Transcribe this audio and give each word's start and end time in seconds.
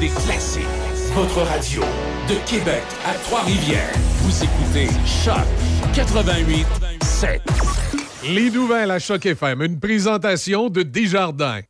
des 0.00 0.08
classiques. 0.08 0.62
Votre 1.14 1.42
radio 1.42 1.82
de 2.28 2.34
Québec 2.48 2.82
à 3.04 3.12
Trois-Rivières. 3.14 3.92
Vous 4.22 4.44
écoutez 4.44 4.88
Choc 5.06 5.44
88 5.94 6.66
7. 7.02 7.42
Les 8.30 8.50
nouvelles 8.50 8.90
à 8.90 8.98
Choc 8.98 9.26
FM, 9.26 9.62
une 9.62 9.78
présentation 9.78 10.70
de 10.70 10.82
Desjardins. 10.82 11.60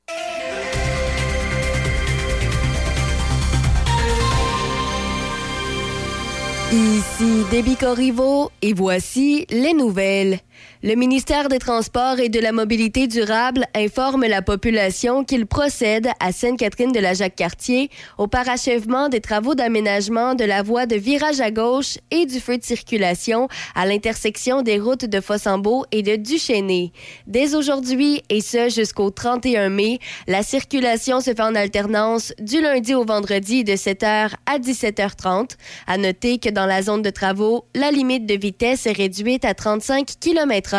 Ici 6.72 7.44
Déby 7.50 7.74
Corriveau 7.74 8.52
et 8.62 8.74
voici 8.74 9.44
les 9.50 9.74
nouvelles. 9.74 10.38
Le 10.82 10.94
ministère 10.94 11.50
des 11.50 11.58
Transports 11.58 12.20
et 12.20 12.30
de 12.30 12.40
la 12.40 12.52
Mobilité 12.52 13.06
durable 13.06 13.66
informe 13.74 14.24
la 14.24 14.40
population 14.40 15.24
qu'il 15.24 15.44
procède 15.44 16.08
à 16.20 16.32
Sainte-Catherine 16.32 16.90
de 16.90 17.00
la 17.00 17.12
Jacques-Cartier 17.12 17.90
au 18.16 18.28
parachèvement 18.28 19.10
des 19.10 19.20
travaux 19.20 19.54
d'aménagement 19.54 20.34
de 20.34 20.44
la 20.44 20.62
voie 20.62 20.86
de 20.86 20.96
virage 20.96 21.42
à 21.42 21.50
gauche 21.50 21.98
et 22.10 22.24
du 22.24 22.40
feu 22.40 22.56
de 22.56 22.64
circulation 22.64 23.46
à 23.74 23.84
l'intersection 23.84 24.62
des 24.62 24.78
routes 24.78 25.04
de 25.04 25.20
Fossambeau 25.20 25.84
et 25.92 26.02
de 26.02 26.16
Duchesnay. 26.16 26.92
Dès 27.26 27.54
aujourd'hui 27.54 28.22
et 28.30 28.40
ce 28.40 28.70
jusqu'au 28.70 29.10
31 29.10 29.68
mai, 29.68 29.98
la 30.28 30.42
circulation 30.42 31.20
se 31.20 31.34
fait 31.34 31.42
en 31.42 31.56
alternance 31.56 32.32
du 32.40 32.58
lundi 32.62 32.94
au 32.94 33.04
vendredi 33.04 33.64
de 33.64 33.72
7h 33.72 34.30
à 34.46 34.58
17h30. 34.58 35.58
À 35.86 35.98
noter 35.98 36.38
que 36.38 36.48
dans 36.48 36.64
la 36.64 36.80
zone 36.80 37.02
de 37.02 37.10
travaux, 37.10 37.66
la 37.74 37.90
limite 37.90 38.24
de 38.24 38.34
vitesse 38.34 38.86
est 38.86 38.92
réduite 38.92 39.44
à 39.44 39.52
35 39.52 40.06
km 40.18 40.69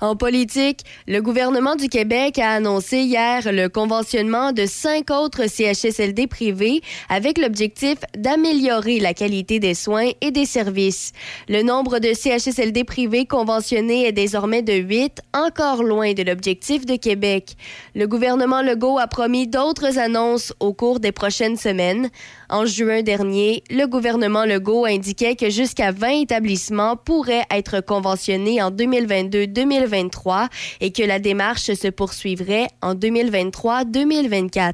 En 0.00 0.16
politique, 0.16 0.80
le 1.06 1.20
gouvernement 1.20 1.76
du 1.76 1.88
Québec 1.88 2.38
a 2.38 2.50
annoncé 2.50 2.98
hier 2.98 3.52
le 3.52 3.68
conventionnement 3.68 4.52
de 4.52 4.66
cinq 4.66 5.10
autres 5.10 5.46
CHSLD 5.48 6.26
privés 6.26 6.80
avec 7.08 7.38
l'objectif 7.38 7.98
d'améliorer 8.16 8.98
la 8.98 9.14
qualité 9.14 9.60
des 9.60 9.74
soins 9.74 10.10
et 10.20 10.30
des 10.30 10.46
services. 10.46 11.12
Le 11.48 11.62
nombre 11.62 11.98
de 11.98 12.12
CHSLD 12.12 12.84
privés 12.84 13.26
conventionnés 13.26 14.06
est 14.06 14.12
désormais 14.12 14.62
de 14.62 14.74
huit, 14.74 15.20
encore 15.32 15.82
loin 15.82 16.12
de 16.12 16.22
l'objectif 16.22 16.84
de 16.86 16.96
Québec. 16.96 17.56
Le 17.94 18.06
gouvernement 18.06 18.62
Legault 18.62 18.98
a 18.98 19.06
promis 19.06 19.46
d'autres 19.46 19.98
annonces 19.98 20.52
au 20.60 20.72
cours 20.72 21.00
des 21.00 21.12
prochaines 21.12 21.56
semaines. 21.56 22.10
En 22.52 22.66
juin 22.66 23.02
dernier, 23.02 23.64
le 23.70 23.86
gouvernement 23.86 24.44
Legault 24.44 24.84
indiquait 24.84 25.36
que 25.36 25.48
jusqu'à 25.48 25.90
20 25.90 26.20
établissements 26.20 26.96
pourraient 26.96 27.46
être 27.50 27.80
conventionnés 27.80 28.60
en 28.62 28.70
2022-2023 28.70 30.48
et 30.82 30.92
que 30.92 31.02
la 31.02 31.18
démarche 31.18 31.72
se 31.72 31.88
poursuivrait 31.88 32.68
en 32.82 32.94
2023-2024. 32.94 34.72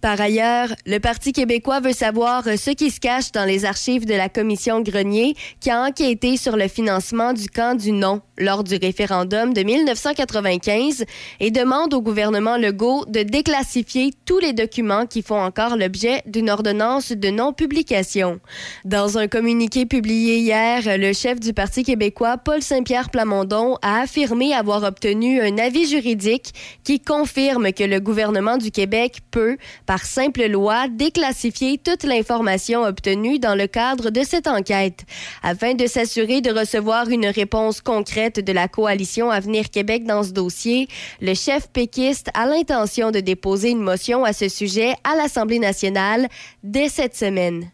Par 0.00 0.20
ailleurs, 0.20 0.68
le 0.86 0.98
Parti 0.98 1.32
québécois 1.32 1.80
veut 1.80 1.92
savoir 1.92 2.44
ce 2.44 2.70
qui 2.70 2.92
se 2.92 3.00
cache 3.00 3.32
dans 3.32 3.44
les 3.44 3.64
archives 3.64 4.06
de 4.06 4.14
la 4.14 4.28
commission 4.28 4.80
Grenier 4.80 5.34
qui 5.58 5.70
a 5.70 5.82
enquêté 5.82 6.36
sur 6.36 6.56
le 6.56 6.68
financement 6.68 7.32
du 7.32 7.48
camp 7.48 7.76
du 7.76 7.90
non 7.90 8.20
lors 8.38 8.64
du 8.64 8.76
référendum 8.76 9.52
de 9.54 9.62
1995 9.62 11.04
et 11.40 11.50
demande 11.50 11.94
au 11.94 12.02
gouvernement 12.02 12.56
Legault 12.56 13.04
de 13.06 13.22
déclassifier 13.22 14.12
tous 14.24 14.38
les 14.38 14.52
documents 14.52 15.06
qui 15.06 15.22
font 15.22 15.40
encore 15.40 15.76
l'objet 15.76 16.22
d'une 16.26 16.50
ordonnance 16.50 17.12
de 17.12 17.30
non-publication. 17.30 18.40
Dans 18.84 19.18
un 19.18 19.28
communiqué 19.28 19.86
publié 19.86 20.38
hier, 20.38 20.98
le 20.98 21.12
chef 21.12 21.40
du 21.40 21.52
Parti 21.52 21.82
québécois, 21.82 22.36
Paul 22.36 22.62
Saint-Pierre 22.62 23.10
Plamondon, 23.10 23.76
a 23.82 24.00
affirmé 24.00 24.54
avoir 24.54 24.82
obtenu 24.82 25.40
un 25.40 25.58
avis 25.58 25.88
juridique 25.88 26.52
qui 26.84 27.00
confirme 27.00 27.72
que 27.72 27.84
le 27.84 28.00
gouvernement 28.00 28.58
du 28.58 28.70
Québec 28.70 29.18
peut, 29.30 29.56
par 29.86 30.04
simple 30.04 30.46
loi, 30.46 30.88
déclassifier 30.88 31.78
toute 31.78 32.04
l'information 32.04 32.82
obtenue 32.82 33.38
dans 33.38 33.54
le 33.54 33.66
cadre 33.66 34.10
de 34.10 34.22
cette 34.22 34.46
enquête, 34.46 35.04
afin 35.42 35.74
de 35.74 35.86
s'assurer 35.86 36.40
de 36.40 36.50
recevoir 36.50 37.08
une 37.08 37.26
réponse 37.26 37.80
concrète 37.80 38.25
de 38.34 38.52
la 38.52 38.68
coalition 38.68 39.30
Avenir 39.30 39.70
Québec 39.70 40.04
dans 40.04 40.22
ce 40.22 40.32
dossier. 40.32 40.88
Le 41.20 41.34
chef 41.34 41.68
péquiste 41.68 42.28
a 42.34 42.46
l'intention 42.46 43.10
de 43.10 43.20
déposer 43.20 43.70
une 43.70 43.82
motion 43.82 44.24
à 44.24 44.32
ce 44.32 44.48
sujet 44.48 44.94
à 45.04 45.16
l'Assemblée 45.16 45.58
nationale 45.58 46.28
dès 46.62 46.88
cette 46.88 47.16
semaine. 47.16 47.70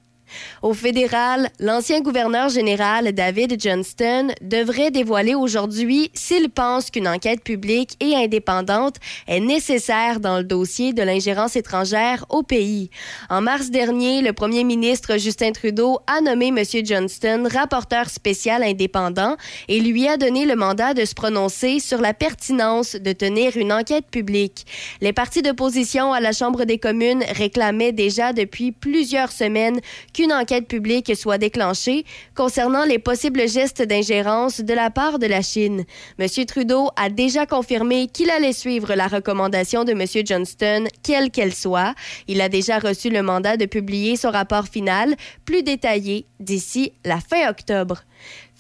Au 0.62 0.75
fédéral, 0.75 1.50
l'ancien 1.59 2.00
gouverneur 2.00 2.48
général 2.48 3.12
David 3.12 3.60
Johnston 3.60 4.28
devrait 4.41 4.91
dévoiler 4.91 5.34
aujourd'hui 5.34 6.10
s'il 6.15 6.50
pense 6.50 6.91
qu'une 6.91 7.09
enquête 7.09 7.43
publique 7.43 7.97
et 8.00 8.15
indépendante 8.15 8.97
est 9.26 9.41
nécessaire 9.41 10.20
dans 10.20 10.38
le 10.38 10.44
dossier 10.44 10.93
de 10.93 11.03
l'ingérence 11.03 11.56
étrangère 11.56 12.25
au 12.28 12.43
pays. 12.43 12.91
En 13.31 13.41
mars 13.41 13.70
dernier, 13.70 14.22
le 14.22 14.32
premier 14.32 14.65
ministre 14.65 15.19
Justin 15.19 15.53
Trudeau 15.53 16.00
a 16.06 16.20
nommé 16.20 16.49
M. 16.49 16.59
Johnston 16.84 17.49
rapporteur 17.50 18.09
spécial 18.09 18.62
indépendant 18.62 19.37
et 19.69 19.81
lui 19.81 20.09
a 20.09 20.16
donné 20.16 20.47
le 20.47 20.56
mandat 20.56 20.94
de 20.94 21.04
se 21.04 21.14
prononcer 21.14 21.81
sur 21.81 22.00
la 22.00 22.14
pertinence 22.14 22.94
de 22.94 23.12
tenir 23.12 23.56
une 23.56 23.72
enquête 23.72 24.06
publique. 24.10 24.66
Les 25.00 25.12
partis 25.12 25.43
d'opposition 25.43 26.12
à 26.12 26.20
la 26.20 26.32
Chambre 26.32 26.64
des 26.64 26.78
communes 26.78 27.25
réclamaient 27.34 27.93
déjà 27.93 28.32
depuis 28.32 28.72
plusieurs 28.72 29.32
semaines 29.32 29.81
qu'une 30.22 30.33
enquête 30.33 30.69
publique 30.69 31.16
soit 31.16 31.37
déclenchée 31.38 32.05
concernant 32.37 32.84
les 32.84 33.00
possibles 33.00 33.49
gestes 33.49 33.82
d'ingérence 33.82 34.61
de 34.61 34.73
la 34.73 34.88
part 34.88 35.19
de 35.19 35.26
la 35.26 35.43
Chine. 35.43 35.85
M. 36.17 36.29
Trudeau 36.46 36.91
a 36.94 37.11
déjà 37.11 37.44
confirmé 37.44 38.06
qu'il 38.06 38.31
allait 38.31 38.52
suivre 38.52 38.94
la 38.94 39.08
recommandation 39.08 39.82
de 39.82 39.91
M. 39.91 40.05
Johnston, 40.25 40.85
quelle 41.02 41.32
qu'elle 41.32 41.52
soit. 41.52 41.96
Il 42.29 42.41
a 42.41 42.49
déjà 42.49 42.79
reçu 42.79 43.11
le 43.11 43.23
mandat 43.23 43.56
de 43.56 43.67
publier 43.67 44.14
son 44.14 44.31
rapport 44.31 44.69
final, 44.69 45.17
plus 45.44 45.64
détaillé, 45.64 46.26
d'ici 46.38 46.93
la 47.05 47.19
fin 47.19 47.50
octobre. 47.50 48.05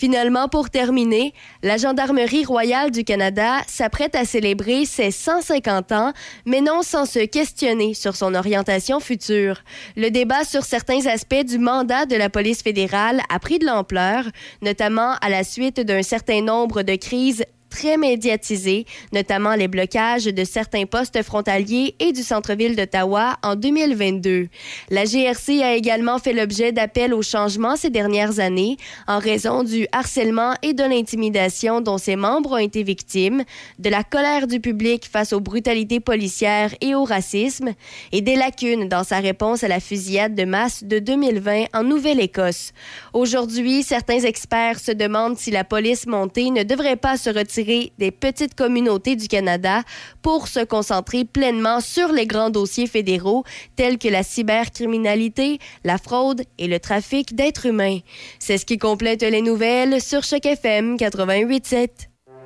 Finalement, 0.02 0.48
pour 0.48 0.68
terminer, 0.68 1.32
la 1.62 1.76
Gendarmerie 1.76 2.44
royale 2.44 2.90
du 2.90 3.04
Canada 3.04 3.58
s'apprête 3.68 4.16
à 4.16 4.24
célébrer 4.24 4.84
ses 4.84 5.12
150 5.12 5.92
ans, 5.92 6.12
mais 6.44 6.60
non 6.60 6.82
sans 6.82 7.06
se 7.06 7.20
questionner 7.20 7.94
sur 7.94 8.16
son 8.16 8.34
orientation 8.34 8.98
future. 8.98 9.62
Le 9.96 10.10
débat 10.10 10.42
sur 10.42 10.64
certains 10.64 11.06
aspects 11.06 11.44
du 11.44 11.60
mandat 11.60 12.04
de 12.06 12.16
la 12.16 12.30
police 12.30 12.64
fédérale 12.64 13.20
a 13.32 13.38
pris 13.38 13.60
de 13.60 13.66
l'ampleur, 13.66 14.24
notamment 14.60 15.14
à 15.20 15.28
la 15.28 15.44
suite 15.44 15.78
d'un 15.78 16.02
certain 16.02 16.42
nombre 16.42 16.82
de 16.82 16.96
crises 16.96 17.44
très 17.72 17.96
médiatisés, 17.96 18.84
notamment 19.14 19.54
les 19.54 19.66
blocages 19.66 20.26
de 20.26 20.44
certains 20.44 20.84
postes 20.84 21.22
frontaliers 21.22 21.94
et 22.00 22.12
du 22.12 22.22
centre-ville 22.22 22.76
d'Ottawa 22.76 23.38
en 23.42 23.56
2022. 23.56 24.48
La 24.90 25.04
GRC 25.04 25.62
a 25.62 25.74
également 25.74 26.18
fait 26.18 26.34
l'objet 26.34 26.72
d'appels 26.72 27.14
au 27.14 27.22
changement 27.22 27.76
ces 27.76 27.88
dernières 27.88 28.40
années 28.40 28.76
en 29.08 29.18
raison 29.18 29.64
du 29.64 29.86
harcèlement 29.90 30.54
et 30.62 30.74
de 30.74 30.82
l'intimidation 30.82 31.80
dont 31.80 31.96
ses 31.96 32.14
membres 32.14 32.52
ont 32.52 32.58
été 32.58 32.82
victimes, 32.82 33.42
de 33.78 33.88
la 33.88 34.04
colère 34.04 34.46
du 34.46 34.60
public 34.60 35.08
face 35.10 35.32
aux 35.32 35.40
brutalités 35.40 36.00
policières 36.00 36.74
et 36.82 36.94
au 36.94 37.04
racisme, 37.04 37.70
et 38.12 38.20
des 38.20 38.36
lacunes 38.36 38.88
dans 38.88 39.04
sa 39.04 39.20
réponse 39.20 39.64
à 39.64 39.68
la 39.68 39.80
fusillade 39.80 40.34
de 40.34 40.44
masse 40.44 40.84
de 40.84 40.98
2020 40.98 41.64
en 41.72 41.84
Nouvelle-Écosse. 41.84 42.72
Aujourd'hui, 43.14 43.82
certains 43.82 44.20
experts 44.20 44.78
se 44.78 44.92
demandent 44.92 45.38
si 45.38 45.50
la 45.50 45.64
police 45.64 46.06
montée 46.06 46.50
ne 46.50 46.64
devrait 46.64 46.96
pas 46.96 47.16
se 47.16 47.30
retirer 47.30 47.61
des 47.64 48.10
petites 48.10 48.54
communautés 48.54 49.16
du 49.16 49.28
Canada 49.28 49.82
pour 50.22 50.48
se 50.48 50.64
concentrer 50.64 51.24
pleinement 51.24 51.80
sur 51.80 52.12
les 52.12 52.26
grands 52.26 52.50
dossiers 52.50 52.86
fédéraux 52.86 53.44
tels 53.76 53.98
que 53.98 54.08
la 54.08 54.22
cybercriminalité, 54.22 55.58
la 55.84 55.98
fraude 55.98 56.42
et 56.58 56.66
le 56.66 56.78
trafic 56.80 57.34
d'êtres 57.34 57.66
humains. 57.66 57.98
C'est 58.38 58.58
ce 58.58 58.66
qui 58.66 58.78
complète 58.78 59.22
les 59.22 59.42
nouvelles 59.42 60.00
sur 60.00 60.22
Choc 60.22 60.46
FM 60.46 60.96
88.7. 60.96 61.88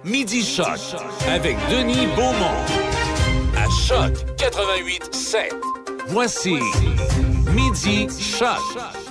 Midi 0.05 0.43
Choc 0.45 0.67
avec 1.29 1.57
Denis 1.71 2.07
Beaumont. 2.15 2.57
À 3.57 3.69
Choc 3.87 4.13
88.7. 4.37 5.53
Voici 6.09 6.55
Midi 7.55 8.07
Choc. 8.21 9.06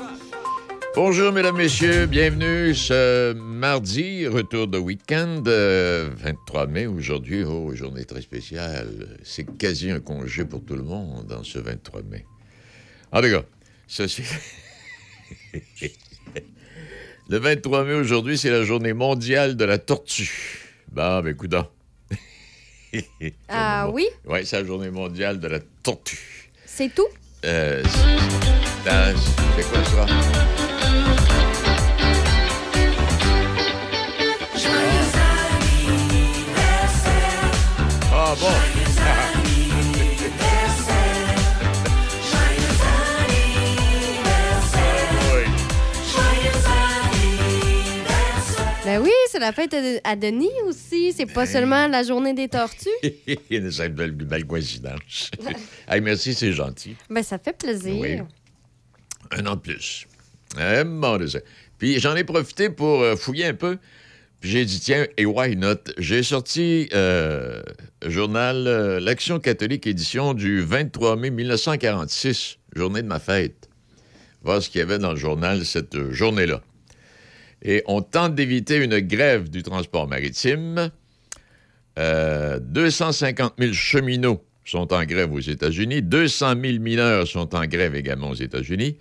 Bonjour, 0.96 1.34
mesdames, 1.34 1.58
messieurs. 1.58 2.06
Bienvenue 2.06 2.74
ce 2.74 3.34
mardi, 3.34 4.28
retour 4.28 4.68
de 4.68 4.78
week-end, 4.78 5.44
euh, 5.46 6.10
23 6.16 6.68
mai 6.68 6.86
aujourd'hui. 6.86 7.44
Oh, 7.44 7.76
journée 7.76 8.06
très 8.06 8.22
spéciale. 8.22 9.18
C'est 9.22 9.44
quasi 9.58 9.92
un 9.92 10.00
congé 10.00 10.46
pour 10.46 10.64
tout 10.64 10.78
le 10.78 10.84
monde 10.84 11.34
en 11.34 11.44
ce 11.44 11.60
23 11.60 12.02
mai. 12.04 12.26
En 13.12 13.22
tout 13.22 13.28
cas, 13.28 13.44
ça 13.90 14.08
c'est. 14.08 14.24
le 17.30 17.40
23 17.40 17.84
mai 17.84 17.96
aujourd'hui, 17.96 18.38
c'est 18.38 18.50
la 18.52 18.64
journée 18.64 18.94
mondiale 18.94 19.58
de 19.58 19.66
la 19.66 19.78
tortue. 19.78 20.62
Bon, 20.90 21.22
ben, 21.22 21.36
coudonc. 21.36 21.68
Ah 23.50 23.90
oui? 23.92 24.08
Oui, 24.26 24.46
c'est 24.46 24.62
la 24.62 24.66
journée 24.66 24.92
mondiale 24.92 25.42
de 25.42 25.50
la 25.50 25.60
tortue. 25.84 26.54
C'est 26.66 26.96
tout? 26.96 27.10
Euh, 27.44 27.84
c'est 28.86 30.65
Ben 48.86 49.02
oui, 49.02 49.12
c'est 49.32 49.40
la 49.40 49.52
fête 49.52 49.76
à 50.04 50.16
Denis 50.16 50.50
aussi. 50.66 51.12
C'est 51.12 51.26
pas 51.26 51.46
seulement 51.46 51.88
la 51.88 52.04
journée 52.04 52.34
des 52.34 52.48
tortues. 52.48 52.88
c'est 53.02 53.40
une 53.50 53.94
belle, 53.94 54.12
belle 54.12 54.46
coïncidence. 54.46 55.32
hey, 55.90 56.02
merci, 56.02 56.34
c'est 56.34 56.52
gentil. 56.52 56.96
Ben, 57.10 57.24
ça 57.24 57.40
fait 57.40 57.58
plaisir. 57.58 57.96
Oui. 57.96 58.20
Un 59.32 59.46
an 59.48 59.56
de 59.56 59.62
plus. 59.62 60.06
Eh, 60.60 60.84
bon, 60.84 61.20
Puis 61.78 62.00
j'en 62.00 62.16
ai 62.16 62.24
profité 62.24 62.70
pour 62.70 63.02
euh, 63.02 63.16
fouiller 63.16 63.46
un 63.48 63.54
peu. 63.54 63.78
J'ai 64.46 64.64
dit, 64.64 64.80
tiens, 64.80 65.08
et 65.18 65.26
why 65.26 65.56
not? 65.56 65.80
J'ai 65.98 66.22
sorti 66.22 66.88
euh, 66.94 67.64
journal 68.06 68.68
euh, 68.68 69.00
L'Action 69.00 69.40
catholique, 69.40 69.88
édition 69.88 70.36
du 70.36 70.62
23 70.62 71.16
mai 71.16 71.32
1946, 71.32 72.60
journée 72.76 73.02
de 73.02 73.08
ma 73.08 73.18
fête. 73.18 73.68
Voir 74.44 74.62
ce 74.62 74.70
qu'il 74.70 74.78
y 74.78 74.82
avait 74.84 75.00
dans 75.00 75.14
le 75.14 75.18
journal 75.18 75.66
cette 75.66 76.12
journée-là. 76.12 76.62
Et 77.64 77.82
on 77.88 78.04
tente 78.04 78.36
d'éviter 78.36 78.78
une 78.78 79.00
grève 79.00 79.50
du 79.50 79.64
transport 79.64 80.08
maritime. 80.08 80.92
250 81.98 83.56
000 83.58 83.74
cheminots 83.74 84.46
sont 84.64 84.94
en 84.94 85.06
grève 85.06 85.34
aux 85.34 85.40
États-Unis. 85.40 86.04
200 86.04 86.54
000 86.62 86.80
mineurs 86.80 87.28
sont 87.28 87.56
en 87.56 87.66
grève 87.66 87.96
également 87.96 88.30
aux 88.30 88.36
États-Unis 88.36 89.00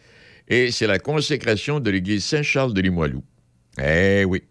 et 0.48 0.70
c'est 0.70 0.86
la 0.86 0.98
consécration 0.98 1.80
de 1.80 1.90
l'église 1.90 2.24
Saint-Charles 2.24 2.72
de 2.72 2.80
Limoilou. 2.80 3.22
Eh 3.78 4.24
oui. 4.24 4.42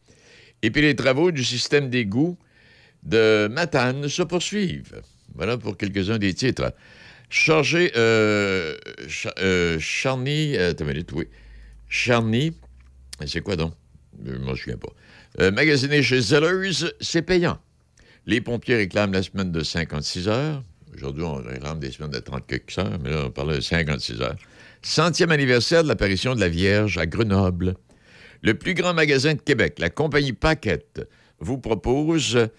Et 0.63 0.71
puis 0.71 0.81
les 0.81 0.95
travaux 0.95 1.31
du 1.31 1.43
système 1.43 1.89
d'égout 1.89 2.37
de 3.03 3.47
Matane 3.51 4.07
se 4.07 4.23
poursuivent. 4.23 5.01
Voilà 5.35 5.57
pour 5.57 5.77
quelques-uns 5.77 6.17
des 6.17 6.33
titres. 6.33 6.73
Chargé, 7.29 7.91
euh, 7.95 8.77
euh, 9.39 9.77
Charny, 9.79 10.55
euh, 10.55 10.73
minute, 10.81 11.11
oui. 11.11 11.25
Charny, 11.89 12.53
c'est 13.25 13.41
quoi 13.41 13.55
donc? 13.55 13.73
Je 14.25 14.31
ne 14.31 14.55
souviens 14.55 14.77
pas. 14.77 14.89
Euh, 15.41 15.51
magasiné 15.51 16.01
chez 16.01 16.21
Zellers, 16.21 16.91
c'est 17.01 17.23
payant. 17.23 17.57
Les 18.25 18.39
pompiers 18.39 18.75
réclament 18.75 19.13
la 19.13 19.23
semaine 19.23 19.51
de 19.51 19.63
56 19.63 20.27
heures. 20.29 20.63
Aujourd'hui, 20.95 21.23
on 21.23 21.35
réclame 21.35 21.79
des 21.79 21.91
semaines 21.91 22.11
de 22.11 22.19
30 22.19 22.45
quelques 22.47 22.77
heures, 22.77 22.99
mais 23.03 23.09
là, 23.09 23.23
on 23.25 23.31
parle 23.31 23.55
de 23.55 23.59
56 23.59 24.21
heures. 24.21 24.37
Centième 24.83 25.31
anniversaire 25.31 25.83
de 25.83 25.87
l'apparition 25.87 26.35
de 26.35 26.39
la 26.39 26.49
Vierge 26.49 26.97
à 26.97 27.05
Grenoble. 27.07 27.75
Le 28.43 28.53
plus 28.55 28.73
grand 28.73 28.93
magasin 28.93 29.35
de 29.35 29.39
Québec, 29.39 29.75
la 29.79 29.89
compagnie 29.89 30.33
Paquette, 30.33 31.07
vous 31.39 31.57
propose 31.57 32.49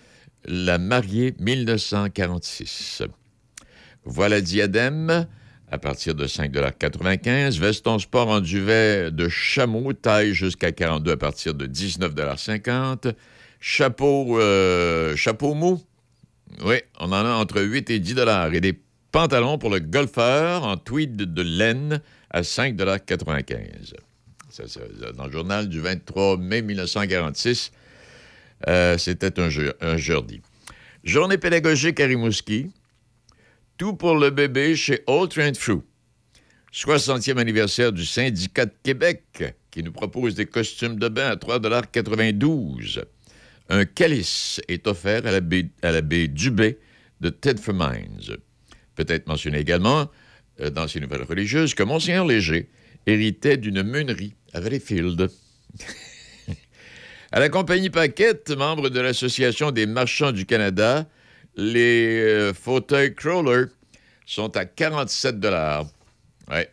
la 0.47 0.79
mariée 0.79 1.35
1946. 1.39 3.03
Voilà 4.07 4.41
diadème. 4.41 5.27
À 5.71 5.79
partir 5.79 6.15
de 6.15 6.27
5,95 6.27 7.59
Veston 7.59 7.99
sport 7.99 8.29
en 8.29 8.41
duvet 8.41 9.11
de 9.11 9.29
chameau, 9.29 9.93
taille 9.93 10.33
jusqu'à 10.33 10.73
42 10.73 11.13
à 11.13 11.17
partir 11.19 11.53
de 11.53 11.67
19,50 11.67 13.13
Chapeau, 13.61 14.39
euh, 14.39 15.15
chapeau 15.17 15.53
mou, 15.53 15.83
oui, 16.65 16.77
on 16.99 17.07
en 17.07 17.13
a 17.13 17.33
entre 17.35 17.61
8 17.61 17.91
et 17.91 17.99
10 17.99 18.17
Et 18.53 18.61
des 18.61 18.79
pantalons 19.13 19.59
pour 19.59 19.69
le 19.71 19.81
golfeur 19.81 20.65
en 20.65 20.79
tweed 20.79 21.17
de 21.17 21.43
laine 21.43 22.01
à 22.31 22.41
5,95 22.41 23.95
Dans 25.17 25.27
le 25.27 25.33
journal 25.33 25.69
du 25.69 25.81
23 25.81 26.37
mai 26.39 26.63
1946, 26.63 27.73
euh, 28.69 28.97
c'était 28.99 29.41
un, 29.41 29.49
jeudi. 29.49 30.43
Journée 31.03 31.39
pédagogique 31.39 31.99
à 31.99 32.07
Rimouski. 32.07 32.71
Tout 33.77 33.95
pour 33.95 34.17
le 34.17 34.31
bébé 34.31 34.77
chez 34.77 35.03
Old 35.09 35.31
Trent 35.31 35.55
Fruit. 35.59 35.83
60e 36.73 37.39
anniversaire 37.39 37.93
du 37.93 38.07
syndicat 38.07 38.67
de 38.67 38.75
Québec 38.83 39.57
qui 39.71 39.83
nous 39.83 39.93
propose 39.93 40.37
des 40.37 40.47
costumes 40.47 40.99
de 40.99 41.09
bain 41.09 41.31
à 41.31 41.37
3,92 41.37 43.03
Un 43.69 43.85
calice 43.85 44.61
est 44.69 44.87
offert 44.87 45.27
à 45.27 45.33
l'abbé 45.91 46.29
Dubé 46.29 46.79
de 47.21 47.29
Tedford 47.31 47.75
Mines. 47.75 48.37
Peut-être 48.95 49.27
mentionné 49.27 49.59
également 49.59 50.09
euh, 50.61 50.71
dans 50.71 50.87
ses 50.87 51.01
nouvelles 51.01 51.25
religieuses 51.25 51.75
que 51.75 51.83
Monseigneur 51.83 52.25
Léger 52.25 52.69
héritait 53.07 53.57
d'une 53.57 53.83
meunerie 53.83 54.35
à 54.55 54.61
à 57.33 57.41
la 57.41 57.49
compagnie 57.49 57.91
Paquette, 57.91 58.51
membre 58.51 58.89
de 58.89 59.01
l'Association 59.01 59.73
des 59.73 59.87
marchands 59.87 60.33
du 60.33 60.47
Canada, 60.47 61.07
les 61.57 62.23
euh, 62.23 62.55
fauteuils 62.55 63.15
crawler 63.15 63.65
sont 64.25 64.57
à 64.57 64.65
47 64.65 65.41
dollars. 65.41 65.87
Ouais. 66.49 66.71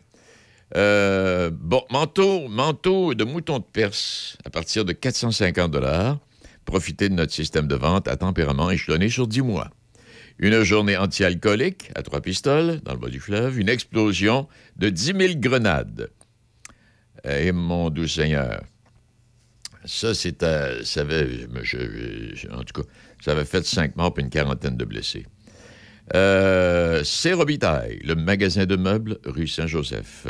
Euh, 0.76 1.50
bon, 1.52 1.82
manteau, 1.90 2.48
manteau 2.48 3.14
de 3.14 3.24
mouton 3.24 3.58
de 3.58 3.64
Perse 3.64 4.38
à 4.44 4.50
partir 4.50 4.84
de 4.84 4.92
450 4.92 5.70
dollars. 5.70 6.18
Profitez 6.64 7.08
de 7.08 7.14
notre 7.14 7.32
système 7.32 7.66
de 7.66 7.74
vente 7.74 8.06
à 8.06 8.16
tempérament 8.16 8.70
échelonné 8.70 9.08
sur 9.08 9.26
10 9.26 9.42
mois 9.42 9.70
une 10.38 10.62
journée 10.62 10.96
anti-alcoolique 10.96 11.90
à 11.94 12.02
trois 12.02 12.20
pistoles 12.20 12.80
dans 12.82 12.92
le 12.92 12.98
bas 12.98 13.08
du 13.08 13.20
fleuve, 13.20 13.60
une 13.60 13.68
explosion 13.68 14.48
de 14.76 14.88
10 14.88 15.04
000 15.04 15.18
grenades. 15.36 16.10
Et 17.24 17.46
eh, 17.46 17.52
mon 17.52 17.90
doux 17.90 18.08
Seigneur, 18.08 18.62
ça, 19.84 20.14
c'était. 20.14 20.84
Ça 20.84 21.00
avait, 21.00 21.46
en 22.50 22.62
tout 22.62 22.82
cas, 22.82 22.88
ça 23.20 23.32
avait 23.32 23.44
fait 23.44 23.64
cinq 23.64 23.96
morts 23.96 24.14
et 24.18 24.20
une 24.20 24.30
quarantaine 24.30 24.76
de 24.76 24.84
blessés. 24.84 25.26
Euh, 26.14 27.02
C'est 27.04 27.32
Robitaille, 27.32 28.00
le 28.04 28.14
magasin 28.14 28.66
de 28.66 28.76
meubles 28.76 29.18
rue 29.24 29.46
Saint-Joseph. 29.46 30.26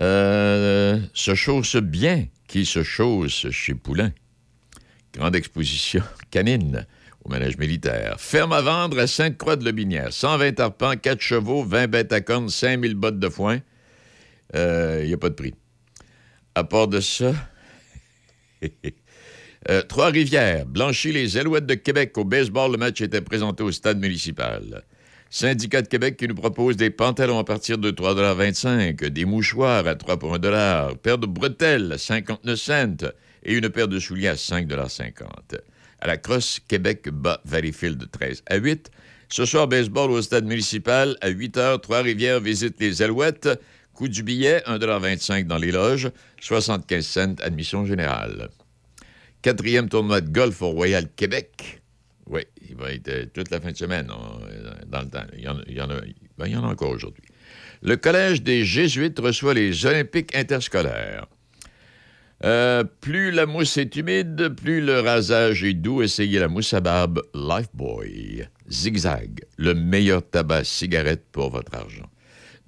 Euh, 0.00 1.00
se 1.12 1.34
chausse 1.34 1.76
bien 1.76 2.26
qui 2.48 2.66
se 2.66 2.82
chausse 2.82 3.50
chez 3.50 3.74
Poulain. 3.74 4.12
Grande 5.12 5.36
exposition 5.36 6.02
canine 6.30 6.86
au 7.24 7.30
manège 7.30 7.56
militaire. 7.58 8.16
Ferme 8.18 8.52
à 8.52 8.60
vendre 8.60 8.98
à 8.98 9.06
Sainte-Croix-de-Lobinière. 9.06 10.12
120 10.12 10.60
arpents, 10.60 10.96
4 10.96 11.20
chevaux, 11.20 11.62
20 11.62 11.86
bêtes 11.86 12.12
à 12.12 12.20
cornes, 12.20 12.48
5000 12.48 12.94
bottes 12.94 13.18
de 13.18 13.28
foin. 13.28 13.60
Il 14.52 14.58
euh, 14.60 15.06
n'y 15.06 15.12
a 15.12 15.16
pas 15.16 15.30
de 15.30 15.34
prix. 15.34 15.54
À 16.54 16.64
part 16.64 16.88
de 16.88 17.00
ça, 17.00 17.32
euh, 19.70 19.82
Trois-Rivières, 19.82 20.66
Blanchy, 20.66 21.12
les 21.12 21.36
Alouettes 21.36 21.66
de 21.66 21.74
Québec. 21.74 22.16
Au 22.18 22.24
baseball, 22.24 22.72
le 22.72 22.78
match 22.78 23.00
était 23.00 23.20
présenté 23.20 23.62
au 23.62 23.72
stade 23.72 23.98
municipal. 23.98 24.84
Syndicat 25.30 25.82
de 25.82 25.88
Québec 25.88 26.16
qui 26.16 26.28
nous 26.28 26.34
propose 26.36 26.76
des 26.76 26.90
pantalons 26.90 27.40
à 27.40 27.44
partir 27.44 27.76
de 27.78 27.90
3,25 27.90 29.06
des 29.06 29.24
mouchoirs 29.24 29.86
à 29.86 29.96
3 29.96 30.18
pour 30.18 30.34
1 30.34 30.94
paire 31.02 31.18
de 31.18 31.26
bretelles 31.26 31.90
à 31.92 31.98
59 31.98 32.56
cents 32.56 33.08
et 33.42 33.54
une 33.54 33.68
paire 33.68 33.88
de 33.88 33.98
souliers 33.98 34.28
à 34.28 34.34
5,50 34.34 35.24
à 36.04 36.06
la 36.06 36.18
crosse 36.18 36.60
Québec 36.68 37.08
bas 37.08 37.40
Valleyfield 37.46 38.10
13 38.10 38.42
à 38.46 38.56
8. 38.56 38.90
Ce 39.30 39.46
soir, 39.46 39.66
baseball 39.66 40.10
au 40.10 40.20
stade 40.20 40.44
municipal 40.44 41.16
à 41.22 41.28
8 41.28 41.56
h. 41.56 41.80
Trois-Rivières 41.80 42.40
visite 42.40 42.76
les 42.78 43.00
Alouettes. 43.00 43.48
Coût 43.94 44.08
du 44.08 44.24
billet, 44.24 44.60
1,25 44.66 45.46
dans 45.46 45.56
les 45.56 45.70
loges, 45.70 46.10
75 46.40 47.06
cents 47.06 47.34
admission 47.40 47.86
générale. 47.86 48.48
Quatrième 49.40 49.88
tournoi 49.88 50.20
de 50.20 50.30
golf 50.30 50.60
au 50.62 50.70
Royal 50.70 51.08
Québec. 51.14 51.80
Oui, 52.26 52.42
il 52.68 52.74
va 52.74 52.92
être 52.92 53.08
euh, 53.08 53.26
toute 53.32 53.50
la 53.50 53.60
fin 53.60 53.70
de 53.70 53.76
semaine 53.76 54.10
euh, 54.10 54.72
dans 54.86 55.02
le 55.02 55.08
temps. 55.08 55.24
Il 55.36 55.44
y 55.44 55.48
en, 55.48 55.58
a, 55.90 56.00
ben, 56.38 56.46
il 56.46 56.52
y 56.52 56.56
en 56.56 56.64
a 56.64 56.68
encore 56.68 56.90
aujourd'hui. 56.90 57.22
Le 57.82 57.96
Collège 57.96 58.42
des 58.42 58.64
Jésuites 58.64 59.20
reçoit 59.20 59.54
les 59.54 59.86
Olympiques 59.86 60.34
interscolaires. 60.34 61.26
Euh, 62.42 62.82
plus 63.00 63.30
la 63.30 63.46
mousse 63.46 63.76
est 63.76 63.94
humide, 63.94 64.48
plus 64.56 64.80
le 64.80 65.00
rasage 65.00 65.62
est 65.62 65.74
doux. 65.74 66.02
Essayez 66.02 66.40
la 66.40 66.48
mousse 66.48 66.74
à 66.74 66.80
barbe 66.80 67.22
Lifeboy. 67.34 68.48
Zigzag, 68.68 69.44
le 69.56 69.74
meilleur 69.74 70.28
tabac 70.28 70.64
cigarette 70.64 71.24
pour 71.30 71.50
votre 71.50 71.74
argent. 71.74 72.08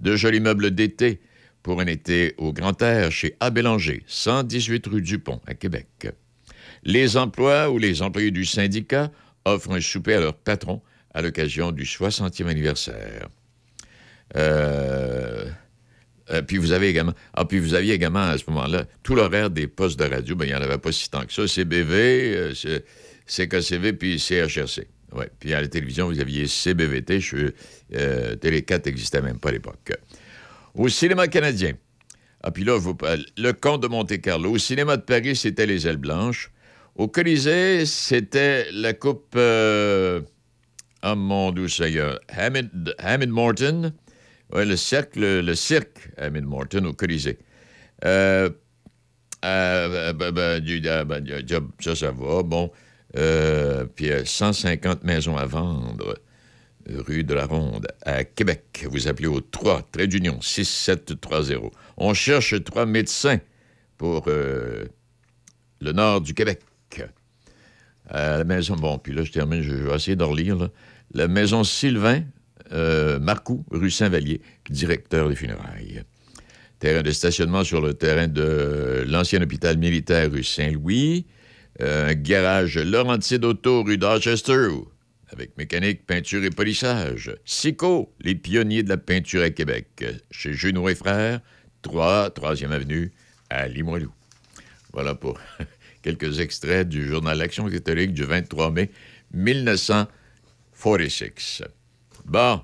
De 0.01 0.17
jolis 0.17 0.41
meubles 0.41 0.71
d'été 0.73 1.21
pour 1.63 1.81
un 1.81 1.87
été 1.87 2.35
au 2.39 2.53
grand 2.53 2.81
air 2.83 3.11
chez 3.11 3.35
A. 3.41 3.51
Bélanger, 3.51 4.03
118 4.07 4.87
rue 4.87 5.03
Dupont, 5.03 5.41
à 5.47 5.55
Québec. 5.55 6.09
Les 6.85 7.17
emplois 7.17 7.71
ou 7.71 7.79
les 7.79 8.03
employés 8.03 8.31
du 8.31 8.45
syndicat 8.45 9.11
offrent 9.45 9.73
un 9.73 9.81
souper 9.81 10.15
à 10.15 10.21
leur 10.21 10.35
patron 10.35 10.81
à 11.13 11.23
l'occasion 11.23 11.73
du 11.73 11.85
60e 11.85 12.47
anniversaire. 12.47 13.29
Euh, 14.37 15.47
euh. 15.47 15.51
Ah, 16.29 16.43
puis 16.43 16.59
vous 16.59 16.73
aviez 16.73 17.93
également 17.95 18.21
à 18.21 18.37
ce 18.37 18.45
moment-là 18.49 18.85
tout 19.03 19.15
l'horaire 19.15 19.51
des 19.51 19.67
postes 19.67 19.99
de 19.99 20.05
radio. 20.05 20.35
Bien, 20.35 20.47
il 20.47 20.51
n'y 20.51 20.57
en 20.57 20.63
avait 20.63 20.79
pas 20.79 20.93
si 20.93 21.09
tant 21.09 21.25
que 21.25 21.33
ça. 21.33 21.47
CBV, 21.47 22.37
euh, 22.37 22.81
CKCV, 23.27 23.93
puis 23.93 24.19
CHRC. 24.19 24.89
Ouais. 25.13 25.31
Puis 25.39 25.55
à 25.55 25.61
la 25.61 25.69
télévision, 25.69 26.07
vous 26.09 26.21
aviez 26.21 26.47
CBVT. 26.47 27.21
Euh, 27.95 28.35
Télé 28.37 28.63
4 28.63 28.87
n'existait 28.87 29.23
même 29.23 29.39
pas 29.39 29.51
à 29.51 29.53
l'époque. 29.53 29.93
Au 30.75 30.89
cinéma 30.89 31.29
canadien. 31.29 31.73
Ah, 32.43 32.51
puis 32.51 32.65
là, 32.65 32.77
vous, 32.79 32.97
le 33.39 33.53
comte 33.53 33.83
de 33.83 33.89
Monte-Carlo. 33.89 34.53
Au 34.53 34.59
cinéma 34.59 34.97
de 34.97 35.03
Paris, 35.03 35.37
c'était 35.37 35.67
Les 35.67 35.87
Ailes 35.87 35.97
Blanches. 35.97 36.51
Au 36.95 37.09
Colisée, 37.09 37.87
c'était 37.87 38.71
la 38.73 38.93
coupe. 38.95 39.35
Euh, 39.37 40.21
oh 41.03 41.15
mon 41.17 41.51
doux 41.53 41.69
Seigneur. 41.69 42.19
Hamid 42.29 43.31
Morton. 43.31 43.93
Oui, 44.53 44.65
le 44.67 44.77
cercle, 44.77 45.41
le 45.41 45.55
cirque 45.55 46.11
à 46.17 46.31
Morton 46.31 46.85
au 46.85 46.93
Colisée. 46.93 47.39
Euh, 48.05 48.49
euh, 49.45 50.13
euh, 50.21 50.31
ben, 50.33 50.61
du- 50.61 50.81
du- 50.81 51.55
ça, 51.81 51.95
ça 51.97 52.11
va. 52.13 52.43
Bon. 52.43 52.71
Euh, 53.17 53.87
puis 53.87 54.11
euh, 54.11 54.25
150 54.25 55.05
maisons 55.05 55.37
à 55.37 55.47
vendre, 55.47 56.17
rue 56.89 57.25
de 57.25 57.35
la 57.35 57.47
Ronde, 57.47 57.89
à 58.05 58.25
Québec. 58.25 58.87
Vous 58.91 59.09
appelez 59.09 59.29
au 59.29 59.41
3, 59.41 59.83
trait 59.91 60.07
d'union, 60.07 60.41
6730. 60.41 61.73
On 61.97 62.15
cherche 62.15 62.63
trois 62.65 62.87
médecins 62.87 63.41
pour 63.97 64.25
euh, 64.29 64.85
le 65.81 65.93
nord 65.93 66.21
du 66.21 66.35
Québec. 66.35 66.61
La 68.11 68.45
maison, 68.45 68.77
bon, 68.77 68.99
puis 68.99 69.13
là, 69.13 69.25
je 69.25 69.33
termine, 69.33 69.63
je 69.63 69.75
vais 69.75 69.95
essayer 69.95 70.17
d'en 70.17 70.29
relire. 70.29 70.57
là. 70.57 70.71
La 71.13 71.29
maison 71.29 71.65
Sylvain, 71.65 72.23
euh, 72.73 73.19
Marcoux, 73.19 73.65
rue 73.71 73.91
Saint-Vallier, 73.91 74.41
directeur 74.71 75.29
des 75.29 75.37
funérailles. 75.37 76.03
Terrain 76.79 77.03
de 77.03 77.11
stationnement 77.11 77.65
sur 77.65 77.81
le 77.81 77.95
terrain 77.95 78.29
de 78.29 79.05
l'ancien 79.09 79.43
hôpital 79.43 79.79
militaire 79.79 80.31
rue 80.31 80.45
Saint-Louis. 80.45 81.27
Euh, 81.83 82.11
un 82.11 82.15
garage 82.15 82.79
Laurentide 82.79 83.45
Auto 83.45 83.83
rue 83.83 83.99
Dorchester, 83.99 84.69
avec 85.31 85.59
mécanique, 85.59 86.07
peinture 86.07 86.43
et 86.45 86.51
polissage. 86.51 87.35
Sico, 87.45 88.15
les 88.21 88.35
pionniers 88.35 88.83
de 88.83 88.89
la 88.89 88.97
peinture 88.97 89.43
à 89.43 89.51
Québec. 89.51 90.03
Chez 90.31 90.55
Junot 90.55 90.89
et 90.89 90.95
Frères, 90.95 91.41
3, 91.83 92.31
3e 92.31 92.71
avenue, 92.71 93.13
à 93.51 93.69
Limoilou. 93.69 94.11
Voilà 94.95 95.15
pour 95.15 95.39
quelques 96.03 96.41
extraits 96.41 96.89
du 96.89 97.07
journal 97.07 97.37
L'Action 97.37 97.69
catholique 97.69 98.15
du 98.15 98.25
23 98.25 98.71
mai 98.71 98.91
1946. 99.35 101.63
Bon. 102.25 102.63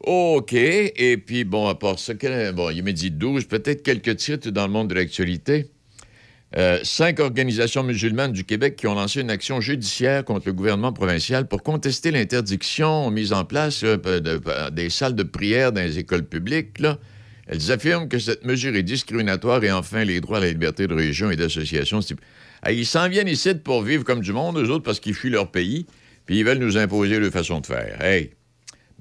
OK. 0.00 0.52
Et 0.52 1.16
puis, 1.16 1.44
bon, 1.44 1.68
à 1.68 1.74
part 1.74 1.98
ça, 1.98 2.12
bon, 2.52 2.68
il 2.70 2.78
est 2.78 2.82
midi 2.82 3.10
12, 3.10 3.46
peut-être 3.46 3.82
quelques 3.82 4.16
titres 4.16 4.50
dans 4.50 4.66
le 4.66 4.72
monde 4.72 4.88
de 4.88 4.94
l'actualité. 4.94 5.70
Euh, 6.56 6.78
cinq 6.84 7.18
organisations 7.18 7.82
musulmanes 7.82 8.32
du 8.32 8.44
Québec 8.44 8.76
qui 8.76 8.86
ont 8.86 8.94
lancé 8.94 9.20
une 9.20 9.30
action 9.30 9.60
judiciaire 9.60 10.24
contre 10.24 10.46
le 10.46 10.52
gouvernement 10.52 10.92
provincial 10.92 11.48
pour 11.48 11.62
contester 11.64 12.12
l'interdiction 12.12 13.10
mise 13.10 13.32
en 13.32 13.44
place 13.44 13.82
euh, 13.82 13.96
de- 13.96 14.20
de- 14.20 14.70
des 14.70 14.88
salles 14.88 15.16
de 15.16 15.24
prière 15.24 15.72
dans 15.72 15.80
les 15.82 15.98
écoles 15.98 16.24
publiques. 16.24 16.78
Elles 17.48 17.72
affirment 17.72 18.08
que 18.08 18.18
cette 18.20 18.44
mesure 18.44 18.76
est 18.76 18.84
discriminatoire 18.84 19.62
et 19.64 19.72
enfin 19.72 20.04
les 20.04 20.20
droits 20.20 20.38
à 20.38 20.40
la 20.40 20.48
liberté 20.48 20.86
de 20.86 20.94
religion 20.94 21.30
et 21.32 21.36
d'association. 21.36 21.98
Ah, 22.62 22.70
ils 22.72 22.86
s'en 22.86 23.08
viennent 23.08 23.28
ici 23.28 23.54
pour 23.56 23.82
vivre 23.82 24.04
comme 24.04 24.20
du 24.20 24.32
monde, 24.32 24.56
eux 24.58 24.70
autres, 24.70 24.84
parce 24.84 25.00
qu'ils 25.00 25.14
fuient 25.14 25.30
leur 25.30 25.50
pays, 25.50 25.86
puis 26.26 26.38
ils 26.38 26.44
veulent 26.44 26.58
nous 26.58 26.76
imposer 26.76 27.18
leur 27.18 27.32
façon 27.32 27.60
de 27.60 27.66
faire. 27.66 28.00
Hey, 28.00 28.30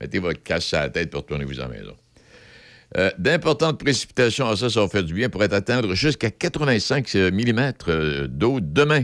mettez 0.02 0.18
votre 0.20 0.42
casse 0.44 0.74
à 0.74 0.82
la 0.82 0.90
tête 0.90 1.12
pour 1.12 1.22
retourner-vous 1.22 1.60
à 1.60 1.64
la 1.64 1.70
maison. 1.70 1.96
Euh, 2.98 3.12
D'importantes 3.18 3.80
précipitations, 3.80 4.48
ah, 4.48 4.56
ça, 4.56 4.70
ça 4.70 4.82
va 4.82 4.88
faire 4.88 5.04
du 5.04 5.14
bien, 5.14 5.30
pourraient 5.30 5.54
atteindre 5.54 5.94
jusqu'à 5.96 6.30
85 6.32 7.14
mm 7.16 7.72
d'eau 8.28 8.60
demain. 8.62 9.04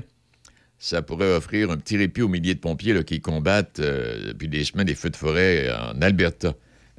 Ça 0.78 1.02
pourrait 1.02 1.34
offrir 1.36 1.70
un 1.72 1.78
petit 1.78 1.98
répit 1.98 2.22
aux 2.22 2.28
milliers 2.28 2.56
de 2.56 2.60
pompiers 2.60 3.04
qui 3.04 3.22
combattent 3.22 3.80
euh, 3.80 4.30
depuis 4.30 4.48
des 4.48 4.64
semaines 4.64 4.88
des 4.88 4.96
feux 4.96 5.10
de 5.12 5.16
forêt 5.16 5.72
en 5.72 6.02
Alberta. 6.02 6.54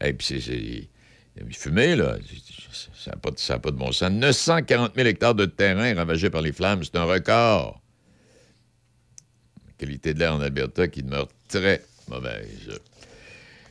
Et 0.05 0.13
puis, 0.13 0.27
c'est- 0.27 0.41
c'est. 0.41 0.89
Fumé, 1.53 1.97
là, 1.97 2.17
ça 2.95 3.11
n'a 3.13 3.17
pas, 3.17 3.31
de- 3.31 3.77
bon 3.77 3.91
sens. 3.91 4.11
940 4.11 4.93
000 4.95 5.09
hectares 5.09 5.35
de 5.35 5.47
terrain 5.47 5.95
ravagés 5.95 6.29
par 6.29 6.43
les 6.43 6.53
flammes, 6.53 6.83
c'est 6.85 6.95
un 6.97 7.05
record. 7.05 7.81
La 9.67 9.73
qualité 9.79 10.13
de 10.15 10.19
l'air 10.19 10.35
en 10.35 10.41
Alberta 10.43 10.89
qui 10.89 11.03
demeure 11.03 11.29
très 11.49 11.83
mauvaise. 12.09 12.79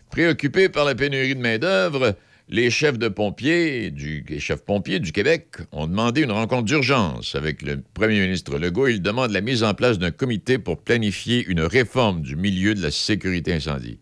Préoccupés 0.09 0.69
par 0.69 0.85
la 0.85 0.95
pénurie 0.95 1.35
de 1.35 1.39
main-d'œuvre, 1.39 2.15
les 2.51 2.69
chefs 2.69 2.99
de 2.99 3.07
pompiers, 3.07 3.91
du, 3.91 4.25
les 4.27 4.39
chefs 4.41 4.63
pompiers 4.63 4.99
du 4.99 5.13
Québec 5.13 5.55
ont 5.71 5.87
demandé 5.87 6.21
une 6.21 6.31
rencontre 6.31 6.65
d'urgence 6.65 7.33
avec 7.33 7.61
le 7.61 7.81
premier 7.93 8.19
ministre 8.19 8.59
Legault. 8.59 8.87
Ils 8.87 9.01
demandent 9.01 9.31
la 9.31 9.39
mise 9.39 9.63
en 9.63 9.73
place 9.73 9.97
d'un 9.97 10.11
comité 10.11 10.59
pour 10.59 10.77
planifier 10.81 11.45
une 11.47 11.61
réforme 11.61 12.21
du 12.21 12.35
milieu 12.35 12.75
de 12.75 12.81
la 12.81 12.91
sécurité 12.91 13.53
incendie. 13.53 13.99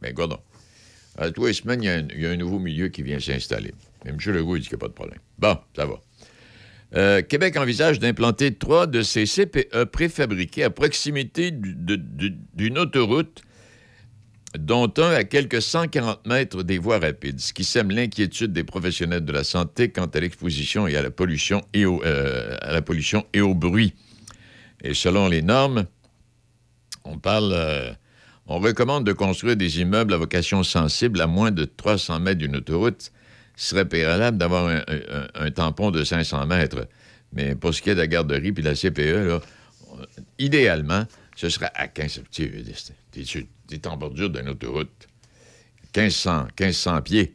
Bien, 0.00 0.12
gardons. 0.12 0.40
À 1.18 1.30
tous 1.30 1.44
les 1.44 1.52
semaines, 1.52 1.82
il 1.82 1.86
y, 1.86 1.90
a 1.90 2.30
un, 2.30 2.32
il 2.32 2.38
nouveau 2.38 2.58
milieu 2.58 2.88
qui 2.88 3.02
vient 3.02 3.20
s'installer. 3.20 3.74
Mais 4.06 4.12
M. 4.12 4.16
Legault, 4.34 4.56
il 4.56 4.60
dit 4.62 4.68
qu'il 4.68 4.78
n'y 4.78 4.80
a 4.80 4.86
pas 4.86 4.88
de 4.88 4.94
problème. 4.94 5.18
Bon, 5.38 5.58
ça 5.76 5.84
va. 5.84 6.00
Euh, 6.94 7.20
Québec 7.20 7.58
envisage 7.58 7.98
d'implanter 7.98 8.54
trois 8.54 8.86
de 8.86 9.02
ces 9.02 9.26
CPE 9.26 9.84
préfabriqués 9.84 10.64
à 10.64 10.70
proximité 10.70 11.50
d'une 11.52 12.78
autoroute 12.78 13.42
dont 14.58 14.92
un 14.98 15.10
à 15.10 15.24
quelques 15.24 15.62
140 15.62 16.26
mètres 16.26 16.62
des 16.62 16.78
voies 16.78 16.98
rapides, 16.98 17.40
ce 17.40 17.52
qui 17.52 17.64
sème 17.64 17.90
l'inquiétude 17.90 18.52
des 18.52 18.64
professionnels 18.64 19.24
de 19.24 19.32
la 19.32 19.44
santé 19.44 19.90
quant 19.90 20.06
à 20.06 20.20
l'exposition 20.20 20.86
et 20.86 20.96
à 20.96 21.02
la 21.02 21.10
pollution 21.10 21.62
et 21.72 21.86
au, 21.86 22.02
euh, 22.04 22.56
à 22.60 22.72
la 22.72 22.82
pollution 22.82 23.26
et 23.32 23.40
au 23.40 23.54
bruit. 23.54 23.94
Et 24.82 24.94
selon 24.94 25.28
les 25.28 25.42
normes, 25.42 25.86
on 27.04 27.18
parle, 27.18 27.52
euh, 27.54 27.92
on 28.46 28.58
recommande 28.58 29.04
de 29.04 29.12
construire 29.12 29.56
des 29.56 29.80
immeubles 29.80 30.12
à 30.12 30.18
vocation 30.18 30.62
sensible 30.62 31.20
à 31.20 31.26
moins 31.26 31.50
de 31.50 31.64
300 31.64 32.20
mètres 32.20 32.38
d'une 32.38 32.56
autoroute. 32.56 33.10
Ce 33.56 33.70
serait 33.70 33.88
préalable 33.88 34.38
d'avoir 34.38 34.66
un, 35.34 35.50
tampon 35.50 35.90
de 35.90 36.04
500 36.04 36.46
mètres. 36.46 36.88
Mais 37.32 37.54
pour 37.54 37.74
ce 37.74 37.80
qui 37.80 37.90
est 37.90 37.94
de 37.94 38.00
la 38.00 38.06
garderie 38.06 38.52
puis 38.52 38.62
de 38.62 38.68
la 38.68 38.74
CPE, 38.74 39.28
là, 39.28 39.40
idéalement, 40.38 41.04
ce 41.36 41.48
serait 41.48 41.70
à 41.74 41.86
15... 41.86 42.22
Tu 42.30 43.46
es, 43.74 43.86
en 43.86 43.96
bordure 43.96 44.30
d'une 44.30 44.48
autoroute. 44.48 45.08
1500, 45.96 46.48
1500 46.58 47.02
pieds. 47.02 47.32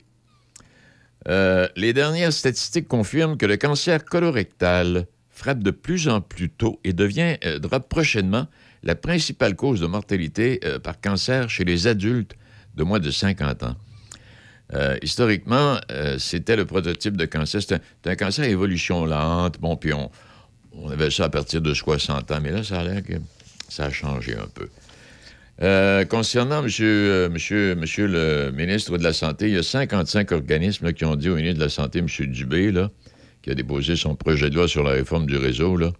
Euh, 1.27 1.67
les 1.75 1.93
dernières 1.93 2.33
statistiques 2.33 2.87
confirment 2.87 3.37
que 3.37 3.45
le 3.45 3.57
cancer 3.57 4.05
colorectal 4.05 5.07
frappe 5.29 5.59
de 5.59 5.71
plus 5.71 6.07
en 6.07 6.21
plus 6.21 6.49
tôt 6.49 6.79
et 6.83 6.93
deviendra 6.93 7.79
prochainement 7.79 8.47
la 8.83 8.95
principale 8.95 9.55
cause 9.55 9.79
de 9.81 9.87
mortalité 9.87 10.59
euh, 10.63 10.79
par 10.79 10.99
cancer 10.99 11.49
chez 11.49 11.63
les 11.63 11.87
adultes 11.87 12.35
de 12.75 12.83
moins 12.83 12.99
de 12.99 13.11
50 13.11 13.63
ans. 13.63 13.75
Euh, 14.73 14.97
historiquement, 15.01 15.77
euh, 15.91 16.17
c'était 16.19 16.55
le 16.55 16.65
prototype 16.65 17.15
de 17.15 17.25
cancer. 17.25 17.61
C'est 17.61 17.81
un 18.05 18.15
cancer 18.15 18.45
à 18.45 18.47
évolution 18.47 19.05
lente. 19.05 19.59
Bon, 19.59 19.77
puis 19.77 19.93
on, 19.93 20.11
on 20.73 20.89
avait 20.89 21.09
ça 21.09 21.25
à 21.25 21.29
partir 21.29 21.61
de 21.61 21.73
60 21.73 22.31
ans, 22.31 22.39
mais 22.41 22.51
là, 22.51 22.63
ça 22.63 22.79
a 22.79 22.83
l'air 22.83 23.03
que 23.03 23.13
ça 23.69 23.85
a 23.85 23.91
changé 23.91 24.35
un 24.35 24.47
peu. 24.47 24.69
Euh, 25.63 26.05
concernant 26.05 26.61
monsieur, 26.61 27.29
le 27.29 28.51
ministre 28.51 28.97
de 28.97 29.03
la 29.03 29.13
Santé, 29.13 29.47
il 29.47 29.55
y 29.55 29.57
a 29.57 29.63
55 29.63 30.31
organismes 30.31 30.93
qui 30.93 31.03
ont 31.03 31.15
dit 31.15 31.29
au 31.29 31.35
ministre 31.35 31.57
de 31.57 31.63
la 31.63 31.69
Santé, 31.69 31.99
M. 31.99 32.07
Dubé, 32.27 32.71
qui 33.41 33.49
a 33.49 33.55
déposé 33.55 33.95
son 33.95 34.15
projet 34.15 34.49
de 34.51 34.55
loi 34.55 34.67
sur 34.67 34.83
la 34.83 34.91
réforme 34.91 35.25
du 35.25 35.37
réseau, 35.37 35.75
là, 35.75 35.91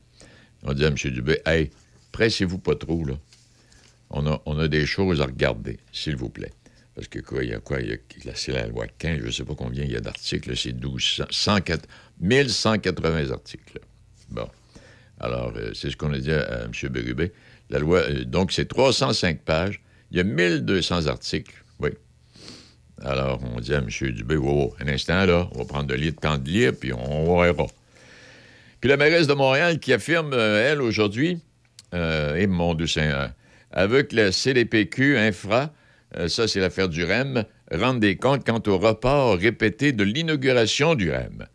on 0.63 0.73
dit 0.73 0.85
à 0.85 0.89
M. 0.89 0.95
Dubé, 0.95 1.39
hey, 1.45 1.71
pressez-vous 2.11 2.59
pas 2.59 2.75
trop. 2.75 3.03
On 4.11 4.59
a, 4.59 4.67
des 4.67 4.85
choses 4.85 5.21
à 5.21 5.25
regarder, 5.25 5.79
s'il 5.91 6.15
vous 6.15 6.29
plaît. 6.29 6.53
Parce 6.93 7.07
que 7.07 7.19
quoi, 7.19 7.43
il 7.43 7.49
y 7.49 7.53
a 7.53 7.59
quoi? 7.59 7.77
C'est 8.35 8.53
la 8.53 8.67
loi 8.67 8.85
15, 8.87 9.19
je 9.19 9.25
ne 9.25 9.31
sais 9.31 9.43
pas 9.43 9.55
combien 9.55 9.83
il 9.83 9.91
y 9.91 9.95
a 9.95 10.01
d'articles, 10.01 10.55
c'est 10.55 10.73
1200, 10.73 11.25
104, 11.29 11.87
1180 12.21 13.31
articles. 13.31 13.79
Bon. 14.29 14.47
Alors, 15.19 15.53
euh, 15.55 15.71
c'est 15.73 15.89
ce 15.89 15.97
qu'on 15.97 16.13
a 16.13 16.19
dit 16.19 16.31
à, 16.31 16.41
à 16.41 16.63
M. 16.65 16.71
Bérubé. 16.89 17.31
La 17.69 17.79
loi, 17.79 17.99
euh, 17.99 18.23
donc, 18.23 18.51
c'est 18.51 18.67
305 18.67 19.41
pages. 19.41 19.81
Il 20.11 20.17
y 20.17 20.19
a 20.19 20.23
1200 20.23 21.07
articles. 21.07 21.63
Oui. 21.79 21.89
Alors, 23.03 23.41
on 23.55 23.59
dit 23.59 23.73
à 23.73 23.77
M. 23.77 23.87
Dubé, 23.87 24.37
wow, 24.37 24.73
un 24.79 24.87
instant, 24.87 25.25
là, 25.25 25.49
on 25.53 25.59
va 25.59 25.65
prendre 25.65 25.87
de 25.87 25.95
lit 25.95 26.11
de 26.11 26.17
temps 26.17 26.37
de 26.37 26.49
lire, 26.49 26.73
puis 26.79 26.93
on 26.93 27.41
verra. 27.41 27.67
Puis 28.79 28.89
la 28.89 28.97
mairesse 28.97 29.27
de 29.27 29.33
Montréal 29.33 29.79
qui 29.79 29.91
affirme, 29.93 30.33
euh, 30.33 30.71
elle, 30.71 30.81
aujourd'hui, 30.81 31.39
euh, 31.93 32.35
et 32.35 32.47
mon 32.47 32.73
Dieu 32.73 32.87
Seigneur, 32.87 33.31
avec 33.71 34.13
le 34.13 34.31
CDPQ 34.31 35.17
infra, 35.17 35.71
ça 36.27 36.47
c'est 36.47 36.61
l'affaire 36.61 36.87
du 36.87 37.03
REM, 37.03 37.43
rendre 37.71 37.99
des 37.99 38.15
comptes 38.15 38.45
quant 38.45 38.61
au 38.65 38.77
report 38.77 39.37
répété 39.37 39.91
de 39.91 40.03
l'inauguration 40.03 40.95
du 40.95 41.11
REM. 41.11 41.45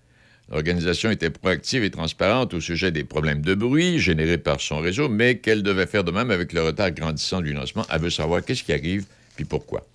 L'organisation 0.53 1.11
était 1.11 1.31
proactive 1.31 1.83
et 1.83 1.91
transparente 1.91 2.53
au 2.53 2.61
sujet 2.61 2.91
des 2.91 3.05
problèmes 3.05 3.41
de 3.41 3.55
bruit 3.55 3.99
générés 3.99 4.37
par 4.37 4.61
son 4.61 4.81
réseau, 4.81 5.09
mais 5.09 5.39
qu'elle 5.39 5.63
devait 5.63 5.87
faire 5.87 6.05
de 6.05 6.11
même 6.11 6.31
avec 6.31 6.53
le 6.53 6.63
retard 6.63 6.91
grandissant 6.91 7.41
du 7.41 7.55
lancement. 7.55 7.87
Elle 7.91 8.03
veut 8.03 8.11
savoir 8.11 8.45
qu'est-ce 8.45 8.63
qui 8.63 8.75
arrive, 8.75 9.07
puis 9.35 9.47
pourquoi. 9.47 9.87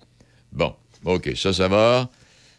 Bon, 0.50 0.74
OK, 1.04 1.30
ça, 1.36 1.52
ça 1.52 1.68
va. 1.68 2.10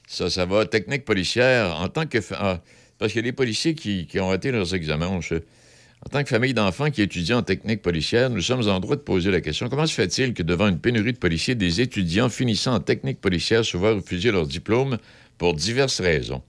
Ça, 0.08 0.29
ça 0.29 0.46
va. 0.46 0.65
Technique 0.65 1.03
policière, 1.03 1.75
en 1.75 1.89
tant 1.89 2.06
que... 2.06 2.20
ah, 2.32 2.62
parce 2.98 3.12
que 3.12 3.20
les 3.20 3.34
policiers 3.34 3.75
qui, 3.75 4.08
ont 4.20 4.29
raté 4.29 4.51
leurs 4.51 4.74
examens, 4.74 5.08
en 5.08 6.10
tant 6.10 6.24
que 6.24 6.29
famille 6.29 6.53
d'enfants 6.53 6.91
qui 6.91 7.01
étudient 7.01 7.39
en 7.39 7.44
technique 7.44 7.82
policière, 7.82 8.29
nous 8.29 8.41
sommes 8.41 8.68
en 8.70 8.79
droit 8.79 8.96
de 8.96 9.01
poser 9.01 9.29
la 9.29 9.41
question 9.41 9.68
comment 9.68 9.86
se 9.86 9.94
fait-il 9.94 10.34
que 10.34 10.44
devant 10.44 10.70
une 10.70 10.79
pénurie 10.79 11.12
de 11.12 11.18
policiers, 11.18 11.56
des 11.56 11.82
étudiants 11.82 12.29
finissant 12.29 12.75
en 12.75 12.79
technique 12.79 13.20
policière 13.20 13.65
se 13.65 13.75
voient 13.75 13.94
refuser 13.94 14.32
leur 14.32 14.48
diplôme 14.48 14.98
pour 15.38 15.53
diverses 15.53 16.00
raisons? 16.00 16.41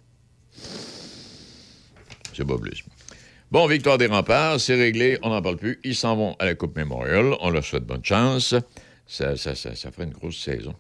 C'est 2.35 2.47
pas 2.47 2.59
plus. 2.59 2.85
Bon, 3.51 3.67
victoire 3.67 3.99
des 3.99 4.07
remparts, 4.07 4.61
c'est 4.61 4.77
réglé, 4.77 5.19
on 5.23 5.31
n'en 5.31 5.43
parle 5.43 5.57
plus. 5.57 5.81
Ils 5.83 5.97
s'en 5.97 6.15
vont 6.15 6.37
à 6.39 6.45
la 6.45 6.55
Coupe 6.55 6.77
Memorial. 6.77 7.35
On 7.41 7.51
leur 7.51 7.65
souhaite 7.65 7.85
bonne 7.85 8.05
chance. 8.05 8.55
Ça, 9.07 9.37
ça, 9.37 9.57
ça, 9.57 9.75
ça 9.75 9.91
ferait 9.91 10.05
une 10.05 10.13
grosse 10.13 10.39
saison. 10.39 10.75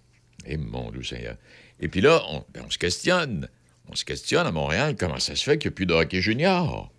Et 0.46 0.56
mon 0.56 0.90
Dieu 0.92 1.02
Seigneur. 1.02 1.36
Et 1.80 1.88
puis 1.88 2.00
là, 2.00 2.22
on, 2.30 2.44
ben, 2.54 2.62
se 2.70 2.78
questionne. 2.78 3.48
On 3.88 3.96
se 3.96 4.04
questionne 4.04 4.46
à 4.46 4.52
Montréal 4.52 4.94
comment 4.98 5.18
ça 5.18 5.34
se 5.34 5.42
fait 5.42 5.58
qu'il 5.58 5.70
n'y 5.70 5.74
a 5.74 5.76
plus 5.76 5.86
de 5.86 5.94
hockey 5.94 6.20
junior? 6.20 6.92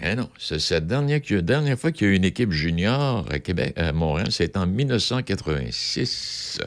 Eh 0.00 0.14
non, 0.14 0.30
c'est 0.38 0.70
la 0.70 0.80
dernière, 0.80 1.20
dernière 1.42 1.78
fois 1.78 1.92
qu'il 1.92 2.06
y 2.06 2.10
a 2.10 2.12
eu 2.12 2.16
une 2.16 2.24
équipe 2.24 2.50
junior 2.50 3.26
à 3.30 3.38
Québec, 3.38 3.74
à 3.76 3.92
Montréal, 3.92 4.28
c'est 4.30 4.56
en 4.56 4.66
1986. 4.66 6.60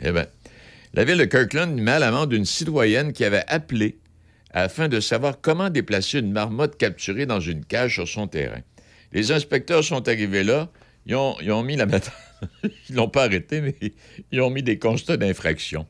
Eh 0.00 0.12
bien, 0.12 0.26
la 0.94 1.04
ville 1.04 1.18
de 1.18 1.24
Kirkland 1.24 1.74
met 1.78 1.92
à 1.92 1.98
l'amende 1.98 2.32
une 2.32 2.46
citoyenne 2.46 3.12
qui 3.12 3.24
avait 3.24 3.44
appelé 3.46 3.98
afin 4.54 4.88
de 4.88 5.00
savoir 5.00 5.40
comment 5.40 5.68
déplacer 5.68 6.20
une 6.20 6.32
marmotte 6.32 6.78
capturée 6.78 7.26
dans 7.26 7.40
une 7.40 7.64
cage 7.64 7.94
sur 7.94 8.08
son 8.08 8.28
terrain. 8.28 8.60
Les 9.12 9.32
inspecteurs 9.32 9.84
sont 9.84 10.08
arrivés 10.08 10.44
là, 10.44 10.70
ils 11.06 11.16
ont, 11.16 11.36
ils 11.42 11.52
ont 11.52 11.62
mis 11.62 11.76
la 11.76 11.86
ils 12.88 12.94
l'ont 12.94 13.08
pas 13.08 13.24
arrêté, 13.24 13.60
mais 13.60 13.74
ils 14.30 14.40
ont 14.40 14.50
mis 14.50 14.62
des 14.62 14.78
constats 14.78 15.16
d'infraction. 15.16 15.86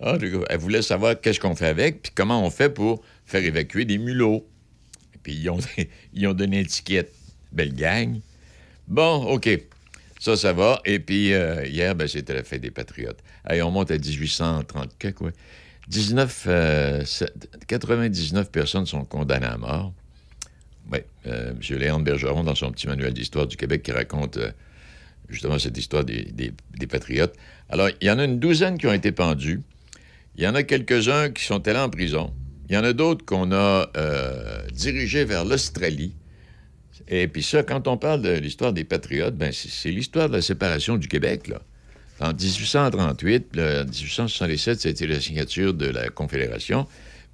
Ah, 0.00 0.16
elle 0.48 0.58
voulait 0.58 0.82
savoir 0.82 1.20
qu'est-ce 1.20 1.40
qu'on 1.40 1.54
fait 1.54 1.66
avec, 1.66 2.02
puis 2.02 2.12
comment 2.14 2.44
on 2.44 2.50
fait 2.50 2.70
pour 2.70 3.02
faire 3.26 3.44
évacuer 3.44 3.84
des 3.84 3.98
mulots. 3.98 4.46
Puis 5.22 5.34
ils 5.34 5.50
ont, 5.50 5.58
ils 6.12 6.26
ont 6.26 6.34
donné 6.34 6.58
une 6.58 6.64
étiquette. 6.64 7.12
Belle 7.52 7.74
gang. 7.74 8.20
Bon, 8.88 9.24
OK. 9.26 9.48
Ça, 10.18 10.36
ça 10.36 10.52
va. 10.52 10.80
Et 10.84 10.98
puis, 10.98 11.32
euh, 11.32 11.66
hier, 11.66 11.94
ben, 11.94 12.08
c'était 12.08 12.34
la 12.34 12.42
fête 12.42 12.62
des 12.62 12.70
Patriotes. 12.70 13.18
Allez, 13.44 13.62
on 13.62 13.70
monte 13.70 13.90
à 13.90 13.98
1830, 13.98 14.96
quoi. 15.14 15.30
19, 15.88 16.48
99 17.66 18.50
personnes 18.50 18.86
sont 18.86 19.04
condamnées 19.04 19.46
à 19.46 19.58
mort. 19.58 19.92
Oui, 20.92 20.98
euh, 21.26 21.50
M. 21.50 21.78
Léon 21.78 22.00
Bergeron, 22.00 22.44
dans 22.44 22.54
son 22.54 22.70
petit 22.70 22.86
manuel 22.86 23.12
d'histoire 23.12 23.46
du 23.46 23.56
Québec, 23.56 23.82
qui 23.82 23.92
raconte 23.92 24.36
euh, 24.36 24.50
justement 25.28 25.58
cette 25.58 25.76
histoire 25.76 26.04
des, 26.04 26.52
Patriotes. 26.88 27.34
Alors, 27.70 27.88
il 28.00 28.06
y 28.06 28.10
en 28.10 28.18
a 28.18 28.24
une 28.24 28.38
douzaine 28.38 28.76
qui 28.76 28.86
ont 28.86 28.92
été 28.92 29.12
pendus. 29.12 29.62
Il 30.36 30.44
y 30.44 30.46
en 30.46 30.54
a 30.54 30.62
quelques-uns 30.62 31.30
qui 31.30 31.44
sont 31.44 31.66
allés 31.66 31.78
en 31.78 31.88
prison. 31.88 32.32
Il 32.68 32.74
y 32.74 32.78
en 32.78 32.84
a 32.84 32.92
d'autres 32.92 33.24
qu'on 33.24 33.52
a 33.52 33.90
euh, 33.96 34.66
dirigés 34.72 35.24
vers 35.24 35.44
l'Australie. 35.44 36.14
Et 37.08 37.28
puis 37.28 37.42
ça, 37.42 37.62
quand 37.62 37.88
on 37.88 37.96
parle 37.96 38.22
de 38.22 38.32
l'histoire 38.32 38.72
des 38.72 38.84
Patriotes, 38.84 39.36
ben 39.36 39.52
c'est 39.52 39.90
l'histoire 39.90 40.28
de 40.28 40.36
la 40.36 40.42
séparation 40.42 40.96
du 40.96 41.08
Québec, 41.08 41.48
là. 41.48 41.60
En 42.24 42.32
1838, 42.32 43.58
en 43.58 43.84
1867, 43.84 44.80
c'était 44.80 45.06
la 45.06 45.20
signature 45.20 45.74
de 45.74 45.84
la 45.84 46.08
Confédération. 46.08 46.86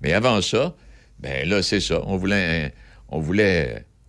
Mais 0.03 0.13
avant 0.13 0.43
ça, 0.43 0.75
ben 1.21 1.49
là, 1.49 1.63
c'est 1.63 1.79
ça. 1.79 2.03
On 2.07 2.17
voulait, 2.17 2.75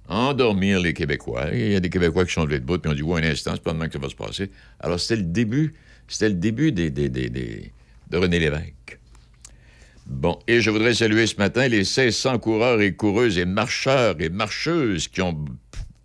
endormir 0.08 0.80
les 0.80 0.94
Québécois. 0.94 1.50
Il 1.54 1.72
y 1.72 1.76
a 1.76 1.80
des 1.80 1.92
Québécois 1.92 2.26
qui 2.26 2.34
sont 2.34 2.46
levés 2.46 2.60
debout, 2.60 2.80
puis 2.80 2.92
on 2.92 2.96
dit, 2.96 3.04
ouais, 3.04 3.22
un 3.22 3.30
instant, 3.30 3.52
c'est 3.54 3.62
pas 3.62 3.74
que 3.74 3.94
ça 3.94 4.00
va 4.00 4.10
se 4.10 4.16
passer. 4.16 4.50
Alors, 4.80 5.00
c'était 5.00 5.22
le 5.22 5.28
début, 5.28 5.76
c'était 6.08 6.30
le 6.30 6.36
début 6.36 6.72
des, 6.72 6.90
des, 6.90 7.10
des, 7.10 7.72
de 8.10 8.18
René 8.18 8.40
Lévesque. 8.40 8.98
Bon, 10.08 10.40
et 10.48 10.62
je 10.62 10.72
voudrais 10.72 10.96
saluer 10.96 11.28
ce 11.28 11.36
matin 11.36 11.68
les 11.68 11.78
1600 11.78 12.40
coureurs 12.40 12.82
et 12.82 12.96
coureuses 12.96 13.38
et 13.38 13.46
marcheurs 13.46 14.16
et 14.20 14.30
marcheuses 14.30 15.08
qui 15.08 15.22
ont 15.22 15.46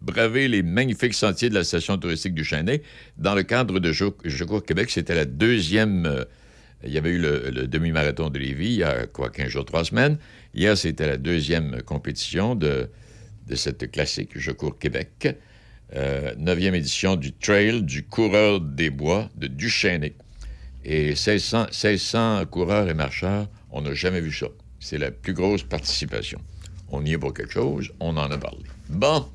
bravé 0.06 0.48
les 0.48 0.62
magnifiques 0.62 1.14
sentiers 1.14 1.50
de 1.50 1.54
la 1.54 1.64
station 1.64 1.98
touristique 1.98 2.34
du 2.34 2.44
Chênay 2.44 2.82
dans 3.18 3.34
le 3.34 3.42
cadre 3.42 3.80
de 3.80 3.92
Je, 3.92 4.44
cours 4.44 4.64
Québec. 4.64 4.90
C'était 4.90 5.14
la 5.14 5.24
deuxième... 5.24 6.06
Euh, 6.06 6.24
il 6.84 6.92
y 6.92 6.98
avait 6.98 7.10
eu 7.10 7.18
le, 7.18 7.66
demi-marathon 7.66 8.30
de 8.30 8.38
Lévis 8.38 8.66
il 8.66 8.76
y 8.76 8.84
a 8.84 9.06
quoi, 9.06 9.30
15 9.30 9.48
jours, 9.48 9.64
3 9.64 9.86
semaines. 9.86 10.18
Hier, 10.54 10.76
c'était 10.76 11.06
la 11.06 11.16
deuxième 11.16 11.82
compétition 11.82 12.54
de, 12.54 12.88
cette 13.54 13.90
classique 13.90 14.30
Je 14.36 14.52
cours 14.52 14.78
Québec. 14.78 15.36
Euh, 15.94 16.34
neuvième 16.38 16.74
édition 16.74 17.16
du 17.16 17.32
Trail 17.32 17.82
du 17.82 18.04
coureur 18.04 18.60
des 18.60 18.90
bois 18.90 19.28
de 19.36 19.46
Duchesnay. 19.46 20.14
Et 20.84 21.08
1600, 21.08 21.66
1600 21.72 22.46
coureurs 22.46 22.88
et 22.88 22.94
marcheurs 22.94 23.48
on 23.76 23.82
n'a 23.82 23.94
jamais 23.94 24.20
vu 24.20 24.32
ça. 24.32 24.46
C'est 24.80 24.98
la 24.98 25.10
plus 25.10 25.34
grosse 25.34 25.62
participation. 25.62 26.40
On 26.88 27.04
y 27.04 27.12
est 27.12 27.18
pour 27.18 27.34
quelque 27.34 27.52
chose, 27.52 27.92
on 28.00 28.16
en 28.16 28.30
a 28.30 28.38
parlé. 28.38 28.64
Bon. 28.88 29.26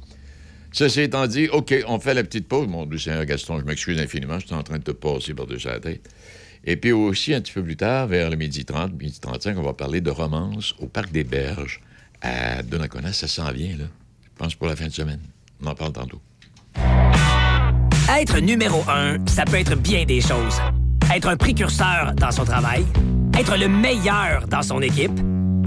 Ceci 0.71 1.01
étant 1.01 1.27
dit, 1.27 1.47
OK, 1.49 1.73
on 1.87 1.99
fait 1.99 2.13
la 2.13 2.23
petite 2.23 2.47
pause. 2.47 2.67
Mon 2.67 2.85
Dieu 2.85 2.97
Seigneur 2.97 3.25
Gaston, 3.25 3.59
je 3.59 3.65
m'excuse 3.65 3.99
infiniment, 3.99 4.39
je 4.39 4.47
suis 4.47 4.55
en 4.55 4.63
train 4.63 4.77
de 4.77 4.83
te 4.83 4.91
passer 4.91 5.33
par-dessus 5.33 5.67
la 5.67 5.79
tête. 5.79 6.09
Et 6.63 6.77
puis 6.77 6.91
aussi, 6.91 7.33
un 7.33 7.41
petit 7.41 7.53
peu 7.53 7.63
plus 7.63 7.75
tard, 7.75 8.07
vers 8.07 8.29
le 8.29 8.35
midi 8.35 8.63
30, 8.65 8.93
midi 8.93 9.19
35, 9.19 9.57
on 9.57 9.63
va 9.63 9.73
parler 9.73 9.99
de 9.99 10.11
romance 10.11 10.75
au 10.79 10.87
Parc 10.87 11.11
des 11.11 11.23
Berges 11.23 11.81
à 12.21 12.61
Donnacona. 12.63 13.11
Ça 13.11 13.27
s'en 13.27 13.51
vient, 13.51 13.77
là. 13.77 13.85
Je 14.23 14.37
pense 14.37 14.55
pour 14.55 14.67
la 14.67 14.75
fin 14.75 14.87
de 14.87 14.93
semaine. 14.93 15.21
On 15.63 15.67
en 15.67 15.75
parle 15.75 15.93
tantôt. 15.93 16.21
Être 18.09 18.39
numéro 18.39 18.83
un, 18.89 19.17
ça 19.27 19.45
peut 19.45 19.57
être 19.57 19.75
bien 19.75 20.05
des 20.05 20.21
choses. 20.21 20.59
Être 21.13 21.27
un 21.27 21.37
précurseur 21.37 22.13
dans 22.15 22.31
son 22.31 22.45
travail 22.45 22.85
être 23.37 23.57
le 23.57 23.67
meilleur 23.67 24.47
dans 24.47 24.61
son 24.61 24.81
équipe 24.81 25.19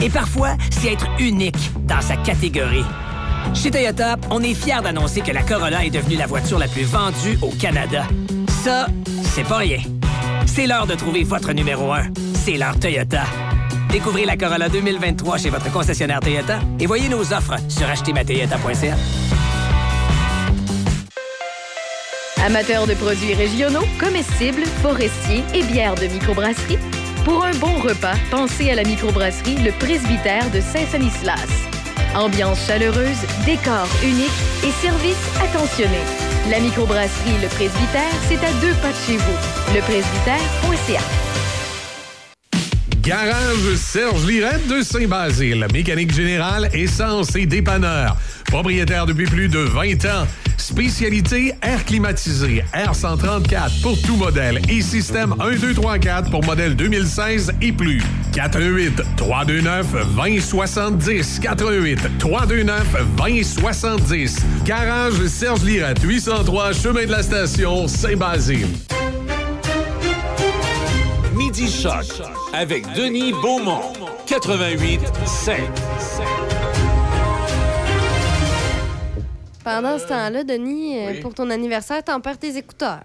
et 0.02 0.10
parfois, 0.10 0.56
c'est 0.70 0.92
être 0.92 1.06
unique 1.18 1.70
dans 1.86 2.00
sa 2.00 2.16
catégorie. 2.16 2.84
Chez 3.52 3.70
Toyota, 3.70 4.16
on 4.30 4.42
est 4.42 4.54
fiers 4.54 4.80
d'annoncer 4.82 5.20
que 5.20 5.32
la 5.32 5.42
Corolla 5.42 5.84
est 5.84 5.90
devenue 5.90 6.16
la 6.16 6.26
voiture 6.26 6.58
la 6.58 6.68
plus 6.68 6.84
vendue 6.84 7.38
au 7.42 7.50
Canada. 7.50 8.04
Ça, 8.62 8.86
c'est 9.34 9.44
pas 9.44 9.58
rien. 9.58 9.78
C'est 10.46 10.66
l'heure 10.66 10.86
de 10.86 10.94
trouver 10.94 11.24
votre 11.24 11.52
numéro 11.52 11.92
1. 11.92 12.04
C'est 12.34 12.56
l'heure 12.56 12.78
Toyota. 12.78 13.24
Découvrez 13.90 14.24
la 14.24 14.36
Corolla 14.36 14.68
2023 14.68 15.38
chez 15.38 15.50
votre 15.50 15.70
concessionnaire 15.70 16.20
Toyota 16.20 16.58
et 16.80 16.86
voyez 16.86 17.08
nos 17.08 17.32
offres 17.32 17.56
sur 17.68 17.88
achetermatoyota.ca. 17.88 18.96
Amateurs 22.44 22.86
de 22.86 22.94
produits 22.94 23.34
régionaux, 23.34 23.84
comestibles, 23.98 24.64
forestiers 24.82 25.44
et 25.54 25.62
bières 25.62 25.94
de 25.94 26.06
microbrasserie, 26.06 26.78
pour 27.24 27.42
un 27.42 27.54
bon 27.54 27.78
repas, 27.78 28.16
pensez 28.30 28.70
à 28.70 28.74
la 28.74 28.84
microbrasserie 28.84 29.56
Le 29.64 29.72
Presbytère 29.72 30.50
de 30.50 30.60
Saint-Sanislas. 30.60 31.73
Ambiance 32.14 32.66
chaleureuse, 32.66 33.26
décor 33.44 33.86
unique 34.02 34.30
et 34.64 34.70
service 34.70 35.16
attentionné. 35.42 35.98
La 36.50 36.60
microbrasserie 36.60 37.40
Le 37.42 37.48
Presbytère, 37.48 38.12
c'est 38.28 38.38
à 38.44 38.52
deux 38.60 38.74
pas 38.80 38.92
de 38.92 38.96
chez 39.06 39.16
vous. 39.16 39.74
Lepresbytère.ca. 39.74 41.33
Garage 43.06 43.74
Serge 43.76 44.24
Lirette 44.26 44.66
de 44.66 44.80
Saint-Basile. 44.80 45.66
Mécanique 45.74 46.14
générale, 46.14 46.70
essence 46.72 47.36
et 47.36 47.44
dépanneur. 47.44 48.16
Propriétaire 48.46 49.04
depuis 49.04 49.26
plus 49.26 49.48
de 49.48 49.58
20 49.58 50.06
ans. 50.06 50.26
Spécialité 50.56 51.54
air 51.60 51.84
climatisé, 51.84 52.64
R134 52.72 53.82
pour 53.82 54.00
tout 54.00 54.16
modèle 54.16 54.62
et 54.70 54.80
système 54.80 55.34
1, 55.38 55.56
2, 55.56 55.74
3, 55.74 55.98
4 55.98 56.30
pour 56.30 56.42
modèle 56.46 56.74
2016 56.76 57.52
et 57.60 57.72
plus. 57.72 58.02
418 58.32 59.02
329 59.16 59.86
2070 60.16 61.40
418 61.40 62.18
329 62.18 62.86
2070 63.18 64.36
Garage 64.64 65.26
Serge 65.26 65.62
Lirette 65.62 66.02
803 66.02 66.72
chemin 66.72 67.04
de 67.04 67.10
la 67.10 67.22
station 67.22 67.86
Saint-Basile. 67.86 68.66
Midi 71.56 71.70
Choc 71.70 72.06
avec 72.52 72.84
Denis 72.94 73.30
Beaumont 73.30 73.92
88 74.26 75.00
5. 75.24 75.60
Pendant 79.62 79.96
ce 80.00 80.08
temps-là, 80.08 80.42
Denis, 80.42 80.98
euh, 80.98 81.20
pour 81.20 81.32
ton 81.32 81.48
anniversaire, 81.50 82.02
t'en 82.02 82.20
perds 82.20 82.38
tes 82.38 82.56
écouteurs. 82.56 83.04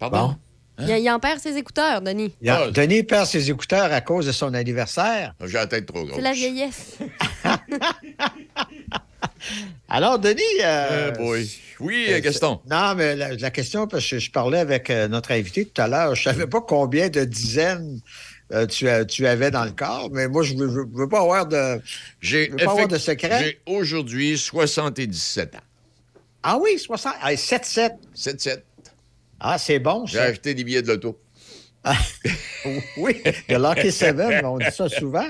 Pardon? 0.00 0.34
Il, 0.80 0.88
il 0.88 1.08
en 1.08 1.20
perd 1.20 1.38
ses 1.38 1.56
écouteurs, 1.56 2.02
Denis. 2.02 2.34
Ah, 2.48 2.72
Denis 2.72 3.04
perd 3.04 3.26
ses 3.26 3.48
écouteurs 3.48 3.92
à 3.92 4.00
cause 4.00 4.26
de 4.26 4.32
son 4.32 4.52
anniversaire. 4.54 5.34
J'ai 5.44 5.52
la 5.52 5.68
tête 5.68 5.86
trop 5.86 6.02
grosse. 6.02 6.16
C'est 6.16 6.22
la 6.22 6.32
vieillesse. 6.32 6.98
Alors, 9.88 10.18
Denis. 10.18 10.42
euh, 10.62 11.10
boy. 11.12 11.48
Oui, 11.80 12.06
euh, 12.08 12.20
Gaston. 12.20 12.60
Non, 12.70 12.94
mais 12.94 13.16
la, 13.16 13.34
la 13.34 13.50
question, 13.50 13.86
parce 13.86 14.08
que 14.08 14.18
je 14.18 14.30
parlais 14.30 14.58
avec 14.58 14.90
euh, 14.90 15.08
notre 15.08 15.32
invité 15.32 15.66
tout 15.66 15.80
à 15.80 15.88
l'heure, 15.88 16.14
je 16.14 16.22
savais 16.22 16.46
pas 16.46 16.60
combien 16.60 17.08
de 17.08 17.24
dizaines 17.24 18.00
euh, 18.52 18.66
tu, 18.66 19.26
avais 19.26 19.50
dans 19.50 19.64
le 19.64 19.72
corps, 19.72 20.08
mais 20.12 20.28
moi, 20.28 20.42
je 20.42 20.54
veux, 20.54 20.68
je 20.68 20.98
veux 20.98 21.08
pas 21.08 21.20
avoir 21.20 21.46
de. 21.46 21.80
J'ai 22.20 22.48
pas 22.48 22.70
avoir 22.70 22.86
de 22.88 22.98
secret. 22.98 23.42
J'ai 23.42 23.60
aujourd'hui 23.66 24.38
77 24.38 25.56
ans. 25.56 25.58
Ah 26.42 26.56
oui, 26.60 26.78
60. 26.78 27.14
Ah, 27.20 27.34
7-7. 27.34 27.90
7-7. 28.16 28.62
Ah, 29.40 29.58
c'est 29.58 29.80
bon, 29.80 30.06
J'ai 30.06 30.20
acheté 30.20 30.54
des 30.54 30.64
billets 30.64 30.82
de 30.82 30.88
loto. 30.88 31.18
Oui, 32.96 33.22
de 33.48 33.54
Lucky 33.54 33.92
Seven, 33.92 34.44
on 34.44 34.58
dit 34.58 34.72
ça 34.72 34.88
souvent. 34.88 35.28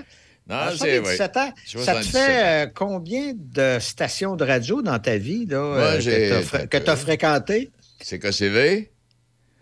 Non, 0.49 0.55
À 0.57 0.73
c'est 0.77 0.99
vrai. 1.01 1.17
77 1.17 1.37
ans, 1.39 1.41
ça 1.41 1.53
te 1.65 1.71
77 1.71 2.13
fait 2.13 2.45
euh, 2.45 2.71
combien 2.73 3.33
de 3.35 3.79
stations 3.81 4.37
de 4.37 4.45
radio 4.45 4.81
dans 4.81 4.99
ta 5.01 5.17
vie 5.19 5.45
là, 5.47 5.59
Moi, 5.61 6.07
euh, 6.07 6.43
que 6.67 6.79
tu 6.79 6.91
as 6.91 6.97
fréquenté? 6.97 7.71
CKCV, 8.01 8.91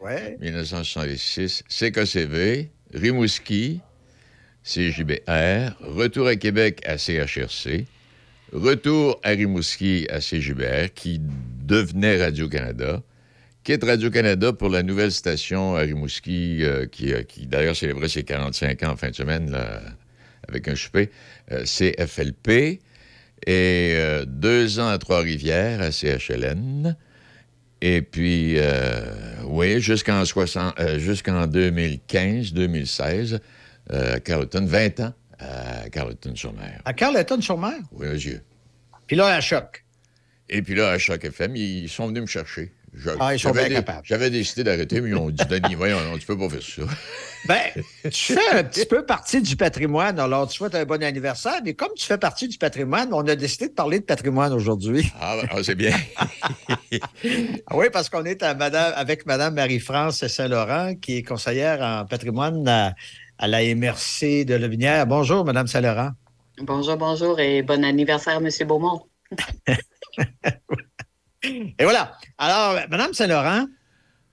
Oui. 0.01 0.11
1966. 0.41 1.65
CKCV, 1.69 2.71
Rimouski, 2.93 3.81
CJBR, 4.63 5.73
retour 5.81 6.27
à 6.27 6.37
Québec 6.37 6.81
à 6.87 6.99
CHRC, 6.99 7.87
retour 8.53 9.19
à 9.23 9.31
Rimouski 9.31 10.07
à 10.11 10.21
CJBR, 10.21 10.93
qui 10.95 11.21
devenait 11.65 12.23
Radio-Canada, 12.23 13.03
quitte 13.63 13.85
Radio-Canada 13.85 14.53
pour 14.53 14.69
la 14.69 14.83
nouvelle 14.83 15.13
station 15.13 15.77
à 15.77 15.81
Rimouski, 15.81 16.63
euh, 16.63 16.87
qui, 16.87 17.13
euh, 17.13 17.23
qui 17.23 17.47
d'ailleurs 17.47 17.77
célébrait 17.77 18.09
ses 18.09 18.23
45 18.25 18.83
ans 18.83 18.91
en 18.93 18.97
fin 18.97 19.11
de 19.11 19.15
semaine, 19.15 19.51
là, 19.51 19.81
avec 20.49 20.69
un 20.69 20.77
souper, 20.77 21.11
euh, 21.53 21.65
CFLP. 21.65 22.81
Et 23.47 23.95
euh, 23.97 24.25
deux 24.27 24.79
ans 24.81 24.89
à 24.89 24.97
Trois-Rivières, 24.99 25.83
à 25.83 25.91
CHLN. 25.91 26.97
Et 27.83 28.01
puis, 28.01 28.55
euh, 28.57 29.05
oui, 29.45 29.81
jusqu'en 29.81 30.25
jusqu'en 30.25 31.47
2015-2016, 31.47 33.41
à 33.91 34.21
Carleton, 34.21 34.65
20 34.65 35.01
ans 35.01 35.13
à 35.39 35.91
Carleton-sur-Mer. 35.91 36.81
À 36.85 36.95
Carleton-sur-Mer? 36.95 37.79
Oui, 37.93 38.07
monsieur. 38.07 38.43
Puis 39.07 39.17
là, 39.17 39.27
à 39.27 39.41
Choc. 39.41 39.85
Et 40.49 40.63
puis 40.63 40.75
là, 40.75 40.91
à 40.91 40.99
Choc 40.99 41.25
FM, 41.25 41.57
ils 41.57 41.89
sont 41.89 42.07
venus 42.07 42.23
me 42.23 42.27
chercher. 42.27 42.73
Ah, 43.21 43.35
ils 43.35 43.39
sont 43.39 43.51
bien 43.51 43.69
capables. 43.69 44.03
J'avais 44.05 44.31
décidé 44.31 44.65
d'arrêter, 44.65 45.01
mais 45.01 45.11
ils 45.11 45.17
ont 45.17 45.31
dit 45.31 45.45
Denis, 45.49 45.75
voyons, 45.75 46.01
non, 46.01 46.19
tu 46.19 46.27
peux 46.27 46.39
pas 46.39 46.49
faire 46.49 46.63
ça. 46.63 46.83
Ben, 47.47 47.61
tu 48.05 48.33
fais 48.33 48.59
un 48.59 48.65
petit 48.65 48.87
peu 48.87 49.05
partie 49.05 49.43
du 49.43 49.55
patrimoine. 49.55 50.19
Alors, 50.19 50.49
tu 50.49 50.57
souhaites 50.57 50.75
un 50.77 50.87
bon 50.87 51.03
anniversaire, 51.03 51.61
mais 51.63 51.75
comme 51.75 51.93
tu 51.95 52.07
fais 52.07 52.17
partie 52.17 52.49
du 52.49 52.57
patrimoine, 52.57 53.13
on 53.13 53.27
a 53.29 53.37
décidé 53.37 53.69
de 53.69 53.75
parler 53.75 54.01
de 54.01 54.05
patrimoine 54.05 54.51
aujourd'hui. 54.55 55.13
Ah, 55.21 55.37
ben, 55.39 55.49
ah 55.51 55.63
c'est 55.63 55.75
bien. 55.75 55.95
Ah 57.67 57.77
oui, 57.77 57.87
parce 57.93 58.09
qu'on 58.09 58.25
est 58.25 58.43
à 58.43 58.55
madame, 58.55 58.93
avec 58.97 59.27
Mme 59.27 59.55
Marie-France 59.55 60.27
Saint-Laurent, 60.27 60.95
qui 60.95 61.19
est 61.19 61.23
conseillère 61.23 61.83
en 61.83 62.07
patrimoine 62.07 62.67
à, 62.69 62.95
la 63.47 63.75
MRC 63.75 64.45
de 64.45 64.55
Levinière. 64.55 65.07
Bonjour, 65.07 65.45
Mme 65.45 65.67
Saint-Laurent. 65.67 66.11
Bonjour, 66.59 66.97
bonjour 66.97 67.41
et 67.41 67.63
bon 67.63 67.85
anniversaire, 67.85 68.37
M. 68.37 68.49
Beaumont. 68.67 69.03
et 71.45 71.85
voilà. 71.85 72.17
Alors, 72.39 72.79
Mme 72.91 73.13
Saint-Laurent, 73.13 73.67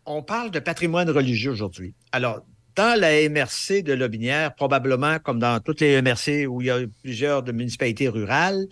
on 0.05 0.23
parle 0.23 0.51
de 0.51 0.59
patrimoine 0.59 1.09
religieux 1.09 1.51
aujourd'hui. 1.51 1.93
Alors, 2.11 2.41
dans 2.75 2.99
la 2.99 3.29
MRC 3.29 3.83
de 3.83 3.93
Lobinière, 3.93 4.55
probablement 4.55 5.19
comme 5.19 5.39
dans 5.39 5.59
toutes 5.59 5.81
les 5.81 6.01
MRC 6.01 6.47
où 6.47 6.61
il 6.61 6.67
y 6.67 6.71
a 6.71 6.79
plusieurs 7.03 7.43
de 7.43 7.51
municipalités 7.51 8.07
rurales, 8.07 8.67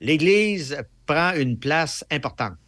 l'Église 0.00 0.76
prend 1.06 1.32
une 1.34 1.58
place 1.58 2.04
importante. 2.10 2.58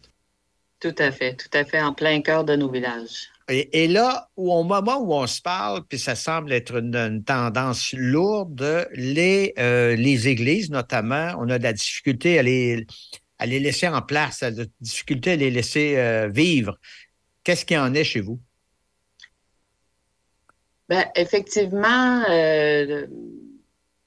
Tout 0.79 0.95
à 0.97 1.11
fait, 1.11 1.35
tout 1.35 1.49
à 1.53 1.65
fait, 1.65 1.81
en 1.81 1.93
plein 1.93 2.21
cœur 2.21 2.43
de 2.43 2.55
nos 2.55 2.69
villages. 2.69 3.29
Et, 3.49 3.87
là, 3.87 4.29
où, 4.35 4.51
au 4.51 4.63
moment 4.63 4.97
où 4.97 5.13
on 5.13 5.25
se 5.25 5.41
parle, 5.41 5.81
puis 5.87 5.97
ça 5.97 6.15
semble 6.15 6.51
être 6.51 6.75
une, 6.75 7.23
tendance 7.23 7.93
lourde, 7.93 8.87
les, 8.93 9.53
euh, 9.57 9.95
les 9.95 10.27
églises, 10.27 10.69
notamment, 10.69 11.33
on 11.39 11.49
a 11.49 11.57
de 11.57 11.63
la 11.63 11.71
difficulté 11.71 12.39
à 12.39 12.43
les, 12.43 12.85
à 13.39 13.45
les 13.45 13.59
laisser 13.59 13.87
en 13.87 14.01
place, 14.01 14.43
à 14.43 14.51
la 14.51 14.63
difficulté 14.81 15.31
à 15.31 15.35
les 15.35 15.51
laisser 15.51 15.97
euh, 15.97 16.27
vivre. 16.27 16.77
Qu'est-ce 17.43 17.65
qu'il 17.65 17.77
en 17.77 17.93
est 17.93 18.03
chez 18.03 18.21
vous? 18.21 18.39
Ben, 20.89 21.05
effectivement, 21.15 22.23
euh, 22.29 23.05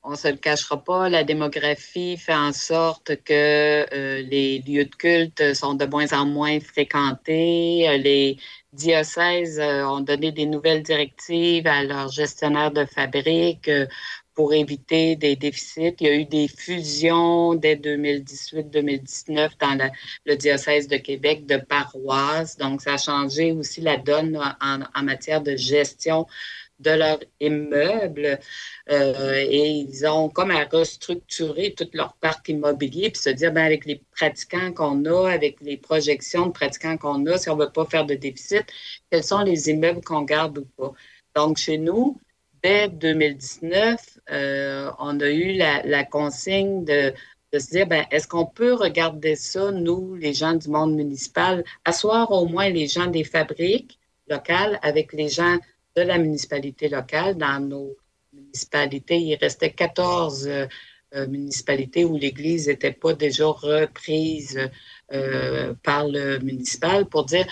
on 0.02 0.12
ne 0.12 0.16
se 0.16 0.28
le 0.28 0.36
cachera 0.36 0.82
pas, 0.82 1.08
la 1.10 1.24
démographie 1.24 2.16
fait 2.16 2.34
en 2.34 2.52
sorte 2.52 3.16
que 3.22 3.86
euh, 3.92 4.22
les 4.22 4.60
lieux 4.60 4.86
de 4.86 4.94
culte 4.94 5.54
sont 5.54 5.74
de 5.74 5.84
moins 5.84 6.10
en 6.12 6.24
moins 6.24 6.58
fréquentés. 6.58 7.98
Les 7.98 8.38
diocèses 8.72 9.60
ont 9.60 10.00
donné 10.00 10.32
des 10.32 10.46
nouvelles 10.46 10.82
directives 10.82 11.66
à 11.66 11.84
leurs 11.84 12.10
gestionnaires 12.10 12.70
de 12.70 12.86
fabriques 12.86 13.70
pour 14.40 14.54
éviter 14.54 15.16
des 15.16 15.36
déficits. 15.36 15.94
Il 16.00 16.06
y 16.06 16.10
a 16.10 16.14
eu 16.14 16.24
des 16.24 16.48
fusions 16.48 17.54
dès 17.54 17.76
2018-2019 17.76 19.50
dans 19.60 19.90
le 20.24 20.34
diocèse 20.34 20.88
de 20.88 20.96
Québec 20.96 21.44
de 21.44 21.58
paroisses. 21.58 22.56
Donc, 22.56 22.80
ça 22.80 22.94
a 22.94 22.96
changé 22.96 23.52
aussi 23.52 23.82
la 23.82 23.98
donne 23.98 24.40
en 24.62 25.02
matière 25.02 25.42
de 25.42 25.56
gestion 25.56 26.26
de 26.78 26.90
leur 26.90 27.18
immeuble 27.38 28.38
euh, 28.90 29.44
et 29.46 29.68
ils 29.68 30.06
ont 30.06 30.30
comme 30.30 30.52
à 30.52 30.64
restructurer 30.64 31.74
tout 31.76 31.90
leur 31.92 32.14
parc 32.14 32.48
immobilier 32.48 33.10
puis 33.10 33.20
se 33.20 33.28
dire, 33.28 33.52
ben, 33.52 33.66
avec 33.66 33.84
les 33.84 34.00
pratiquants 34.16 34.72
qu'on 34.72 35.04
a, 35.04 35.30
avec 35.30 35.60
les 35.60 35.76
projections 35.76 36.46
de 36.46 36.52
pratiquants 36.52 36.96
qu'on 36.96 37.26
a, 37.26 37.36
si 37.36 37.50
on 37.50 37.56
ne 37.56 37.64
veut 37.64 37.72
pas 37.72 37.84
faire 37.84 38.06
de 38.06 38.14
déficit, 38.14 38.64
quels 39.10 39.22
sont 39.22 39.40
les 39.40 39.68
immeubles 39.68 40.00
qu'on 40.02 40.22
garde 40.22 40.56
ou 40.56 40.64
pas. 40.78 40.94
Donc, 41.34 41.58
chez 41.58 41.76
nous, 41.76 42.18
dès 42.62 42.88
2019, 42.88 44.18
euh, 44.30 44.90
on 44.98 45.20
a 45.20 45.30
eu 45.30 45.56
la, 45.56 46.04
consigne 46.04 46.84
de, 46.84 47.12
se 47.52 47.70
dire, 47.70 47.86
ben, 47.86 48.04
est-ce 48.10 48.28
qu'on 48.28 48.46
peut 48.46 48.74
regarder 48.74 49.36
ça, 49.36 49.70
nous, 49.70 50.14
les 50.14 50.34
gens 50.34 50.54
du 50.54 50.68
monde 50.68 50.94
municipal, 50.94 51.64
asseoir 51.84 52.30
au 52.30 52.46
moins 52.46 52.68
les 52.68 52.86
gens 52.86 53.06
des 53.06 53.24
fabriques 53.24 53.98
locales 54.28 54.78
avec 54.82 55.12
les 55.12 55.28
gens 55.28 55.58
de 55.96 56.02
la 56.02 56.18
municipalité 56.18 56.88
locale. 56.88 57.36
Dans 57.36 57.60
nos 57.60 57.96
municipalités, 58.32 59.18
il 59.18 59.34
restait 59.36 59.72
14 59.72 60.46
euh, 60.46 60.66
euh, 61.14 61.26
municipalités 61.26 62.04
où 62.04 62.16
l'Église 62.16 62.68
n'était 62.68 62.92
pas 62.92 63.14
déjà 63.14 63.46
reprise 63.46 64.58
par 65.82 66.06
le 66.06 66.38
municipal 66.38 67.04
pour 67.06 67.24
dire 67.24 67.44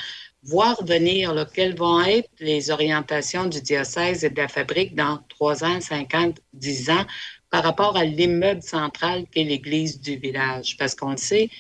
voir 0.49 0.83
venir 0.85 1.47
quelles 1.55 1.77
vont 1.77 2.03
être 2.03 2.29
les 2.41 2.71
orientations 2.71 3.47
du 3.47 3.61
diocèse 3.61 4.25
et 4.25 4.31
de 4.31 4.37
la 4.37 4.49
fabrique 4.49 4.95
dans 4.95 5.19
trois 5.29 5.63
ans, 5.63 5.81
50, 5.81 6.41
10 6.55 6.91
ans 6.91 7.07
par 7.51 7.63
rapport 7.63 7.97
à 7.97 8.05
l'immeuble 8.05 8.63
central 8.63 9.25
qu'est 9.31 9.45
l'église 9.45 10.01
du 10.01 10.17
village. 10.17 10.77
Parce 10.79 10.95
qu'on 10.95 11.13
le 11.13 11.17
sait, 11.17 11.51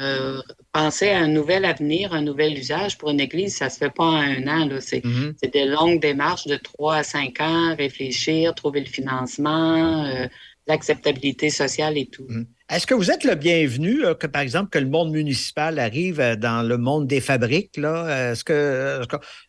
euh, 0.00 0.40
penser 0.72 1.10
à 1.10 1.18
un 1.18 1.28
nouvel 1.28 1.64
avenir, 1.64 2.14
un 2.14 2.22
nouvel 2.22 2.56
usage 2.56 2.96
pour 2.96 3.10
une 3.10 3.20
église, 3.20 3.56
ça 3.56 3.66
ne 3.66 3.70
se 3.70 3.76
fait 3.76 3.90
pas 3.90 4.04
en 4.04 4.16
un 4.16 4.46
an. 4.48 4.66
Mm-hmm. 4.66 5.34
C'est 5.42 5.52
des 5.52 5.66
longues 5.66 6.00
démarches 6.00 6.46
de 6.46 6.56
trois 6.56 6.96
à 6.96 7.02
cinq 7.02 7.40
ans, 7.40 7.74
réfléchir, 7.76 8.54
trouver 8.54 8.80
le 8.80 8.86
financement, 8.86 10.04
euh, 10.04 10.26
l'acceptabilité 10.70 11.50
sociale 11.50 11.98
et 11.98 12.06
tout. 12.06 12.24
Mm-hmm. 12.24 12.46
Est-ce 12.70 12.86
que 12.86 12.94
vous 12.94 13.10
êtes 13.10 13.24
le 13.24 13.34
bienvenu, 13.34 14.04
euh, 14.04 14.14
que 14.14 14.26
par 14.26 14.42
exemple, 14.42 14.70
que 14.70 14.78
le 14.78 14.88
monde 14.88 15.10
municipal 15.10 15.78
arrive 15.78 16.18
dans 16.38 16.66
le 16.66 16.78
monde 16.78 17.06
des 17.06 17.20
fabriques? 17.20 17.76
Est-ce 17.76 18.44
que 18.44 19.02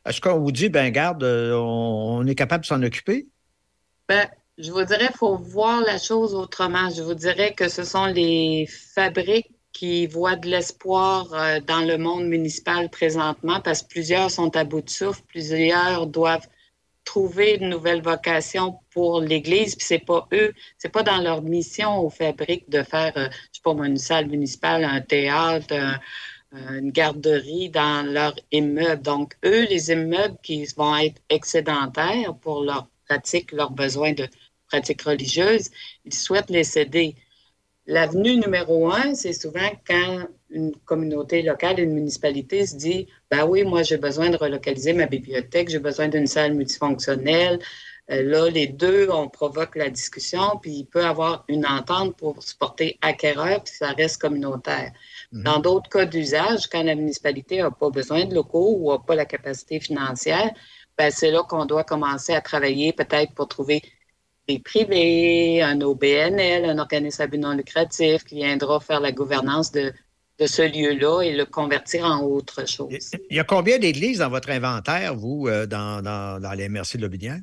est-ce 0.05 0.19
qu'on 0.19 0.39
vous 0.39 0.51
dit, 0.51 0.69
ben 0.69 0.89
garde, 0.89 1.23
on, 1.23 2.25
est 2.27 2.36
capable 2.36 2.63
de 2.63 2.67
s'en 2.67 2.81
occuper? 2.84 3.27
Ben, 4.10 4.27
je 4.57 4.71
vous 4.71 4.84
dirais, 4.84 5.10
il 5.12 5.17
faut 5.17 5.38
voir 5.38 5.81
la 5.81 5.97
chose 5.97 6.34
autrement. 6.36 6.89
Je 6.89 7.01
vous 7.01 7.13
dirais 7.13 7.53
que 7.53 7.69
ce 7.69 7.84
sont 7.84 8.05
les 8.05 8.67
fabriques 8.67 9.51
qui 9.73 10.07
voient 10.07 10.36
de 10.36 10.49
l'espoir 10.49 11.34
euh, 11.34 11.60
dans 11.62 11.81
le 11.81 11.97
monde 11.97 12.25
municipal 12.25 12.89
présentement 12.89 13.62
parce 13.62 13.81
que 13.81 13.88
plusieurs 13.88 14.29
sont 14.29 14.55
à 14.55 14.63
bout 14.63 14.81
de 14.81 14.89
souffle, 14.89 15.21
plusieurs 15.27 16.07
doivent 16.07 16.47
trouver 17.05 17.55
une 17.55 17.69
nouvelle 17.69 18.01
vocation 18.01 18.79
pour 18.91 19.21
l'Église, 19.21 19.75
puis 19.75 19.85
c'est 19.85 20.05
pas 20.05 20.27
eux, 20.33 20.53
c'est 20.77 20.91
pas 20.91 21.03
dans 21.03 21.21
leur 21.21 21.41
mission 21.41 21.99
aux 21.99 22.09
fabriques 22.09 22.69
de 22.69 22.83
faire, 22.83 23.13
euh, 23.17 23.27
je 23.51 23.57
sais 23.57 23.61
pas 23.63 23.71
une 23.85 23.97
salle 23.97 24.27
municipale, 24.27 24.83
un 24.83 25.01
théâtre, 25.01 25.99
une 26.53 26.91
garderie 26.91 27.69
dans 27.69 28.05
leur 28.05 28.35
immeuble. 28.51 29.01
Donc, 29.01 29.35
eux, 29.45 29.65
les 29.69 29.91
immeubles 29.91 30.37
qui 30.43 30.65
vont 30.75 30.97
être 30.97 31.21
excédentaires 31.29 32.35
pour 32.41 32.63
leur 32.63 32.87
pratique, 33.07 33.51
leurs 33.51 33.71
besoins 33.71 34.13
de 34.13 34.27
pratique 34.67 35.01
religieuse, 35.01 35.69
ils 36.05 36.13
souhaitent 36.13 36.49
les 36.49 36.63
céder. 36.63 37.15
L'avenue 37.85 38.37
numéro 38.37 38.91
un, 38.91 39.15
c'est 39.15 39.33
souvent 39.33 39.69
quand 39.85 40.27
une 40.51 40.75
communauté 40.85 41.41
locale, 41.41 41.79
une 41.79 41.93
municipalité 41.93 42.65
se 42.65 42.75
dit 42.75 43.07
ben 43.29 43.45
oui, 43.45 43.63
moi 43.63 43.83
j'ai 43.83 43.97
besoin 43.97 44.29
de 44.29 44.37
relocaliser 44.37 44.93
ma 44.93 45.05
bibliothèque, 45.05 45.69
j'ai 45.69 45.79
besoin 45.79 46.07
d'une 46.07 46.27
salle 46.27 46.53
multifonctionnelle. 46.53 47.59
Euh, 48.09 48.23
là, 48.23 48.49
les 48.49 48.67
deux, 48.67 49.09
on 49.09 49.29
provoque 49.29 49.75
la 49.75 49.89
discussion, 49.89 50.59
puis 50.61 50.71
il 50.71 50.85
peut 50.85 51.01
y 51.01 51.05
avoir 51.05 51.45
une 51.47 51.65
entente 51.65 52.17
pour 52.17 52.41
supporter 52.43 52.97
acquéreur, 53.01 53.63
puis 53.63 53.73
ça 53.73 53.91
reste 53.93 54.21
communautaire. 54.21 54.91
Mhm. 55.31 55.43
Dans 55.43 55.59
d'autres 55.59 55.89
cas 55.89 56.05
d'usage, 56.05 56.67
quand 56.67 56.83
la 56.83 56.95
municipalité 56.95 57.61
n'a 57.61 57.71
pas 57.71 57.89
besoin 57.89 58.25
de 58.25 58.35
locaux 58.35 58.75
ou 58.79 58.91
n'a 58.91 58.99
pas 58.99 59.15
la 59.15 59.25
capacité 59.25 59.79
financière, 59.79 60.51
ben 60.97 61.11
c'est 61.11 61.31
là 61.31 61.43
qu'on 61.47 61.65
doit 61.65 61.83
commencer 61.83 62.33
à 62.33 62.41
travailler 62.41 62.91
peut-être 62.93 63.33
pour 63.33 63.47
trouver 63.47 63.81
privé, 64.59 65.61
un 65.61 65.79
OBNL, 65.81 66.65
un 66.65 66.79
organisme 66.79 67.21
à 67.21 67.27
but 67.27 67.37
non 67.37 67.53
lucratif 67.53 68.23
qui 68.25 68.35
viendra 68.35 68.79
faire 68.79 68.99
la 68.99 69.11
gouvernance 69.11 69.71
de, 69.71 69.93
ce 70.47 70.62
lieu-là 70.62 71.21
et 71.21 71.34
le 71.34 71.45
convertir 71.45 72.06
en 72.06 72.21
autre 72.23 72.67
chose. 72.67 73.12
Il 73.30 73.38
y 73.38 73.39
a 73.39 73.43
combien 73.43 73.80
d'églises 73.80 74.19
dans 74.19 74.30
votre 74.30 74.49
inventaire, 74.49 75.15
vous, 75.15 75.47
euh, 75.47 75.65
dans, 75.65 76.01
dans, 76.01 76.39
dans 76.41 76.54
les 76.54 76.69
MRC 76.69 76.97
de 76.97 77.01
Lobinière? 77.01 77.39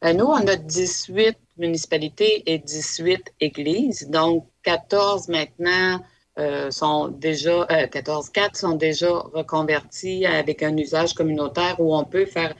Ben, 0.00 0.16
nous, 0.16 0.26
on 0.26 0.46
a 0.46 0.56
18 0.56 1.36
municipalités 1.56 2.44
et 2.46 2.58
18 2.58 3.34
églises. 3.40 4.08
Donc, 4.08 4.46
14 4.62 5.28
maintenant 5.28 6.00
euh, 6.38 6.70
sont 6.70 7.08
déjà, 7.08 7.66
14, 7.90 8.28
euh, 8.28 8.30
4 8.32 8.56
sont 8.56 8.74
déjà 8.74 9.10
reconvertis 9.10 10.24
avec 10.24 10.62
un 10.62 10.76
usage 10.76 11.14
communautaire 11.14 11.80
où 11.80 11.96
on 11.96 12.04
peut 12.04 12.26
faire 12.26 12.54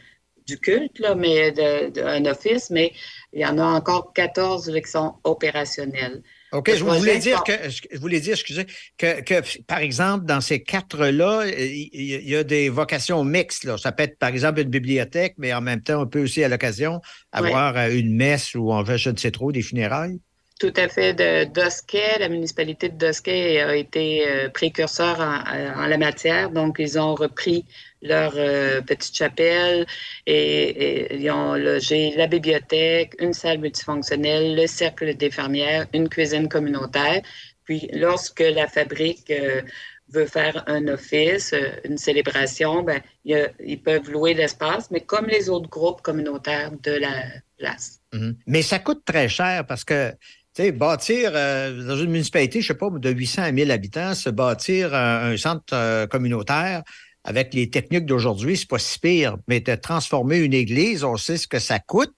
du 0.46 0.58
culte, 0.58 0.98
là, 0.98 1.14
mais 1.14 1.52
d'un 1.52 2.24
office, 2.24 2.70
mais 2.70 2.92
il 3.32 3.40
y 3.40 3.46
en 3.46 3.58
a 3.58 3.64
encore 3.64 4.12
14 4.14 4.72
qui 4.82 4.90
sont 4.90 5.14
opérationnels. 5.22 6.22
OK, 6.52 6.74
je 6.74 6.82
voulais, 6.82 7.18
dire 7.18 7.42
que, 7.44 7.52
je 7.68 7.98
voulais 7.98 8.20
dire, 8.20 8.32
excusez, 8.32 8.66
que, 8.96 9.20
que, 9.20 9.62
par 9.62 9.78
exemple, 9.78 10.24
dans 10.24 10.40
ces 10.40 10.62
quatre-là, 10.62 11.46
il 11.46 11.90
y, 11.92 12.36
a 12.36 12.44
des 12.44 12.68
vocations 12.70 13.22
mixtes. 13.24 13.64
Là. 13.64 13.76
Ça 13.76 13.92
peut 13.92 14.04
être, 14.04 14.18
par 14.18 14.30
exemple, 14.30 14.60
une 14.60 14.70
bibliothèque, 14.70 15.34
mais 15.36 15.52
en 15.52 15.60
même 15.60 15.82
temps, 15.82 16.02
on 16.02 16.06
peut 16.06 16.22
aussi, 16.22 16.42
à 16.42 16.48
l'occasion, 16.48 17.00
avoir 17.32 17.76
euh, 17.76 17.90
une 17.90 18.14
messe 18.14 18.54
où 18.54 18.72
on 18.72 18.82
veut, 18.82 18.96
je 18.96 19.10
ne 19.10 19.16
sais 19.16 19.30
trop, 19.30 19.52
des 19.52 19.62
funérailles. 19.62 20.18
Tout 20.58 20.72
à 20.76 20.88
fait. 20.88 21.14
De 21.14 21.44
Dosquet, 21.44 22.18
la 22.18 22.28
municipalité 22.28 22.88
de 22.88 22.96
Dosquet 22.96 23.60
a 23.60 23.76
été 23.76 24.28
euh, 24.28 24.48
précurseur 24.48 25.20
en, 25.20 25.86
la 25.86 25.98
matière. 25.98 26.50
Donc, 26.50 26.76
ils 26.80 26.98
ont 26.98 27.14
repris 27.14 27.64
leur 28.02 28.32
euh, 28.36 28.80
petite 28.80 29.16
chapelle 29.16 29.86
et, 30.26 31.14
ils 31.16 31.30
ont 31.30 31.54
logé 31.54 32.12
la 32.16 32.26
bibliothèque, 32.26 33.14
une 33.20 33.34
salle 33.34 33.58
multifonctionnelle, 33.58 34.56
le 34.56 34.66
cercle 34.66 35.14
des 35.14 35.30
fermières, 35.30 35.86
une 35.94 36.08
cuisine 36.08 36.48
communautaire. 36.48 37.22
Puis, 37.64 37.88
lorsque 37.92 38.40
la 38.40 38.66
fabrique 38.66 39.30
euh, 39.30 39.62
veut 40.08 40.26
faire 40.26 40.64
un 40.66 40.88
office, 40.88 41.54
une 41.84 41.98
célébration, 41.98 42.82
ben, 42.82 43.00
ils 43.24 43.80
peuvent 43.80 44.10
louer 44.10 44.34
l'espace, 44.34 44.90
mais 44.90 45.02
comme 45.02 45.26
les 45.26 45.50
autres 45.50 45.68
groupes 45.68 46.02
communautaires 46.02 46.72
de 46.82 46.92
la 46.92 47.22
place. 47.58 48.00
Mhm. 48.12 48.36
Mais 48.46 48.62
ça 48.62 48.78
coûte 48.78 49.04
très 49.04 49.28
cher 49.28 49.66
parce 49.66 49.84
que 49.84 50.14
sais, 50.62 50.72
bâtir 50.72 51.32
euh, 51.34 51.86
dans 51.86 51.96
une 51.96 52.10
municipalité, 52.10 52.60
je 52.60 52.68
sais 52.68 52.74
pas, 52.74 52.90
de 52.90 53.10
800 53.10 53.42
à 53.42 53.52
1000 53.52 53.70
habitants, 53.70 54.14
se 54.14 54.30
bâtir 54.30 54.94
un, 54.94 55.36
centre 55.36 55.72
euh, 55.72 56.06
communautaire 56.06 56.82
avec 57.24 57.52
les 57.54 57.68
techniques 57.68 58.06
d'aujourd'hui, 58.06 58.56
c'est 58.56 58.68
pas 58.68 58.78
si 58.78 58.98
pire. 58.98 59.36
Mais 59.48 59.60
de 59.60 59.74
transformer 59.74 60.38
une 60.38 60.54
église, 60.54 61.04
on 61.04 61.16
sait 61.16 61.36
ce 61.36 61.46
que 61.46 61.58
ça 61.58 61.78
coûte. 61.78 62.14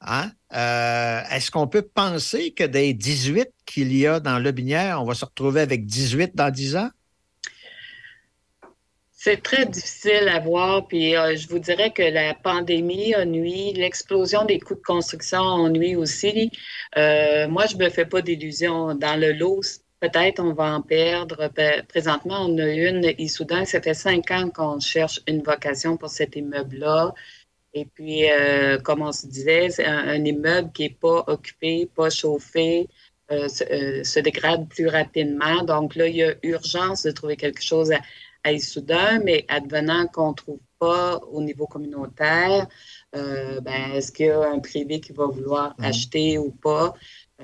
Hein? 0.00 0.30
Euh, 0.54 1.20
est-ce 1.30 1.50
qu'on 1.50 1.66
peut 1.66 1.82
penser 1.82 2.52
que 2.52 2.64
des 2.64 2.94
18 2.94 3.48
qu'il 3.66 3.96
y 3.96 4.06
a 4.06 4.20
dans 4.20 4.38
le 4.38 4.52
Binière, 4.52 5.02
on 5.02 5.04
va 5.04 5.14
se 5.14 5.24
retrouver 5.24 5.60
avec 5.60 5.86
18 5.86 6.34
dans 6.34 6.50
10 6.50 6.76
ans? 6.76 6.90
C'est 9.20 9.42
très 9.42 9.66
difficile 9.66 10.28
à 10.28 10.38
voir, 10.38 10.86
puis 10.86 11.16
euh, 11.16 11.34
je 11.34 11.48
vous 11.48 11.58
dirais 11.58 11.90
que 11.90 12.04
la 12.04 12.34
pandémie 12.34 13.14
a 13.14 13.24
nuit, 13.24 13.72
l'explosion 13.72 14.44
des 14.44 14.60
coûts 14.60 14.76
de 14.76 14.80
construction 14.80 15.40
a 15.64 15.68
nuit 15.70 15.96
aussi. 15.96 16.52
Euh, 16.96 17.48
moi, 17.48 17.66
je 17.66 17.76
me 17.76 17.88
fais 17.90 18.04
pas 18.04 18.22
d'illusions. 18.22 18.94
Dans 18.94 19.18
le 19.18 19.32
lot, 19.32 19.60
peut-être 19.98 20.38
on 20.38 20.52
va 20.52 20.72
en 20.72 20.82
perdre. 20.82 21.50
Présentement, 21.88 22.46
on 22.46 22.58
a 22.58 22.68
une 22.68 23.12
Issoudun, 23.18 23.64
ça 23.64 23.82
fait 23.82 23.92
cinq 23.92 24.30
ans 24.30 24.50
qu'on 24.50 24.78
cherche 24.78 25.18
une 25.26 25.42
vocation 25.42 25.96
pour 25.96 26.10
cet 26.10 26.36
immeuble-là. 26.36 27.12
Et 27.74 27.86
puis, 27.86 28.30
euh, 28.30 28.78
comme 28.78 29.02
on 29.02 29.10
se 29.10 29.26
disait, 29.26 29.70
c'est 29.70 29.84
un, 29.84 30.24
immeuble 30.24 30.70
qui 30.70 30.84
n'est 30.84 30.96
pas 31.00 31.24
occupé, 31.26 31.90
pas 31.92 32.08
chauffé, 32.08 32.86
se, 33.30 34.02
se, 34.04 34.20
dégrade 34.20 34.68
plus 34.68 34.86
rapidement. 34.86 35.64
Donc 35.64 35.96
là, 35.96 36.06
il 36.06 36.16
y 36.16 36.22
a 36.22 36.34
urgence 36.44 37.02
de 37.02 37.10
trouver 37.10 37.36
quelque 37.36 37.62
chose 37.62 37.90
à 37.90 37.98
à 38.48 38.52
Issoudun, 38.52 39.20
mais 39.24 39.44
advenant 39.48 40.06
qu'on 40.06 40.30
ne 40.30 40.34
trouve 40.34 40.60
pas 40.78 41.20
au 41.30 41.42
niveau 41.42 41.66
communautaire, 41.66 42.66
euh, 43.14 43.60
ben, 43.60 43.92
est-ce 43.94 44.10
qu'il 44.12 44.26
y 44.26 44.30
a 44.30 44.50
un 44.50 44.58
privé 44.58 45.00
qui 45.00 45.12
va 45.12 45.26
vouloir 45.26 45.74
mhm. 45.78 45.84
acheter 45.84 46.38
ou 46.38 46.50
pas? 46.50 46.94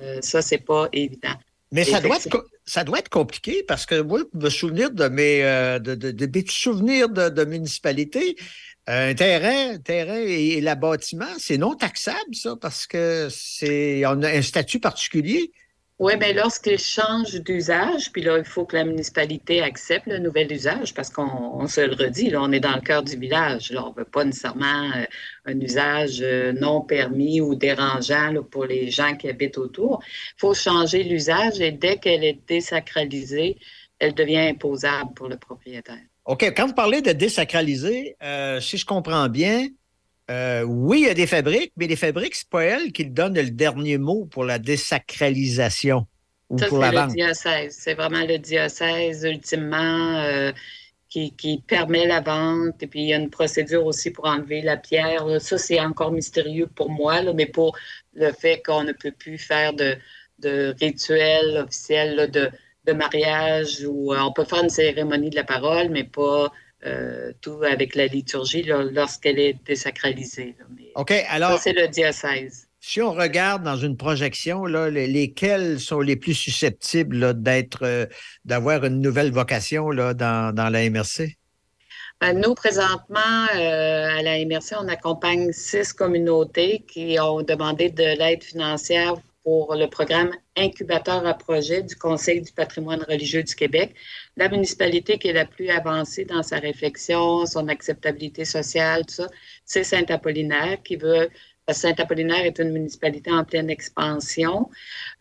Euh, 0.00 0.18
ça, 0.20 0.42
c'est 0.42 0.58
pas 0.58 0.88
évident. 0.92 1.34
Mais 1.72 1.84
ça 1.84 2.00
doit, 2.00 2.16
être, 2.16 2.46
ça 2.64 2.84
doit 2.84 3.00
être 3.00 3.08
compliqué 3.08 3.64
parce 3.66 3.84
que 3.84 4.00
moi, 4.00 4.20
me 4.32 4.48
souvenir 4.48 4.90
de 4.92 5.08
mes, 5.08 5.44
euh, 5.44 5.78
de, 5.78 5.94
de, 5.94 6.44
souvenirs 6.48 7.08
de, 7.08 7.44
municipalité, 7.44 8.36
un 8.86 9.14
terrain, 9.14 9.78
terrain 9.78 10.20
et, 10.20 10.60
la 10.60 10.76
bâtiment, 10.76 11.32
c'est 11.38 11.58
non 11.58 11.74
taxable, 11.74 12.34
ça, 12.34 12.54
parce 12.60 12.86
que 12.86 13.28
c'est 13.30 14.06
on 14.06 14.22
a 14.22 14.28
un 14.28 14.42
statut 14.42 14.78
particulier. 14.78 15.50
Oui, 16.00 16.14
mais 16.18 16.33
lorsqu'il 16.33 16.78
change 16.78 17.35
d'usage, 17.35 18.11
puis 18.11 18.22
là, 18.22 18.38
il 18.38 18.44
faut 18.44 18.64
que 18.64 18.74
la 18.74 18.85
municipalité 18.85 19.62
accepte 19.62 20.09
le 20.09 20.18
nouvel 20.18 20.50
usage 20.50 20.92
parce 20.92 21.09
qu'on 21.09 21.68
se 21.68 21.80
le 21.83 21.94
redit, 21.94 22.30
là, 22.30 22.42
on 22.42 22.50
est 22.50 22.59
dans 22.59 22.74
le 22.74 22.80
cœur 22.80 23.04
du 23.04 23.16
village. 23.16 23.70
Là, 23.70 23.87
on 23.87 23.90
ne 23.90 23.94
veut 23.94 24.04
pas 24.04 24.24
nécessairement 24.24 24.90
euh, 24.96 25.04
un 25.44 25.61
usage 25.61 26.20
euh, 26.20 26.52
non 26.52 26.80
permis 26.80 27.40
ou 27.40 27.54
dérangeant 27.54 28.35
pour 28.50 28.64
les 28.64 28.90
gens 28.90 29.14
qui 29.14 29.28
habitent 29.28 29.57
autour. 29.57 30.02
Il 30.37 30.40
faut 30.40 30.54
changer 30.54 31.04
l'usage 31.04 31.61
et 31.61 31.70
dès 31.70 31.98
qu'elle 31.98 32.24
est 32.24 32.40
désacralisée, 32.48 33.57
elle 34.00 34.14
devient 34.14 34.48
imposable 34.48 35.14
pour 35.14 35.28
le 35.28 35.37
propriétaire. 35.37 36.02
OK. 36.24 36.42
Quand 36.57 36.66
vous 36.66 36.74
parlez 36.74 37.02
de 37.02 37.12
désacraliser, 37.12 38.16
euh, 38.20 38.59
si 38.59 38.78
je 38.78 38.85
comprends 38.85 39.28
bien, 39.28 39.68
euh, 40.30 40.62
oui, 40.62 41.00
il 41.02 41.06
y 41.06 41.10
a 41.10 41.14
des 41.14 41.26
fabriques, 41.26 41.72
mais 41.76 41.87
les 41.87 41.96
fabriques, 41.96 42.34
c'est 42.34 42.48
pas 42.48 42.64
elles 42.64 42.92
qui 42.92 43.06
donnent 43.06 43.34
le 43.34 43.50
dernier 43.50 43.98
mot 43.98 44.24
pour 44.24 44.44
la 44.44 44.58
désacralisation 44.58 46.06
ou 46.48 46.56
pour 46.56 46.78
la 46.78 46.90
vente. 46.90 47.10
C'est 47.10 47.18
le 47.18 47.24
diocèse. 47.26 47.76
C'est 47.78 47.94
vraiment 47.94 48.24
le 48.26 48.38
diocèse, 48.38 49.24
ultimement, 49.24 50.18
euh, 50.20 50.52
qui, 51.10 51.62
permet 51.66 52.06
la 52.06 52.20
vente. 52.20 52.82
Et 52.82 52.87
puis, 52.87 53.02
il 53.02 53.08
y 53.08 53.12
a 53.12 53.18
une 53.18 53.30
procédure 53.30 53.84
aussi 53.84 54.10
pour 54.10 54.24
enlever 54.26 54.62
la 54.62 54.76
pierre. 54.76 55.26
Ça, 55.40 55.58
c'est 55.58 55.80
encore 55.80 56.10
mystérieux 56.10 56.68
pour 56.74 56.90
moi, 56.90 57.20
mais 57.34 57.46
pour 57.46 57.76
le 58.14 58.32
fait 58.32 58.62
qu'on 58.64 58.84
ne 58.84 58.92
peut 58.92 59.12
plus 59.12 59.38
faire 59.38 59.74
de, 59.74 59.96
de 60.38 60.74
rituel 60.80 61.58
officiel 61.58 62.30
de, 62.30 62.50
de 62.87 62.92
mariage 62.92 63.84
ou 63.87 64.12
euh, 64.12 64.18
on 64.20 64.32
peut 64.32 64.44
faire 64.44 64.62
une 64.62 64.70
cérémonie 64.70 65.30
de 65.30 65.37
la 65.37 65.44
parole, 65.44 65.88
mais 65.90 66.04
pas 66.04 66.50
euh, 66.87 67.33
tout 67.40 67.62
avec 67.62 67.94
la 67.94 68.07
liturgie 68.07 68.62
lorsqu'elle 68.62 69.38
est 69.38 69.57
désacralisée. 69.64 70.55
OK, 70.94 71.12
alors. 71.29 71.59
c'est 71.59 71.73
le 71.73 71.88
diocèse. 71.88 72.68
Si 72.79 73.01
on 73.01 73.12
regarde 73.12 73.62
dans 73.62 73.79
une 73.79 73.97
projection, 73.97 74.66
là, 74.66 74.90
lesquels 74.90 75.81
sont 75.81 76.01
les 76.01 76.16
plus 76.16 76.35
susceptibles 76.35 77.40
d'être, 77.40 77.85
euh, 77.85 78.05
d'avoir 78.44 78.85
une 78.85 79.01
nouvelle 79.01 79.33
vocation 79.33 79.88
là, 79.90 80.12
dans, 80.12 80.55
la 80.55 80.90
MRC? 80.90 81.38
Ben, 82.20 82.38
nous, 82.38 82.55
présentement, 82.55 83.47
euh, 83.57 84.18
à 84.18 84.20
la 84.20 84.44
MRC, 84.44 84.75
on 84.79 84.88
accompagne 84.88 85.51
six 85.53 85.94
communautés 85.94 86.85
qui 86.87 87.16
ont 87.18 87.40
demandé 87.40 87.88
de 87.88 88.18
l'aide 88.18 88.44
financière 88.44 89.14
pour 89.44 89.74
le 89.74 89.87
programme 89.87 90.33
Incubateur 90.57 91.26
à 91.26 91.35
projet 91.35 91.83
du 91.83 91.94
Conseil 91.96 92.40
du 92.40 92.50
patrimoine 92.52 93.02
religieux 93.09 93.42
du 93.42 93.54
Québec. 93.54 93.94
La 94.37 94.48
municipalité 94.48 95.18
qui 95.18 95.28
est 95.28 95.33
la 95.35 95.44
plus 95.44 95.68
avancée 95.68 96.24
dans 96.24 96.42
sa 96.42 96.59
réflexion, 96.59 97.46
son 97.46 97.68
acceptabilité 97.68 98.44
sociale, 98.44 99.04
tout 99.07 99.14
ça, 99.14 99.28
c'est 99.64 99.85
Saint-Apollinaire 99.85 100.83
qui 100.83 100.96
veut 100.96 101.28
Saint-Apollinaire 101.72 102.44
est 102.44 102.59
une 102.59 102.72
municipalité 102.72 103.30
en 103.33 103.44
pleine 103.44 103.70
expansion. 103.70 104.68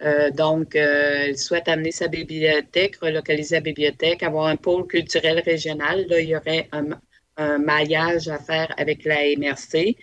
Euh, 0.01 0.29
donc, 0.31 0.75
euh, 0.75 1.33
souhaite 1.36 1.69
amener 1.69 1.91
sa 1.91 2.07
bibliothèque, 2.09 2.97
relocaliser 2.97 3.55
la 3.55 3.62
bibliothèque, 3.62 4.23
avoir 4.23 4.47
un 4.47 4.57
pôle 4.57 4.86
culturel 4.88 5.39
régional. 5.39 6.05
Là, 6.09 6.19
il 6.19 6.29
y 6.29 6.36
aurait 6.36 6.67
un, 6.73 6.89
un 7.37 7.57
maillage 7.57 8.27
à 8.27 8.37
faire 8.37 8.73
avec 8.77 9.05
la 9.05 9.17
MRC. 9.37 9.97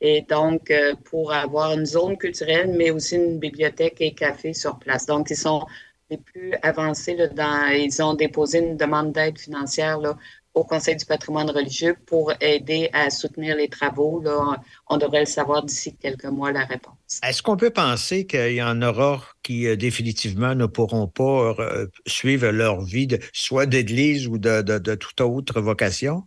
Et 0.00 0.22
donc, 0.22 0.70
euh, 0.70 0.94
pour 1.04 1.32
avoir 1.32 1.72
une 1.72 1.86
zone 1.86 2.16
culturelle, 2.16 2.74
mais 2.76 2.90
aussi 2.90 3.16
une 3.16 3.38
bibliothèque 3.38 4.00
et 4.00 4.14
café 4.14 4.52
sur 4.52 4.78
place. 4.78 5.06
Donc, 5.06 5.30
ils 5.30 5.36
sont 5.36 5.64
les 6.10 6.18
plus 6.18 6.54
avancés. 6.62 7.16
Là, 7.16 7.28
dans, 7.28 7.68
ils 7.72 8.02
ont 8.02 8.14
déposé 8.14 8.58
une 8.58 8.76
demande 8.76 9.12
d'aide 9.12 9.38
financière 9.38 9.98
là, 9.98 10.16
au 10.54 10.62
Conseil 10.62 10.96
du 10.96 11.04
patrimoine 11.04 11.50
religieux 11.50 11.96
pour 12.06 12.32
aider 12.40 12.88
à 12.92 13.10
soutenir 13.10 13.56
les 13.56 13.68
travaux. 13.68 14.22
Là. 14.22 14.56
On 14.88 14.96
devrait 14.96 15.20
le 15.20 15.26
savoir 15.26 15.64
d'ici 15.64 15.96
quelques 15.96 16.24
mois, 16.24 16.52
la 16.52 16.64
réponse. 16.64 16.94
Est-ce 17.22 17.42
qu'on 17.42 17.56
peut 17.56 17.70
penser 17.70 18.26
qu'il 18.26 18.52
y 18.52 18.62
en 18.62 18.80
aura 18.82 19.20
qui 19.42 19.66
euh, 19.66 19.76
définitivement 19.76 20.54
ne 20.54 20.66
pourront 20.66 21.08
pas 21.08 21.54
euh, 21.58 21.86
suivre 22.06 22.48
leur 22.50 22.80
vie, 22.82 23.06
de, 23.06 23.18
soit 23.32 23.66
d'église 23.66 24.28
ou 24.28 24.38
de, 24.38 24.94
toute 24.94 25.20
autre 25.20 25.60
vocation? 25.60 26.22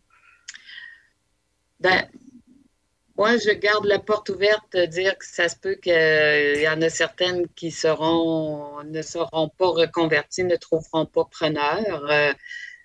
Ben, 1.80 2.10
moi, 3.18 3.38
je 3.38 3.52
garde 3.52 3.86
la 3.86 4.00
porte 4.00 4.30
ouverte 4.30 4.74
de 4.74 4.86
dire 4.86 5.18
que 5.18 5.26
ça 5.26 5.50
se 5.50 5.56
peut 5.56 5.76
qu'il 5.76 6.62
y 6.62 6.68
en 6.68 6.82
a 6.82 6.90
certaines 6.90 7.48
qui 7.56 7.68
ne 7.68 9.02
seront 9.02 9.50
pas 9.58 9.68
reconverties, 9.68 10.44
ne 10.44 10.56
trouveront 10.56 11.06
pas 11.08 11.26
preneur. 11.26 12.06
Euh, 12.12 12.32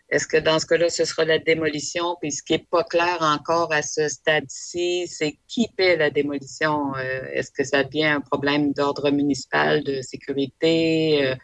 est-ce 0.09 0.26
que 0.26 0.37
dans 0.37 0.59
ce 0.59 0.66
cas-là, 0.66 0.90
ce 0.90 1.05
sera 1.05 1.24
la 1.24 1.38
démolition? 1.38 2.16
Puis 2.20 2.33
ce 2.33 2.42
qui 2.42 2.52
n'est 2.52 2.66
pas 2.70 2.85
clair 2.85 3.18
encore 3.20 3.72
à 3.72 3.83
ce 3.83 4.09
stade-ci, 4.09 5.07
c'est 5.09 5.38
qui 5.48 5.68
paie 5.76 5.96
la 5.96 6.11
démolition? 6.11 6.94
Euh, 6.96 7.24
est-ce 7.33 7.50
que 7.50 7.64
ça 7.64 7.85
devient 7.85 8.05
un 8.05 8.20
problème 8.20 8.72
d'ordre 8.72 9.11
municipal, 9.11 9.83
de 9.85 10.02
sécurité? 10.02 11.26
Euh, 11.26 11.35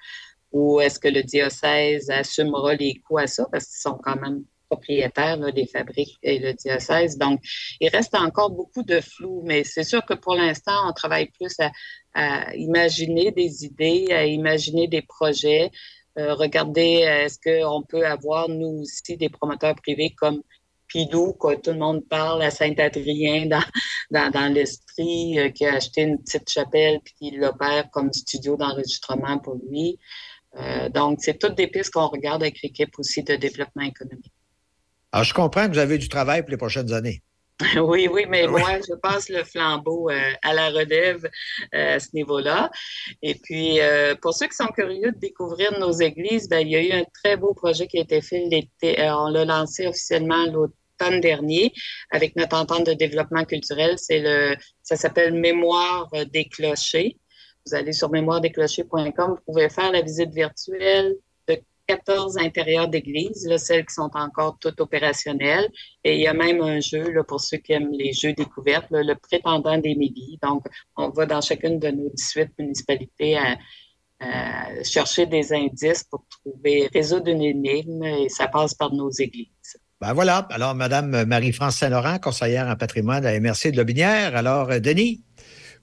ou 0.52 0.80
est-ce 0.80 0.98
que 0.98 1.08
le 1.08 1.22
diocèse 1.22 2.11
assumera 2.11 2.74
les 2.74 3.00
coûts 3.06 3.18
à 3.18 3.26
ça? 3.26 3.46
Parce 3.52 3.66
qu'ils 3.66 3.80
sont 3.80 3.98
quand 4.02 4.16
même 4.16 4.44
propriétaires 4.68 5.38
des 5.52 5.66
fabriques 5.66 6.18
et 6.22 6.38
le 6.38 6.52
diocèse. 6.54 7.18
Donc, 7.18 7.40
il 7.81 7.88
reste 7.88 8.14
encore 8.14 8.50
beaucoup 8.50 8.83
de 8.83 9.00
flou, 9.00 9.42
mais 9.44 9.64
c'est 9.64 9.85
sûr 9.85 10.04
que 10.04 10.14
pour 10.14 10.35
l'instant, 10.35 10.88
on 10.88 10.92
travaille 10.92 11.26
plus 11.26 11.57
à, 12.14 12.54
imaginer 12.54 13.31
des 13.31 13.64
idées, 13.64 14.09
à 14.11 14.24
imaginer 14.26 14.88
des 14.88 15.02
projets, 15.02 15.70
euh, 16.18 16.35
regarder 16.35 17.04
euh, 17.04 17.24
est-ce 17.26 17.38
qu'on 17.38 17.83
peut 17.83 18.04
avoir, 18.04 18.48
nous 18.48 18.81
aussi, 18.83 19.16
des 19.16 19.28
promoteurs 19.28 19.76
privés 19.76 20.14
comme 20.16 20.42
Pilou, 20.88 21.35
que 21.35 21.54
tout 21.61 21.70
le 21.70 21.78
monde 21.78 22.02
parle 22.09 22.42
à 22.42 22.50
Saint-Adrien 22.50 23.46
dans, 24.11 24.52
l'esprit, 24.52 25.38
euh, 25.38 25.50
qui 25.50 25.64
a 25.64 25.74
acheté 25.74 26.02
une 26.02 26.18
petite 26.18 26.50
chapelle 26.50 26.98
puis 27.04 27.14
qui 27.18 27.31
l'opère 27.37 27.88
comme 27.92 28.12
studio 28.12 28.57
d'enregistrement 28.57 29.38
pour 29.38 29.59
lui. 29.70 29.98
donc, 30.92 31.18
c'est 31.20 31.38
toutes 31.38 31.54
des 31.57 31.68
pistes 31.68 31.92
qu'on 31.92 32.09
regarde 32.09 32.42
avec 32.42 32.62
l'équipe 32.62 32.98
aussi 32.98 33.22
de 33.22 33.37
développement 33.37 33.85
économique. 33.85 34.33
Alors, 35.12 35.25
je 35.25 35.35
comprends 35.35 35.66
que 35.66 35.73
vous 35.73 35.79
avez 35.79 35.99
du 35.99 36.09
travail 36.09 36.42
pour 36.42 36.51
les 36.51 36.57
prochaines 36.57 36.92
années. 36.92 37.23
Oui, 37.83 38.09
oui, 38.11 38.25
mais 38.29 38.47
moi, 38.47 38.79
je 38.88 38.94
passe 38.94 39.29
le 39.29 39.42
flambeau 39.42 40.11
euh, 40.11 40.33
à 40.42 40.55
la 40.55 40.68
relève 40.71 41.29
euh, 41.75 41.97
à 41.97 41.99
ce 41.99 42.09
niveau-là. 42.14 42.71
Et 43.23 43.35
puis, 43.35 43.81
euh, 43.81 44.14
pour 44.23 44.35
ceux 44.35 44.47
qui 44.47 44.55
sont 44.55 44.68
curieux 44.68 45.11
de 45.11 45.18
découvrir 45.18 45.77
nos 45.79 45.92
églises, 45.92 46.49
ben, 46.49 46.61
il 46.61 46.71
y 46.71 46.77
a 46.77 46.83
eu 46.83 46.92
un 46.92 47.05
très 47.23 47.37
beau 47.37 47.55
projet 47.55 47.87
qui 47.88 47.99
a 47.99 48.03
été 48.03 48.21
fait 48.21 48.44
l'été. 48.49 48.97
on 49.11 49.29
l'a 49.29 49.44
lancé 49.44 49.87
officiellement 49.87 50.47
l'automne 50.47 51.21
dernier 51.21 51.73
avec 52.11 52.37
notre 52.37 52.57
entente 52.57 52.87
de 52.87 52.92
développement 52.92 53.44
culturel. 53.44 53.94
C'est 53.99 54.21
le, 54.21 54.57
ça 54.83 54.97
s'appelle 54.97 55.35
Mémoire 55.35 56.09
des 56.33 56.44
clochers. 56.44 57.16
Vous 57.66 57.75
allez 57.75 57.92
sur 57.92 58.11
mémoiredesclochers.com, 58.11 59.31
vous 59.31 59.53
pouvez 59.53 59.68
faire 59.68 59.92
la 59.92 60.01
visite 60.01 60.33
virtuelle, 60.33 61.14
14 61.88 62.37
intérieurs 62.38 62.88
d'église, 62.88 63.48
celles 63.57 63.87
qui 63.87 63.94
sont 63.94 64.11
encore 64.14 64.59
toutes 64.61 64.81
opérationnelles. 64.81 65.68
Et 66.05 66.16
il 66.16 66.20
y 66.20 66.27
a 66.27 66.35
même 66.35 66.61
un 66.61 66.81
jeu 66.81 67.11
là, 67.11 67.24
pour 67.24 67.40
ceux 67.40 67.57
qui 67.57 67.72
aiment 67.72 67.92
les 67.92 68.12
jeux 68.12 68.35
découvertes, 68.35 68.87
le 68.90 69.14
prétendant 69.14 69.79
des 69.79 69.94
médias. 69.94 70.37
Donc, 70.42 70.66
on 70.96 71.09
va 71.09 71.27
dans 71.27 71.40
chacune 71.40 71.79
de 71.79 71.88
nos 71.88 72.11
18 72.11 72.51
municipalités 72.59 73.38
à, 73.38 73.57
chercher 74.83 75.27
des 75.27 75.53
indices 75.53 76.03
pour 76.03 76.24
trouver, 76.29 76.90
résoudre 76.92 77.29
une 77.29 77.40
énigme 77.40 78.03
et 78.03 78.29
ça 78.29 78.48
passe 78.48 78.74
par 78.74 78.92
nos 78.92 79.11
églises. 79.11 79.79
Ben 80.01 80.12
voilà. 80.12 80.38
Alors, 80.51 80.74
Madame 80.74 81.24
Marie-France 81.24 81.77
Saint-Laurent, 81.77 82.18
conseillère 82.18 82.66
en 82.66 82.74
patrimoine 82.74 83.24
à 83.24 83.31
la 83.31 83.38
MRC 83.38 83.70
de 83.70 83.77
Lobinière. 83.77 84.35
Alors, 84.35 84.70
euh, 84.72 84.81
Denis? 84.81 85.22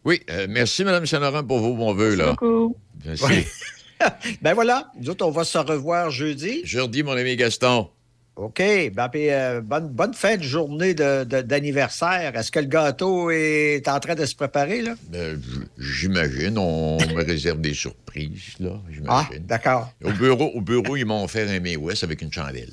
Oui, 0.04 0.22
euh, 0.30 0.48
merci, 0.50 0.84
Madame 0.84 1.06
Saint-Laurent, 1.06 1.46
pour 1.46 1.60
vos 1.60 1.76
bons 1.76 1.94
voeux. 1.94 2.16
Là. 2.16 2.32
Beaucoup. 2.32 2.76
Merci. 3.06 3.46
ben 4.42 4.54
voilà, 4.54 4.92
nous 5.00 5.10
autres, 5.10 5.26
on 5.26 5.32
va 5.32 5.44
se 5.44 5.58
revoir 5.58 6.10
jeudi. 6.12 6.62
Jeudi, 6.66 7.04
mon 7.04 7.14
ami 7.14 7.36
Gaston. 7.36 7.90
OK. 8.36 8.62
Ben, 8.94 9.10
euh, 9.16 9.62
bonne, 9.62 9.88
bonne 9.88 10.14
fin 10.14 10.36
de 10.36 10.44
journée 10.44 10.94
d'anniversaire. 10.94 12.36
Est-ce 12.36 12.52
que 12.52 12.60
le 12.60 12.66
gâteau 12.66 13.32
est 13.32 13.88
en 13.88 14.00
train 14.00 14.16
de 14.16 14.26
se 14.26 14.36
préparer, 14.36 14.82
là? 14.82 14.96
Ben, 15.10 15.42
j'imagine. 15.78 16.58
On 16.58 16.98
me 16.98 17.24
réserve 17.24 17.62
des 17.62 17.74
surprises, 17.74 18.56
là. 18.60 18.82
Ah, 19.08 19.28
d'accord. 19.40 19.94
Au 20.04 20.12
bureau, 20.12 20.52
au 20.54 20.62
bureau, 20.62 20.98
ils 20.98 21.06
m'ont 21.06 21.24
offert 21.24 21.50
un 21.50 21.60
May 21.62 21.78
West 21.78 22.04
avec 22.04 22.22
une 22.22 22.32
chandelle. 22.32 22.72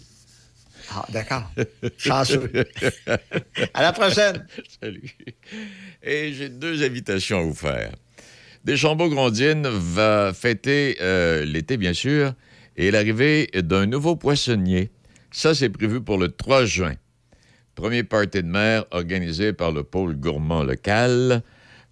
Ah, 0.95 1.07
d'accord. 1.11 1.51
Chanceux. 1.97 2.51
à 3.75 3.83
la 3.83 3.93
prochaine. 3.93 4.45
Salut. 4.81 5.15
Et 6.03 6.33
j'ai 6.33 6.49
deux 6.49 6.83
invitations 6.83 7.39
à 7.39 7.43
vous 7.43 7.55
faire. 7.55 7.93
Deschambault-Grondines 8.65 9.67
va 9.67 10.33
fêter 10.33 10.97
euh, 11.01 11.45
l'été, 11.45 11.77
bien 11.77 11.93
sûr, 11.93 12.33
et 12.77 12.93
l'arrivée 12.93 13.49
d'un 13.55 13.87
nouveau 13.87 14.15
poissonnier. 14.15 14.91
Ça, 15.33 15.53
c'est 15.53 15.69
prévu 15.69 16.01
pour 16.01 16.17
le 16.17 16.29
3 16.29 16.65
juin. 16.65 16.95
Premier 17.75 18.05
party 18.05 18.43
de 18.43 18.49
mer 18.49 18.85
organisé 18.93 19.53
par 19.53 19.73
le 19.73 19.83
pôle 19.83 20.15
gourmand 20.15 20.63
local. 20.63 21.43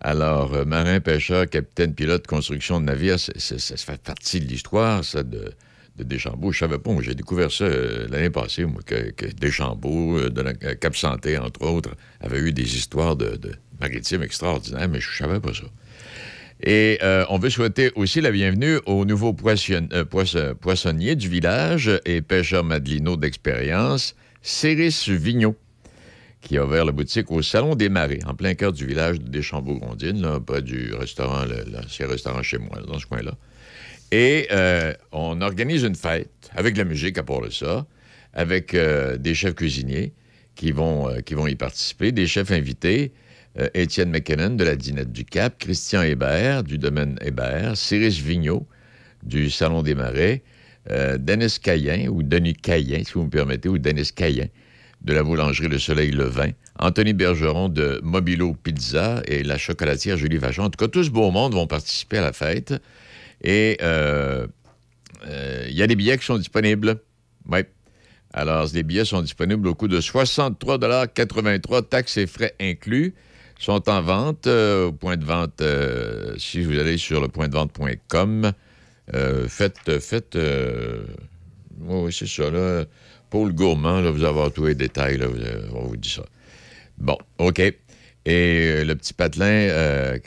Alors, 0.00 0.54
euh, 0.54 0.64
marin, 0.64 1.00
pêcheur, 1.00 1.48
capitaine, 1.48 1.92
pilote, 1.92 2.26
construction 2.28 2.80
de 2.80 2.86
navire, 2.86 3.18
ça 3.18 3.76
fait 3.76 4.00
partie 4.00 4.38
de 4.38 4.46
l'histoire, 4.46 5.04
ça, 5.04 5.24
de, 5.24 5.52
de 5.96 6.04
Deschambault. 6.04 6.52
Je 6.52 6.60
savais 6.60 6.78
pas, 6.78 6.92
j'ai 7.00 7.16
découvert 7.16 7.50
ça 7.50 7.64
euh, 7.64 8.06
l'année 8.10 8.30
passée, 8.30 8.64
moi, 8.64 8.80
que, 8.86 9.10
que 9.10 9.26
Deschambault, 9.26 10.30
de 10.30 10.40
la 10.40 10.54
Cap 10.54 10.94
Santé, 10.94 11.36
entre 11.36 11.62
autres, 11.62 11.96
avait 12.20 12.38
eu 12.38 12.52
des 12.52 12.76
histoires 12.76 13.16
de, 13.16 13.36
de 13.36 13.52
maritimes 13.80 14.22
extraordinaires, 14.22 14.88
mais 14.88 15.00
je 15.00 15.16
savais 15.16 15.40
pas 15.40 15.52
ça. 15.52 15.64
Et 16.62 16.98
euh, 17.02 17.24
on 17.30 17.38
veut 17.38 17.48
souhaiter 17.48 17.90
aussi 17.94 18.20
la 18.20 18.30
bienvenue 18.30 18.80
au 18.84 19.06
nouveau 19.06 19.34
euh, 19.34 20.54
poissonnier 20.54 21.16
du 21.16 21.28
village 21.28 21.90
et 22.04 22.20
pêcheur 22.20 22.64
madelino 22.64 23.16
d'expérience, 23.16 24.14
Céris 24.42 25.06
Vigneault, 25.08 25.56
qui 26.42 26.58
a 26.58 26.66
ouvert 26.66 26.84
la 26.84 26.92
boutique 26.92 27.30
au 27.30 27.40
Salon 27.40 27.76
des 27.76 27.88
Marais, 27.88 28.18
en 28.26 28.34
plein 28.34 28.52
cœur 28.52 28.74
du 28.74 28.86
village 28.86 29.20
de 29.20 29.28
Deschambault-Gondine, 29.30 30.20
là, 30.20 30.38
près 30.38 30.60
du 30.60 30.92
restaurant, 30.92 31.44
l'ancien 31.72 32.06
restaurant 32.06 32.42
chez 32.42 32.58
moi, 32.58 32.82
dans 32.86 32.98
ce 32.98 33.06
coin-là. 33.06 33.32
Et 34.12 34.48
euh, 34.50 34.92
on 35.12 35.40
organise 35.40 35.84
une 35.84 35.94
fête 35.94 36.50
avec 36.54 36.76
la 36.76 36.84
musique 36.84 37.16
à 37.16 37.22
part 37.22 37.40
de 37.40 37.50
ça, 37.50 37.86
avec 38.34 38.76
des 38.76 39.34
chefs 39.34 39.54
cuisiniers 39.54 40.12
qui 40.56 40.72
vont, 40.72 41.08
qui 41.24 41.34
vont 41.34 41.46
y 41.46 41.56
participer, 41.56 42.12
des 42.12 42.26
chefs 42.26 42.50
invités, 42.50 43.12
euh, 43.12 43.29
Étienne 43.74 44.10
McKinnon 44.10 44.50
de 44.50 44.64
la 44.64 44.76
Dinette 44.76 45.12
du 45.12 45.24
Cap, 45.24 45.58
Christian 45.58 46.02
Hébert 46.02 46.62
du 46.62 46.78
domaine 46.78 47.18
Hébert, 47.20 47.76
Cyrus 47.76 48.20
Vigneault 48.20 48.66
du 49.22 49.50
Salon 49.50 49.82
des 49.82 49.94
Marais, 49.94 50.42
euh, 50.90 51.18
Denis 51.18 51.58
Cayen, 51.62 52.08
ou 52.08 52.22
Denis 52.22 52.54
Cayen, 52.54 53.04
si 53.04 53.12
vous 53.12 53.24
me 53.24 53.30
permettez, 53.30 53.68
ou 53.68 53.78
Denis 53.78 54.10
Cayen 54.14 54.46
de 55.02 55.12
la 55.14 55.22
boulangerie 55.22 55.68
Le 55.68 55.78
Soleil 55.78 56.10
Le 56.10 56.24
Vin, 56.24 56.50
Anthony 56.78 57.12
Bergeron 57.12 57.68
de 57.68 58.00
Mobilo 58.02 58.54
Pizza 58.54 59.22
et 59.26 59.42
la 59.42 59.56
chocolatière 59.56 60.16
Julie 60.16 60.36
Vachon. 60.36 60.64
En 60.64 60.70
tout 60.70 60.82
cas, 60.82 60.88
tout 60.88 61.02
ce 61.02 61.10
beau 61.10 61.30
monde 61.30 61.54
vont 61.54 61.66
participer 61.66 62.18
à 62.18 62.22
la 62.22 62.32
fête. 62.32 62.74
Et 63.42 63.78
euh, 63.80 64.46
il 65.68 65.74
y 65.74 65.82
a 65.82 65.86
des 65.86 65.96
billets 65.96 66.18
qui 66.18 66.26
sont 66.26 66.36
disponibles. 66.36 67.00
Oui. 67.48 67.60
Alors, 68.32 68.68
les 68.74 68.82
billets 68.82 69.06
sont 69.06 69.22
disponibles 69.22 69.66
au 69.68 69.74
coût 69.74 69.88
de 69.88 70.00
63,83 70.00 71.88
taxes 71.88 72.18
et 72.18 72.26
frais 72.26 72.54
inclus 72.60 73.14
sont 73.60 73.88
en 73.88 74.02
vente 74.02 74.46
euh, 74.46 74.86
au 74.86 74.92
point 74.92 75.16
de 75.16 75.24
vente. 75.24 75.60
Euh, 75.60 76.34
si 76.38 76.62
vous 76.62 76.78
allez 76.78 76.96
sur 76.96 77.20
le 77.20 77.28
point 77.28 77.48
de 77.48 77.54
vente.com, 77.54 78.52
euh, 79.14 79.48
faites. 79.48 79.98
faites 80.00 80.38
oui, 81.82 82.12
c'est 82.12 82.26
ça. 82.26 82.50
Là. 82.50 82.84
Paul 83.30 83.52
Gourmand, 83.52 84.00
là, 84.00 84.10
vous 84.10 84.24
avez 84.24 84.50
tous 84.50 84.66
les 84.66 84.74
détails. 84.74 85.18
Là, 85.18 85.26
on 85.74 85.86
vous 85.86 85.96
dit 85.96 86.10
ça. 86.10 86.24
Bon, 86.98 87.16
OK. 87.38 87.60
Et 88.26 88.84
le 88.84 88.94
petit 88.96 89.14
patelin, 89.14 90.18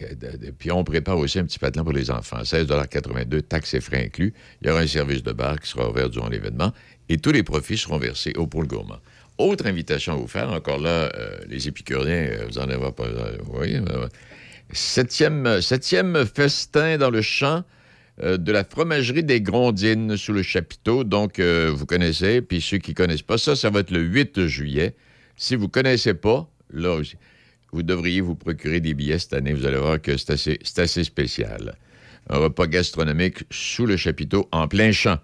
puis 0.58 0.72
on 0.72 0.84
prépare 0.84 1.18
aussi 1.20 1.38
un 1.38 1.46
petit 1.46 1.60
patelin 1.60 1.84
pour 1.84 1.94
les 1.94 2.10
enfants. 2.10 2.42
16,82 2.42 3.44
taxes 3.44 3.76
et 3.76 3.82
frais 3.82 4.06
inclus. 4.06 4.34
Il 4.62 4.68
y 4.68 4.72
aura 4.72 4.82
un 4.82 4.88
service 4.88 5.22
de 5.22 5.32
bar 5.32 5.60
qui 5.60 5.70
sera 5.70 5.90
ouvert 5.90 6.10
durant 6.10 6.28
l'événement 6.28 6.74
et 7.08 7.18
tous 7.18 7.32
les 7.32 7.44
profits 7.44 7.78
seront 7.78 8.00
versés 8.00 8.34
au 8.36 8.48
Pôle 8.48 8.68
Gourmand. 8.68 9.00
Autre 9.40 9.66
invitation 9.66 10.14
à 10.14 10.16
vous 10.16 10.28
faire, 10.28 10.52
encore 10.52 10.80
là, 10.80 11.12
euh, 11.16 11.38
les 11.48 11.68
épicuriens, 11.68 12.28
euh, 12.30 12.46
vous 12.48 12.60
en 12.60 12.70
avez 12.70 12.92
pas. 12.92 13.06
Euh, 13.06 13.38
vous 13.42 14.08
septième, 14.72 16.26
festin 16.26 16.98
dans 16.98 17.10
le 17.10 17.22
champ 17.22 17.64
de 18.22 18.52
la 18.52 18.64
fromagerie 18.64 19.24
des 19.24 19.42
Grondines 19.42 20.18
sous 20.18 20.34
le 20.34 20.44
chapiteau. 20.44 21.04
Donc, 21.04 21.40
vous 21.40 21.86
connaissez, 21.86 22.42
puis 22.42 22.62
ceux 22.62 22.78
qui 22.78 22.92
ne 22.92 22.96
connaissent 22.96 23.24
pas 23.24 23.38
ça, 23.38 23.56
ça 23.56 23.70
va 23.70 23.82
être 23.82 23.92
le 23.92 24.02
8 24.02 24.48
juillet. 24.48 24.96
Si 25.36 25.56
vous 25.56 25.66
ne 25.66 25.70
connaissez 25.70 26.14
pas, 26.14 26.48
là 26.72 26.94
aussi, 26.94 27.18
vous 27.72 27.84
devriez 27.84 28.22
vous 28.22 28.36
procurer 28.36 28.80
des 28.80 28.94
billets 28.94 29.20
cette 29.20 29.34
année. 29.34 29.54
Vous 29.54 29.66
allez 29.66 29.78
voir 29.78 30.02
que 30.02 30.16
c'est 30.18 30.80
assez 30.80 31.04
spécial. 31.04 31.76
Un 32.30 32.38
repas 32.38 32.68
gastronomique 32.68 33.44
sous 33.52 33.86
le 33.86 33.98
chapiteau 33.98 34.48
en 34.52 34.68
plein 34.68 34.92
champ 34.92 35.20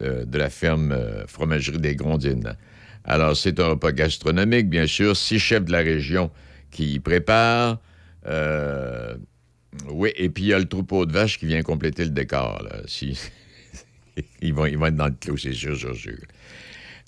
de 0.00 0.38
la 0.38 0.50
ferme 0.50 0.96
Fromagerie 1.26 1.78
des 1.78 1.94
Grondines. 1.94 2.56
Alors, 3.04 3.36
c'est 3.36 3.58
un 3.60 3.68
repas 3.68 3.92
gastronomique, 3.92 4.68
bien 4.68 4.86
sûr. 4.86 5.16
Six 5.16 5.38
chefs 5.38 5.64
de 5.64 5.72
la 5.72 5.78
région 5.78 6.30
qui 6.70 6.94
y 6.94 7.00
préparent. 7.00 7.78
Euh, 8.26 9.14
oui, 9.88 10.12
et 10.16 10.28
puis 10.28 10.44
il 10.44 10.48
y 10.48 10.54
a 10.54 10.58
le 10.58 10.68
troupeau 10.68 11.06
de 11.06 11.12
vaches 11.12 11.38
qui 11.38 11.46
vient 11.46 11.62
compléter 11.62 12.04
le 12.04 12.10
décor. 12.10 12.62
Ils, 14.42 14.52
vont, 14.52 14.66
être 14.66 14.96
dans 14.96 15.06
le 15.06 15.14
clos, 15.18 15.36
c'est 15.36 15.52
sûr, 15.52 15.76
sûr, 15.76 15.96
sûr. 15.96 16.18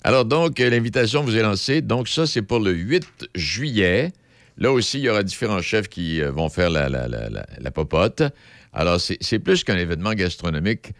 Alors, 0.03 0.25
donc, 0.25 0.59
l'invitation 0.59 1.23
vous 1.23 1.35
est 1.37 1.41
lancée. 1.41 1.81
Donc, 1.81 2.07
ça, 2.07 2.25
c'est 2.25 2.41
pour 2.41 2.59
le 2.59 2.71
8 2.71 3.29
juillet. 3.35 4.11
Là 4.57 4.71
aussi, 4.71 4.99
il 4.99 5.03
y 5.03 5.09
aura 5.09 5.23
différents 5.23 5.61
chefs 5.61 5.87
qui 5.87 6.21
euh, 6.21 6.31
vont 6.31 6.49
faire 6.49 6.69
la, 6.69 6.89
la, 6.89 7.71
popote. 7.71 8.23
Alors, 8.71 8.99
c'est 8.99 9.39
plus 9.39 9.63
qu'un 9.63 9.77
événement 9.77 10.13
gastronomique. 10.13 10.93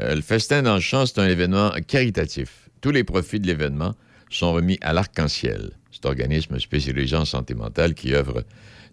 Euh, 0.00 0.14
le 0.14 0.22
festin 0.22 0.62
dans 0.62 0.74
le 0.74 0.80
champ, 0.80 1.06
c'est 1.06 1.18
un 1.18 1.28
événement 1.28 1.72
caritatif. 1.86 2.68
Tous 2.80 2.90
les 2.90 3.04
profits 3.04 3.40
de 3.40 3.46
l'événement 3.46 3.94
sont 4.36 4.52
remis 4.52 4.78
à 4.80 4.92
l'Arc-en-Ciel, 4.92 5.70
cet 5.90 6.06
organisme 6.06 6.58
spécialisé 6.58 7.16
en 7.16 7.24
santé 7.24 7.54
mentale 7.54 7.94
qui 7.94 8.14
œuvre 8.14 8.44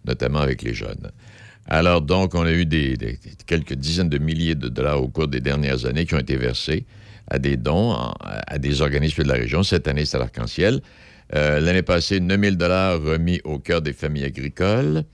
notamment 0.04 0.40
avec 0.40 0.62
les 0.62 0.74
jeunes. 0.74 1.10
Alors 1.66 2.02
donc, 2.02 2.34
on 2.34 2.42
a 2.42 2.52
eu 2.52 2.66
des, 2.66 2.96
quelques 3.46 3.74
dizaines 3.74 4.08
de 4.08 4.18
milliers 4.18 4.54
de 4.54 4.68
dollars 4.68 5.02
au 5.02 5.08
cours 5.08 5.28
des 5.28 5.40
dernières 5.40 5.86
années 5.86 6.06
qui 6.06 6.14
ont 6.14 6.18
été 6.18 6.36
versés 6.36 6.84
à 7.28 7.38
des 7.38 7.56
dons 7.56 7.92
à 7.92 8.58
des 8.58 8.80
organismes 8.80 9.22
de 9.22 9.28
la 9.28 9.34
région. 9.34 9.62
Cette 9.62 9.86
année, 9.86 10.04
c'est 10.04 10.16
à 10.16 10.20
l'Arc-en-Ciel. 10.20 10.80
Euh, 11.34 11.60
l'année 11.60 11.82
passée, 11.82 12.18
9 12.18 12.40
000 12.40 12.56
dollars 12.56 13.00
remis 13.00 13.40
au 13.44 13.58
cœur 13.58 13.82
des 13.82 13.92
familles 13.92 14.24
agricoles. 14.24 15.04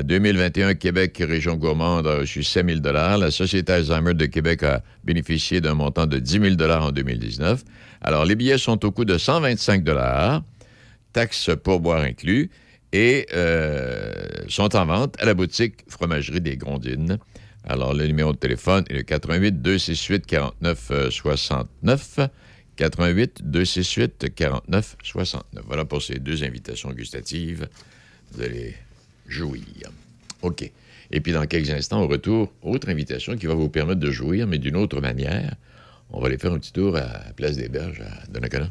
2021, 0.00 0.68
euh, 0.68 0.74
Québec, 0.74 1.22
région 1.26 1.56
gourmande, 1.56 2.06
a 2.06 2.18
reçu 2.18 2.42
7 2.42 2.66
000 2.66 2.80
La 2.82 3.30
Société 3.30 3.72
Alzheimer 3.72 4.14
de 4.14 4.26
Québec 4.26 4.62
a 4.62 4.82
bénéficié 5.04 5.60
d'un 5.60 5.74
montant 5.74 6.06
de 6.06 6.18
10 6.18 6.56
000 6.56 6.70
en 6.70 6.92
2019. 6.92 7.62
Alors, 8.00 8.24
les 8.24 8.34
billets 8.34 8.58
sont 8.58 8.84
au 8.84 8.90
coût 8.90 9.04
de 9.04 9.18
125 9.18 9.84
taxes 11.12 11.50
pour 11.62 11.80
boire 11.80 12.02
inclus, 12.02 12.50
et 12.92 13.26
euh, 13.32 14.12
sont 14.48 14.74
en 14.76 14.86
vente 14.86 15.16
à 15.18 15.24
la 15.24 15.34
boutique 15.34 15.84
Fromagerie 15.88 16.40
des 16.40 16.56
Grondines. 16.56 17.18
Alors, 17.64 17.94
le 17.94 18.06
numéro 18.06 18.32
de 18.32 18.38
téléphone 18.38 18.84
est 18.90 18.94
le 18.94 19.02
88 19.02 19.62
268 19.62 20.26
49 20.26 20.92
69. 21.10 22.18
88 22.76 23.42
268 23.44 24.34
49 24.34 24.96
69. 25.02 25.64
Voilà 25.66 25.84
pour 25.84 26.02
ces 26.02 26.18
deux 26.18 26.42
invitations 26.44 26.90
gustatives. 26.90 27.68
Vous 28.32 28.42
allez 28.42 28.74
jouir. 29.32 29.90
OK. 30.42 30.70
Et 31.10 31.20
puis, 31.20 31.32
dans 31.32 31.46
quelques 31.46 31.70
instants, 31.70 32.02
au 32.02 32.08
retour, 32.08 32.52
autre 32.62 32.88
invitation 32.88 33.36
qui 33.36 33.46
va 33.46 33.54
vous 33.54 33.68
permettre 33.68 34.00
de 34.00 34.10
jouir, 34.10 34.46
mais 34.46 34.58
d'une 34.58 34.76
autre 34.76 35.00
manière. 35.00 35.54
On 36.10 36.20
va 36.20 36.28
aller 36.28 36.38
faire 36.38 36.52
un 36.52 36.58
petit 36.58 36.72
tour 36.72 36.96
à 36.96 37.32
Place 37.36 37.56
des 37.56 37.68
Berges 37.68 38.02
à 38.02 38.26
Donnacona. 38.30 38.70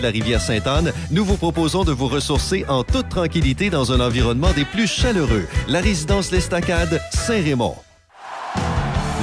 la 0.00 0.10
rivière 0.10 0.40
Sainte-Anne, 0.40 0.92
nous 1.10 1.24
vous 1.24 1.36
proposons 1.36 1.84
de 1.84 1.92
vous 1.92 2.08
ressourcer 2.08 2.64
en 2.68 2.84
toute 2.84 3.08
tranquillité 3.08 3.70
dans 3.70 3.92
un 3.92 4.00
environnement 4.00 4.52
des 4.52 4.64
plus 4.64 4.86
chaleureux. 4.86 5.46
La 5.68 5.80
résidence 5.80 6.30
L'Estacade, 6.32 7.00
Saint-Raymond. 7.12 7.76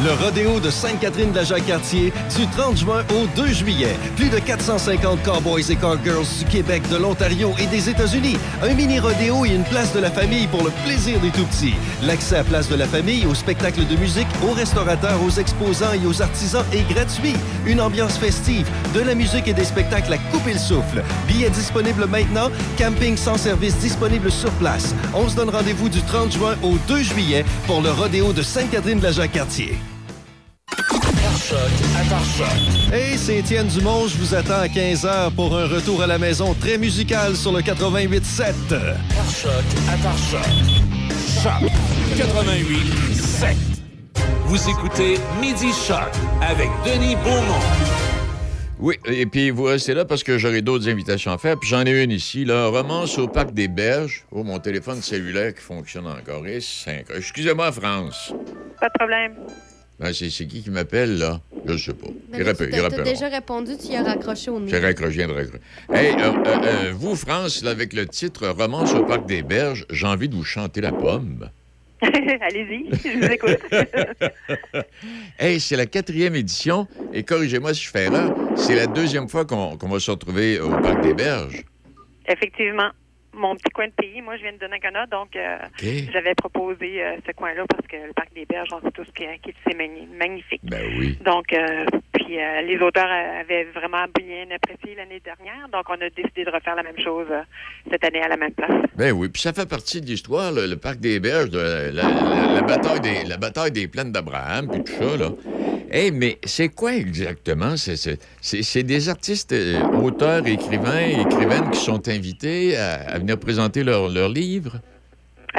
Le 0.03 0.13
rodéo 0.23 0.59
de 0.59 0.69
Sainte-Catherine 0.69 1.31
de 1.31 1.37
la 1.37 1.43
Jacques-Cartier 1.43 2.13
du 2.35 2.47
30 2.55 2.77
juin 2.77 3.03
au 3.15 3.25
2 3.35 3.47
juillet. 3.47 3.95
Plus 4.15 4.29
de 4.29 4.37
450 4.37 5.23
cowboys 5.23 5.71
et 5.71 5.75
cowgirls 5.75 6.27
du 6.37 6.45
Québec, 6.45 6.83
de 6.91 6.97
l'Ontario 6.97 7.51
et 7.57 7.65
des 7.65 7.89
États-Unis. 7.89 8.37
Un 8.61 8.75
mini 8.75 8.99
rodéo 8.99 9.43
et 9.45 9.55
une 9.55 9.63
place 9.63 9.93
de 9.93 9.99
la 9.99 10.11
famille 10.11 10.45
pour 10.47 10.63
le 10.63 10.69
plaisir 10.85 11.19
des 11.19 11.31
tout-petits. 11.31 11.73
L'accès 12.03 12.37
à 12.37 12.43
place 12.43 12.69
de 12.69 12.75
la 12.75 12.85
famille, 12.85 13.25
aux 13.25 13.33
spectacles 13.33 13.87
de 13.87 13.95
musique, 13.95 14.27
aux 14.47 14.53
restaurateurs, 14.53 15.19
aux 15.23 15.31
exposants 15.31 15.93
et 15.93 16.05
aux 16.05 16.21
artisans 16.21 16.63
est 16.71 16.87
gratuit. 16.93 17.33
Une 17.65 17.81
ambiance 17.81 18.19
festive, 18.19 18.69
de 18.93 18.99
la 18.99 19.15
musique 19.15 19.47
et 19.47 19.53
des 19.53 19.65
spectacles 19.65 20.13
à 20.13 20.19
couper 20.31 20.53
le 20.53 20.59
souffle. 20.59 21.03
Billets 21.27 21.49
disponibles 21.49 22.05
maintenant, 22.05 22.51
camping 22.77 23.17
sans 23.17 23.37
service 23.37 23.75
disponible 23.77 24.31
sur 24.31 24.51
place. 24.51 24.93
On 25.15 25.27
se 25.27 25.35
donne 25.35 25.49
rendez-vous 25.49 25.89
du 25.89 26.03
30 26.03 26.33
juin 26.33 26.55
au 26.61 26.75
2 26.87 27.01
juillet 27.01 27.43
pour 27.65 27.81
le 27.81 27.89
rodéo 27.89 28.31
de 28.31 28.43
Sainte-Catherine 28.43 28.99
de 28.99 29.03
la 29.03 29.11
Jacques-Cartier. 29.11 29.75
Hey, 32.91 33.17
c'est 33.17 33.37
Étienne 33.37 33.67
Dumont. 33.67 34.07
Je 34.07 34.17
vous 34.17 34.35
attends 34.35 34.59
à 34.59 34.67
15h 34.67 35.31
pour 35.31 35.55
un 35.57 35.65
retour 35.65 36.01
à 36.01 36.07
la 36.07 36.17
maison 36.17 36.53
très 36.53 36.77
musical 36.77 37.35
sur 37.35 37.51
le 37.51 37.61
88.7. 37.61 38.53
Par 38.69 39.29
choc 39.29 39.51
à 39.89 39.97
par 40.03 40.17
choc. 40.17 40.41
Choc 41.41 41.71
88 42.17 43.15
7. 43.15 43.55
Vous 44.45 44.69
écoutez 44.69 45.15
Midi 45.39 45.71
Choc 45.71 46.09
avec 46.41 46.69
Denis 46.85 47.15
Beaumont. 47.17 47.63
Oui, 48.79 48.95
et 49.05 49.25
puis 49.25 49.49
vous 49.49 49.63
restez 49.63 49.93
là 49.93 50.05
parce 50.05 50.23
que 50.23 50.37
j'aurai 50.37 50.61
d'autres 50.61 50.89
invitations 50.89 51.31
à 51.31 51.37
faire. 51.37 51.57
Puis 51.57 51.69
j'en 51.69 51.85
ai 51.85 52.03
une 52.03 52.11
ici, 52.11 52.45
là. 52.45 52.67
Romance 52.67 53.17
au 53.17 53.27
Parc 53.27 53.53
des 53.53 53.67
Berges. 53.67 54.25
Oh, 54.31 54.43
mon 54.43 54.59
téléphone 54.59 55.01
cellulaire 55.01 55.53
qui 55.55 55.61
fonctionne 55.61 56.07
encore. 56.07 56.45
Et 56.45 56.61
cinq. 56.61 57.05
Excusez-moi, 57.15 57.71
France. 57.71 58.33
Pas 58.79 58.87
de 58.87 58.93
problème. 58.99 59.33
Ben, 59.99 60.13
c'est 60.13 60.29
c'est 60.29 60.45
qui 60.45 60.61
qui 60.61 60.69
m'appelle, 60.69 61.17
là? 61.17 61.41
Je 61.65 61.75
sais 61.77 61.93
pas. 61.93 62.07
Ben 62.31 62.39
il 62.39 62.43
rappelle, 62.43 62.69
tu 62.69 62.79
rappelle. 62.79 63.03
déjà 63.03 63.29
répondu, 63.29 63.71
tu 63.77 63.87
y 63.87 63.95
as 63.95 64.03
raccroché 64.03 64.51
au 64.51 64.59
nez. 64.59 64.69
J'ai 64.69 64.79
raccroché, 64.79 65.11
je 65.11 65.17
viens 65.17 65.27
de 65.27 65.33
raccrocher. 65.33 65.63
Hey, 65.91 66.13
euh, 66.13 66.33
euh, 66.33 66.57
euh, 66.63 66.93
vous, 66.95 67.15
France, 67.15 67.63
là, 67.63 67.71
avec 67.71 67.93
le 67.93 68.05
titre 68.05 68.47
Romance 68.47 68.93
au 68.93 69.03
Parc 69.03 69.25
des 69.25 69.41
Berges, 69.41 69.85
j'ai 69.89 70.05
envie 70.05 70.29
de 70.29 70.35
vous 70.35 70.43
chanter 70.43 70.81
la 70.81 70.91
pomme. 70.91 71.49
Allez-y, 72.01 72.89
je 72.91 73.17
vous 73.17 73.25
écoute. 73.25 73.59
Hey, 75.39 75.59
c'est 75.59 75.75
la 75.75 75.87
quatrième 75.87 76.35
édition, 76.35 76.87
et 77.13 77.23
corrigez-moi 77.23 77.73
si 77.73 77.83
je 77.83 77.89
fais 77.89 78.05
erreur, 78.05 78.35
c'est 78.55 78.75
la 78.75 78.87
deuxième 78.87 79.27
fois 79.27 79.45
qu'on 79.45 79.77
qu'on 79.77 79.87
va 79.89 79.99
se 79.99 80.09
retrouver 80.11 80.59
au 80.59 80.69
Parc 80.69 81.01
des 81.01 81.13
Berges. 81.13 81.63
Effectivement. 82.27 82.89
Mon 83.37 83.55
petit 83.55 83.69
coin 83.71 83.87
de 83.87 83.91
pays, 83.93 84.21
moi, 84.21 84.35
je 84.37 84.41
viens 84.41 84.53
de 84.53 84.57
Donnacona, 84.57 85.05
donc 85.05 85.35
euh, 85.35 85.57
j'avais 86.11 86.33
proposé 86.33 87.03
euh, 87.03 87.17
ce 87.25 87.31
coin-là 87.33 87.65
parce 87.69 87.85
que 87.87 87.95
le 88.07 88.13
parc 88.13 88.33
des 88.33 88.45
Berges, 88.45 88.69
on 88.73 88.81
sait 88.81 88.91
tous 88.91 89.05
c'est 89.65 89.75
magni- 89.77 90.07
magnifique. 90.07 90.61
Ben 90.63 90.81
oui. 90.99 91.15
Donc, 91.23 91.53
euh, 91.53 91.85
euh, 92.29 92.61
les 92.61 92.77
auteurs 92.79 93.09
avaient 93.09 93.65
vraiment 93.65 94.05
bien 94.17 94.45
apprécié 94.53 94.95
l'année 94.95 95.21
dernière, 95.23 95.69
donc 95.71 95.85
on 95.89 95.93
a 95.93 96.09
décidé 96.09 96.43
de 96.45 96.51
refaire 96.51 96.75
la 96.75 96.83
même 96.83 96.99
chose 96.99 97.27
euh, 97.31 97.41
cette 97.89 98.03
année 98.03 98.21
à 98.21 98.27
la 98.27 98.37
même 98.37 98.53
place. 98.53 98.83
Ben 98.95 99.11
oui, 99.11 99.29
puis 99.29 99.41
ça 99.41 99.53
fait 99.53 99.67
partie 99.67 100.01
de 100.01 100.05
l'histoire, 100.05 100.51
le, 100.51 100.75
Parc 100.75 100.99
des 100.99 101.19
Berges, 101.19 101.51
la, 101.53 102.61
bataille, 103.37 103.71
des, 103.71 103.87
plaines 103.87 104.11
d'Abraham, 104.11 104.67
puis 104.69 104.83
tout 104.83 104.93
ça, 104.93 105.17
là. 105.17 105.29
Hey, 105.89 106.11
mais 106.11 106.37
c'est 106.43 106.69
quoi 106.69 106.95
exactement? 106.95 107.75
C'est- 107.77 108.83
des 108.83 109.09
artistes, 109.09 109.53
euh, 109.53 109.81
auteurs, 110.03 110.45
écrivains, 110.45 111.21
écrivaines 111.25 111.69
qui 111.71 111.79
sont 111.79 112.07
invités 112.09 112.75
à, 112.77 113.17
venir 113.17 113.39
présenter 113.39 113.83
leurs 113.83 114.29
livres? 114.29 114.81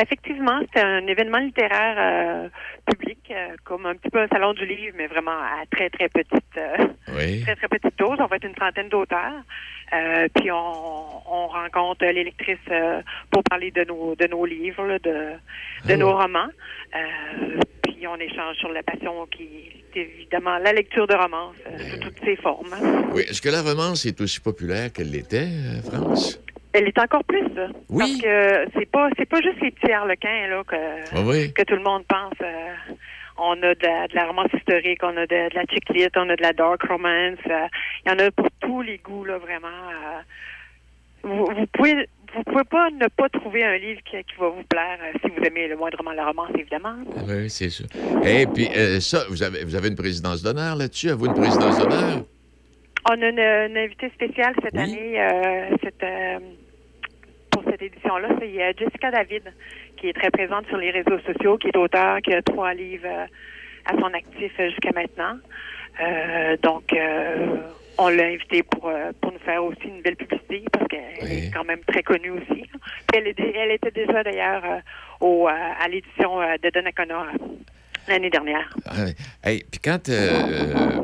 Effectivement, 0.01 0.61
c'est 0.73 0.81
un 0.83 1.07
événement 1.07 1.39
littéraire 1.39 1.97
euh, 1.99 2.49
public, 2.87 3.19
euh, 3.31 3.49
comme 3.65 3.85
un 3.87 3.95
petit 3.97 4.11
peu 4.11 4.21
un 4.21 4.29
salon 4.29 4.53
du 4.53 4.65
livre, 4.65 4.95
mais 4.97 5.07
vraiment 5.09 5.33
à 5.33 5.65
très, 5.71 5.91
très 5.91 6.09
petite, 6.09 6.57
euh, 6.57 6.77
Oui. 7.17 7.43
très, 7.43 7.57
très 7.57 7.69
petite 7.69 7.99
dose. 7.99 8.17
On 8.21 8.27
va 8.27 8.37
être 8.37 8.45
une 8.47 8.55
trentaine 8.55 8.89
d'auteurs. 8.89 9.43
Puis 10.37 10.51
on, 10.53 10.57
on 10.57 11.47
rencontre 11.49 12.05
les 12.05 12.25
lectrices 12.25 12.59
euh, 12.71 13.01
pour 13.31 13.43
parler 13.45 13.71
de 13.71 13.85
nos, 13.85 14.15
de 14.15 14.27
nos 14.27 14.45
livres, 14.45 14.85
là, 14.87 14.99
de, 14.99 15.11
de 15.87 15.93
Ah. 15.93 15.97
nos 15.97 16.13
romans. 16.17 16.49
Puis 17.83 18.07
on 18.07 18.17
échange 18.17 18.57
sur 18.57 18.69
la 18.71 18.83
passion 18.83 19.27
qui 19.27 19.73
est 19.95 20.01
évidemment 20.01 20.59
la 20.59 20.73
lecture 20.73 21.07
de 21.07 21.15
romans 21.15 21.53
euh, 21.67 21.79
sous 21.79 21.99
toutes 22.01 22.21
ses 22.25 22.37
formes. 22.37 22.75
Oui. 23.13 23.23
Est-ce 23.29 23.41
que 23.43 23.49
la 23.49 23.63
romance 23.63 24.05
est 24.07 24.21
aussi 24.21 24.41
populaire 24.41 24.93
qu'elle 24.93 25.11
l'était, 25.11 25.49
France? 25.91 26.41
Elle 26.79 26.87
est 26.89 26.99
encore 26.99 27.25
plus. 27.25 27.45
Oui. 27.89 27.99
Parce 27.99 28.17
que 28.23 28.71
c'est 28.79 28.91
pas 28.91 29.09
c'est 29.19 29.29
pas 29.29 29.41
juste 29.41 29.61
les 29.61 29.71
petits 29.73 29.91
harlequins 29.93 30.47
là 30.49 30.63
que 30.65 30.77
Ah 31.13 31.21
oui? 31.25 31.53
que 31.53 31.63
tout 31.63 31.75
le 31.75 31.83
monde 31.83 32.05
pense. 32.09 32.35
euh, 32.41 32.75
on 33.37 33.53
a 33.63 33.75
de 33.75 33.83
la, 33.87 34.09
de 34.09 34.15
la 34.17 34.27
romance 34.27 34.51
historique, 34.53 35.01
on 35.03 35.17
a 35.17 35.27
de, 35.27 35.49
de 35.51 35.55
la 35.55 35.63
chick 35.71 35.89
lit, 35.91 36.07
on 36.17 36.29
a 36.29 36.37
de 36.37 36.43
la 36.43 36.53
dark 36.53 36.83
romance. 36.89 37.39
euh, 37.49 37.67
Il 38.05 38.11
y 38.11 38.15
en 38.15 38.19
a 38.19 38.31
pour 38.33 38.49
tous 38.61 38.83
les 38.83 38.99
goûts, 38.99 39.25
là, 39.25 39.39
vraiment. 39.39 39.69
euh. 39.69 40.21
vous, 41.23 41.47
vous 41.47 41.67
pouvez 41.73 42.09
vous 42.35 42.43
pouvez 42.45 42.65
pas 42.65 42.91
ne 42.91 43.07
pas 43.09 43.29
trouver 43.31 43.65
un 43.65 43.77
livre 43.79 44.01
qui, 44.05 44.17
qui 44.25 44.35
va 44.39 44.49
vous 44.49 44.63
plaire 44.65 44.99
euh, 45.03 45.19
si 45.25 45.31
vous 45.31 45.43
aimez 45.45 45.67
le 45.69 45.77
moindrement 45.77 46.13
la 46.13 46.27
romance, 46.27 46.51
évidemment. 46.59 46.97
Oui, 47.29 47.49
c'est 47.49 47.71
ça. 47.71 47.85
Et 48.25 48.47
puis, 48.47 48.69
euh, 48.77 49.01
ça, 49.01 49.25
vous 49.31 49.43
avez, 49.43 49.65
vous 49.65 49.75
avez 49.77 49.89
une 49.89 49.97
présidence 49.97 50.43
d'honneur 50.43 50.77
là-dessus? 50.77 51.09
Avez-vous 51.09 51.27
une 51.27 51.35
présidence 51.35 51.79
d'honneur? 51.79 52.19
On 53.11 53.23
a 53.23 53.29
une, 53.29 53.39
une 53.71 53.79
invitée 53.79 54.11
spéciale 54.11 54.55
cette 54.63 54.75
Oui. 54.75 54.81
année, 54.81 55.21
euh, 55.23 55.77
cette, 55.83 56.03
cette 57.79 57.93
édition-là, 57.93 58.29
c'est 58.41 58.63
euh, 58.63 58.73
Jessica 58.79 59.11
David, 59.11 59.43
qui 59.97 60.09
est 60.09 60.13
très 60.13 60.31
présente 60.31 60.67
sur 60.69 60.77
les 60.79 60.91
réseaux 60.91 61.19
sociaux, 61.27 61.59
qui 61.59 61.69
est 61.69 61.77
auteur, 61.77 62.21
qui 62.23 62.33
a 62.35 62.43
trois 62.43 62.75
livres 62.75 63.07
euh, 63.07 63.27
à 63.87 63.93
son 63.93 64.13
actif 64.15 64.53
euh, 64.61 64.69
jusqu'à 64.71 64.91
maintenant. 64.95 65.37
Euh, 66.01 66.57
donc, 66.63 66.93
euh, 66.93 67.57
on 67.99 68.09
l'a 68.09 68.27
invitée 68.27 68.63
pour, 68.63 68.91
pour 69.21 69.33
nous 69.33 69.39
faire 69.41 69.65
aussi 69.65 69.85
une 69.87 70.03
belle 70.03 70.17
publicité, 70.17 70.65
parce 70.73 70.87
qu'elle 70.89 71.01
Oui. 71.23 71.47
est 71.47 71.51
quand 71.53 71.65
même 71.65 71.81
très 71.87 72.03
connue 72.03 72.31
aussi. 72.31 72.65
Elle, 73.15 73.27
est- 73.27 73.41
elle 73.41 73.73
était 73.73 73.91
déjà 73.91 74.23
d'ailleurs 74.23 74.63
au, 75.21 75.49
à 75.49 75.89
l'édition 75.89 76.39
de 76.41 76.71
Donnacona 76.71 77.27
l'année 78.07 78.31
dernière. 78.31 78.73
Ah, 78.87 79.07
hey, 79.45 79.65
puis 79.71 79.81
quand, 79.83 80.09
euh, 80.09 81.01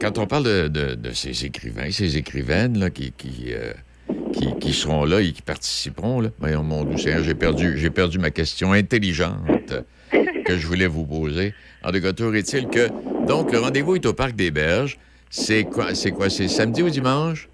quand 0.00 0.18
on 0.18 0.26
parle 0.26 0.44
de, 0.44 0.68
de- 0.68 0.94
de 0.94 1.10
ces 1.10 1.44
écrivains, 1.44 1.90
ces 1.90 2.16
écrivaines 2.16 2.78
là, 2.78 2.88
qui, 2.90 3.12
qui, 3.12 3.52
qui, 4.34 4.54
qui 4.58 4.72
seront 4.72 5.04
là 5.04 5.20
et 5.20 5.32
qui 5.32 5.42
participeront, 5.42 6.20
là, 6.20 6.28
voyons, 6.38 6.62
mon 6.62 6.84
Dieu 6.84 6.96
Seigneur, 6.98 7.22
j'ai 7.24 7.34
perdu, 7.34 7.76
j'ai 7.78 7.90
perdu 7.90 8.18
ma 8.18 8.30
question 8.30 8.72
intelligente 8.72 9.74
que 10.44 10.56
je 10.56 10.66
voulais 10.66 10.86
vous 10.86 11.04
poser. 11.04 11.52
En 11.82 11.90
tout 11.92 12.00
cas, 12.00 12.12
toujours 12.12 12.34
est-il 12.34 12.68
que, 12.68 12.88
donc, 13.26 13.52
le 13.52 13.58
rendez-vous 13.60 13.96
est 13.96 14.06
au 14.06 14.12
Parc 14.14 14.34
des 14.36 14.50
Berges. 14.50 14.98
C'est 15.30 15.64
quoi? 15.64 15.94
C'est 15.94 16.12
quoi? 16.12 16.28
C'est 16.30 16.48
samedi 16.48 16.82
ou 16.82 16.88
dimanche? 16.90 17.48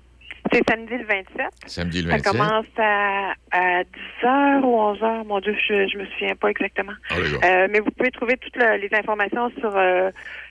C'est 0.53 0.63
samedi 0.69 0.95
le 0.99 1.05
27. 1.05 1.27
Samedi 1.67 2.03
le 2.03 2.11
Ça 2.11 2.17
27? 2.17 2.33
commence 2.33 2.67
à, 2.79 3.33
à 3.53 3.83
10h 3.83 4.63
ou 4.65 4.77
11h. 4.95 5.25
Mon 5.27 5.39
Dieu, 5.41 5.55
je, 5.69 5.87
je 5.87 5.97
me 5.99 6.07
souviens 6.07 6.35
pas 6.35 6.49
exactement. 6.49 6.93
Ah. 7.11 7.15
Euh, 7.17 7.69
mais 7.71 7.79
vous 7.81 7.91
pouvez 7.97 8.11
trouver 8.11 8.37
toutes 8.37 8.57
le- 8.57 8.77
les 8.79 8.89
informations 8.97 9.51
sur 9.61 9.73
euh, 9.77 10.11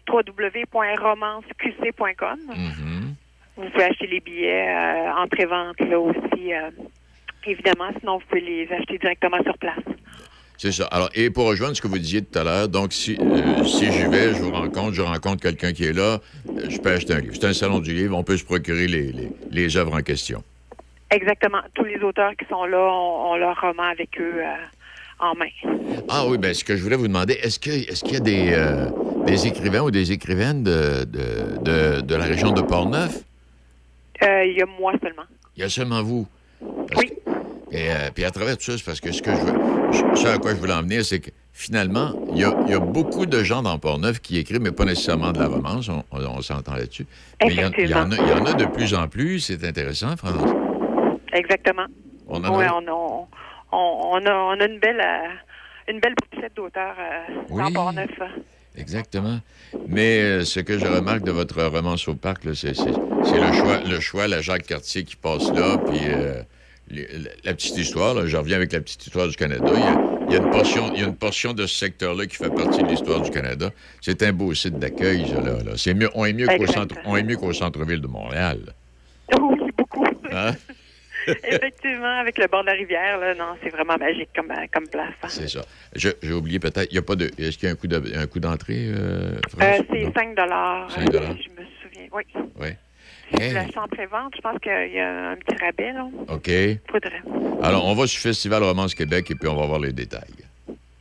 www.romanceqc.com. 0.10 2.40
Mhm. 2.48 3.16
Vous 3.60 3.70
pouvez 3.72 3.84
acheter 3.84 4.08
les 4.08 4.22
billets 4.22 4.70
euh, 4.70 5.22
en 5.22 5.28
pré-vente 5.28 5.80
là 5.82 6.00
aussi. 6.00 6.54
euh, 6.54 6.70
évidemment, 7.46 7.90
sinon 8.00 8.20
vous 8.20 8.24
pouvez 8.30 8.42
les 8.42 8.68
acheter 8.72 8.98
directement 8.98 9.44
sur 9.44 9.58
place. 9.58 9.84
C'est 10.58 10.72
ça. 10.72 10.86
Alors, 10.92 11.10
et 11.14 11.30
pour 11.30 11.46
rejoindre 11.46 11.76
ce 11.76 11.82
que 11.82 11.88
vous 11.88 11.98
disiez 11.98 12.22
tout 12.22 12.40
à 12.40 12.44
l'heure, 12.44 12.68
donc 12.70 12.94
si, 12.94 13.18
euh, 13.20 13.64
si 13.66 13.92
j'y 13.92 14.06
vais, 14.08 14.34
je 14.34 14.42
vous 14.42 14.52
rencontre, 14.52 14.94
je 14.94 15.02
rencontre 15.02 15.42
quelqu'un 15.42 15.74
qui 15.74 15.86
est 15.86 15.94
là, 15.94 16.20
je 16.70 16.78
peux 16.78 16.92
acheter 16.92 17.14
un 17.14 17.20
livre. 17.20 17.34
C'est 17.36 17.48
un 17.48 17.54
salon 17.54 17.80
du 17.80 17.94
livre, 17.94 18.18
on 18.18 18.24
peut 18.24 18.38
se 18.38 18.46
procurer 18.46 18.88
les, 18.88 19.12
les, 19.12 19.30
les 19.52 19.78
œuvres 19.78 19.94
en 19.96 20.02
question. 20.02 20.42
Exactement. 21.12 21.60
Tous 21.74 21.84
les 21.86 22.00
auteurs 22.00 22.32
qui 22.38 22.46
sont 22.50 22.66
là 22.66 22.78
ont, 22.78 23.36
leur 23.36 23.60
roman 23.60 23.84
avec 23.84 24.10
eux 24.20 24.42
en 25.20 25.34
main. 25.36 25.48
Ah 26.08 26.26
oui, 26.28 26.38
bien, 26.38 26.54
ce 26.54 26.64
que 26.64 26.78
je 26.78 26.84
voulais 26.84 26.96
vous 26.98 27.08
demander, 27.08 27.34
est-ce 27.34 27.60
que 27.60 27.72
est-ce 27.72 28.04
qu'il 28.04 28.14
y 28.14 28.18
a 28.18 28.20
des, 28.20 28.50
euh, 28.54 28.90
des 29.26 29.48
écrivains 29.48 29.82
ou 29.82 29.92
des 29.92 30.12
écrivaines 30.12 30.64
de, 30.64 31.04
de, 31.06 31.58
de, 31.62 32.02
de 32.02 32.16
la 32.16 32.26
région 32.26 32.52
de 32.52 32.62
Portneuf? 32.62 33.24
Euh, 34.24 34.46
Il 34.46 34.58
y 34.58 34.62
a 34.62 34.66
moi 34.66 34.94
seulement. 35.02 35.24
Il 35.56 35.62
y 35.62 35.66
a 35.66 35.70
seulement 35.70 36.04
vous. 36.04 36.28
oui. 36.62 37.12
Et 37.72 37.92
euh, 37.92 38.10
puis 38.14 38.26
à 38.26 38.32
travers 38.32 38.58
tout 38.58 38.64
ça, 38.64 38.78
c'est 38.78 38.84
parce 38.84 39.00
que 39.00 39.12
ce 39.12 39.22
que 39.22 39.30
je 39.32 39.42
veux, 39.42 40.16
ce 40.16 40.28
à 40.28 40.38
quoi 40.40 40.52
je 40.56 40.60
voulais 40.60 40.74
en 40.74 40.82
venir, 40.82 41.06
c'est 41.06 41.20
que 41.20 41.30
finalement, 41.54 42.14
il 42.32 42.40
y, 42.40 42.44
a, 42.44 42.52
il 42.66 42.72
y 42.72 42.74
a 42.74 42.80
beaucoup 42.80 43.28
de 43.28 43.44
gens 43.44 43.62
dans 43.62 43.78
Portneuf 43.78 44.20
qui 44.22 44.40
écrivent, 44.40 44.60
mais 44.62 44.72
pas 44.72 44.86
nécessairement 44.86 45.32
de 45.32 45.38
la 45.40 45.48
romance, 45.48 45.88
on, 45.88 46.04
on- 46.12 46.26
on 46.38 46.42
s'entend 46.42 46.74
là-dessus. 46.74 47.06
Mais 47.44 47.54
il 47.54 47.60
y, 47.60 47.64
en, 47.64 47.70
y 47.70 47.76
a, 47.94 48.08
il 48.24 48.28
y 48.28 48.34
en 48.34 48.46
a 48.46 48.54
de 48.56 48.66
plus 48.66 48.96
en 48.96 49.08
plus, 49.08 49.40
c'est 49.42 49.64
intéressant, 49.64 50.18
France. 50.18 50.50
Exactement. 51.32 51.86
On 52.28 52.44
en 52.44 52.58
Ouais, 52.58 52.66
a- 52.66 52.76
on, 52.76 52.88
a, 52.88 52.92
on, 52.92 53.28
on 53.72 54.26
a, 54.26 54.34
on 54.34 54.60
a 54.60 54.66
une 54.66 54.80
belle, 54.80 55.00
euh, 55.06 55.92
une 55.94 56.00
belle 56.00 56.16
brochette 56.32 56.56
d'auteurs 56.56 56.96
euh, 57.00 57.42
Oui. 57.52 57.62
dans 57.66 57.72
Port-Neuf. 57.72 58.10
Exactement. 58.80 59.40
Mais 59.88 60.22
euh, 60.22 60.46
ce 60.46 60.60
que 60.60 60.80
je 60.80 60.88
remarque 60.88 61.24
de 61.24 61.32
votre 61.32 61.62
romance 61.64 62.08
au 62.08 62.16
parc, 62.16 62.44
c'est, 62.56 62.74
le 62.74 63.54
choix, 63.54 63.80
le 63.88 64.00
choix, 64.00 64.28
la 64.28 64.42
Jacques 64.42 64.66
Cartier 64.66 65.04
qui 65.04 65.16
passe 65.16 65.52
là, 65.52 65.78
puis 65.78 66.00
euh, 66.06 66.42
les- 66.90 67.08
la, 67.44 67.54
petite 67.54 67.78
histoire. 67.78 68.14
Là, 68.14 68.26
je 68.26 68.38
reviens 68.38 68.56
avec 68.56 68.72
la 68.74 68.80
petite 68.82 69.06
histoire 69.06 69.28
du 69.28 69.36
Canada. 69.36 69.72
Il 69.76 69.80
y 69.82 69.88
a, 69.88 70.02
il 70.28 70.34
y 70.34 70.36
a 70.36 70.40
une 70.40 70.50
portion, 70.50 70.92
il 70.94 71.02
y 71.02 71.04
a 71.04 71.08
une 71.08 71.16
portion 71.16 71.54
de 71.54 71.68
ce 71.68 71.76
secteur-là 71.76 72.26
qui 72.26 72.36
fait 72.38 72.50
partie 72.50 72.82
de 72.82 72.88
l'histoire 72.88 73.22
du 73.22 73.30
Canada. 73.30 73.72
C'est 74.02 74.24
un 74.24 74.34
beau 74.34 74.54
site 74.54 74.80
d'accueil, 74.80 75.28
ça, 75.28 75.36
là. 75.42 75.62
là. 75.64 75.72
C'est 75.76 75.94
mieux, 75.94 76.10
on 76.16 76.26
est 76.26 76.34
mieux 76.34 76.48
qu'au 76.48 76.54
Exact. 76.54 76.74
centre, 76.74 76.96
on 77.06 77.16
est 77.18 77.24
mieux 77.24 77.38
qu'au 77.38 77.54
centre-ville 77.54 78.02
de 78.02 78.08
Montréal. 78.08 78.60
Oui, 79.40 79.72
beaucoup. 79.78 80.06
Hein? 80.32 80.54
Effectivement, 81.44 82.20
avec 82.20 82.38
le 82.38 82.48
bord 82.48 82.62
de 82.62 82.68
la 82.68 82.74
rivière, 82.74 83.18
là, 83.20 83.36
non, 83.36 83.56
c'est 83.64 83.70
vraiment 83.70 83.98
magique 83.98 84.30
comme, 84.36 84.52
euh, 84.52 84.66
comme 84.74 84.88
place. 84.88 85.14
hein. 85.24 85.28
C'est 85.30 85.48
ça. 85.50 85.62
J'ai 85.96 86.34
oublié 86.34 86.60
peut-être. 86.60 86.88
Il 86.92 86.96
y 86.96 87.00
a 87.00 87.02
pas 87.02 87.16
de. 87.16 87.26
Est-ce 87.38 87.58
qu'il 87.58 87.68
y 87.68 87.70
a 87.70 87.74
un 87.74 87.76
coup, 87.76 87.88
de- 87.88 88.18
un 88.18 88.28
coup 88.28 88.40
d'entrée, 88.40 88.88
euh? 88.88 89.36
Euh, 89.62 89.82
c'est 89.92 90.04
Non? 90.04 90.12
5 90.14 90.36
dollars. 90.36 90.92
Cinq 90.92 91.10
dollars. 91.10 91.36
Je 91.38 91.50
me 91.50 91.66
souviens. 91.82 92.08
Oui. 92.12 92.24
Oui. 92.60 92.68
Hey. 93.40 93.54
la 93.54 93.66
chambre 93.72 93.90
pré-vente. 93.92 94.34
Je 94.36 94.42
pense 94.42 94.58
qu'il 94.60 94.72
y 94.94 95.00
a 95.00 95.30
un 95.30 95.36
petit 95.36 95.56
rabais, 95.64 95.94
là. 95.94 96.08
OK. 96.30 96.50
Faudrait. 96.92 97.22
Alors, 97.62 97.86
on 97.86 97.94
va 97.94 98.08
sur 98.08 98.20
Festival 98.22 98.64
Romance 98.64 98.96
Québec 98.96 99.30
et 99.30 99.36
puis 99.36 99.48
on 99.48 99.56
va 99.56 99.68
voir 99.68 99.80
les 99.80 99.94
détails. 99.94 100.34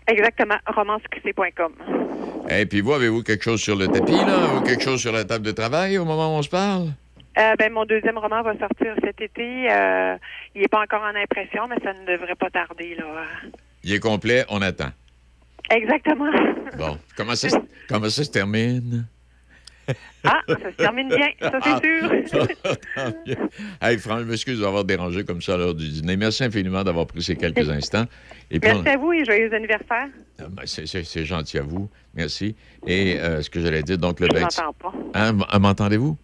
Exactement. 0.06 0.56
romanceqc.com. 0.66 1.72
Et 2.50 2.66
puis 2.66 2.80
vous, 2.80 2.92
avez-vous 2.94 3.22
quelque 3.22 3.44
chose 3.44 3.60
sur 3.60 3.76
le 3.76 3.88
tapis, 3.88 4.12
là? 4.12 4.54
Ou 4.56 4.60
quelque 4.62 4.82
chose 4.82 5.00
sur 5.00 5.12
la 5.12 5.24
table 5.24 5.44
de 5.44 5.52
travail 5.52 5.96
au 5.98 6.04
moment 6.04 6.34
où 6.34 6.38
on 6.38 6.42
se 6.42 6.48
parle? 6.48 6.88
Euh, 7.38 7.54
ben, 7.58 7.72
mon 7.72 7.84
deuxième 7.84 8.18
roman 8.18 8.42
va 8.42 8.58
sortir 8.58 8.94
cet 9.04 9.20
été. 9.20 9.70
Euh, 9.70 10.16
il 10.54 10.62
n'est 10.62 10.68
pas 10.68 10.80
encore 10.82 11.02
en 11.02 11.14
impression, 11.14 11.68
mais 11.68 11.76
ça 11.84 11.92
ne 11.92 12.04
devrait 12.06 12.34
pas 12.34 12.50
tarder, 12.50 12.96
là. 12.96 13.04
Il 13.84 13.92
est 13.92 14.00
complet, 14.00 14.44
on 14.48 14.60
attend. 14.62 14.90
Exactement. 15.70 16.30
Bon. 16.76 16.98
Comment 17.16 17.34
ça, 17.34 17.48
se- 17.48 17.56
comment 17.88 18.08
ça 18.10 18.22
se 18.24 18.30
termine? 18.30 19.06
Ah, 20.22 20.40
ça 20.46 20.56
se 20.70 20.76
termine 20.76 21.08
bien, 21.08 21.28
ça 21.40 21.58
Ah. 21.62 21.80
c'est 21.82 22.28
sûr. 22.28 22.48
Tant 22.94 23.12
mieux. 23.26 23.36
hey, 23.80 23.98
Franck, 23.98 24.20
je 24.20 24.24
m'excuse 24.24 24.60
d'avoir 24.60 24.84
dérangé 24.84 25.24
comme 25.24 25.40
ça 25.40 25.54
à 25.54 25.56
l'heure 25.56 25.74
du 25.74 25.88
dîner. 25.88 26.16
Merci 26.18 26.44
infiniment 26.44 26.84
d'avoir 26.84 27.06
pris 27.06 27.22
ces 27.22 27.36
quelques 27.36 27.68
instants. 27.70 28.04
Et 28.50 28.60
puis, 28.60 28.70
on- 28.70 28.82
Merci 28.82 28.88
à 28.90 28.98
vous 28.98 29.12
et 29.14 29.24
joyeux 29.24 29.52
anniversaire. 29.54 30.08
Ah, 30.38 30.44
ben, 30.50 30.62
c'est, 30.66 31.24
gentil 31.24 31.58
à 31.58 31.62
vous. 31.62 31.88
Merci. 32.14 32.54
Et 32.86 33.18
euh, 33.18 33.40
ce 33.42 33.48
que 33.48 33.60
j'allais 33.60 33.82
dire, 33.82 33.96
donc 33.98 34.20
le 34.20 34.26
Je 34.30 34.38
26 34.38 34.60
m'entends 34.60 34.72
pas. 34.74 34.92
Hein, 35.14 35.38
ah, 35.48 35.58
m'entendez-vous? 35.58 36.16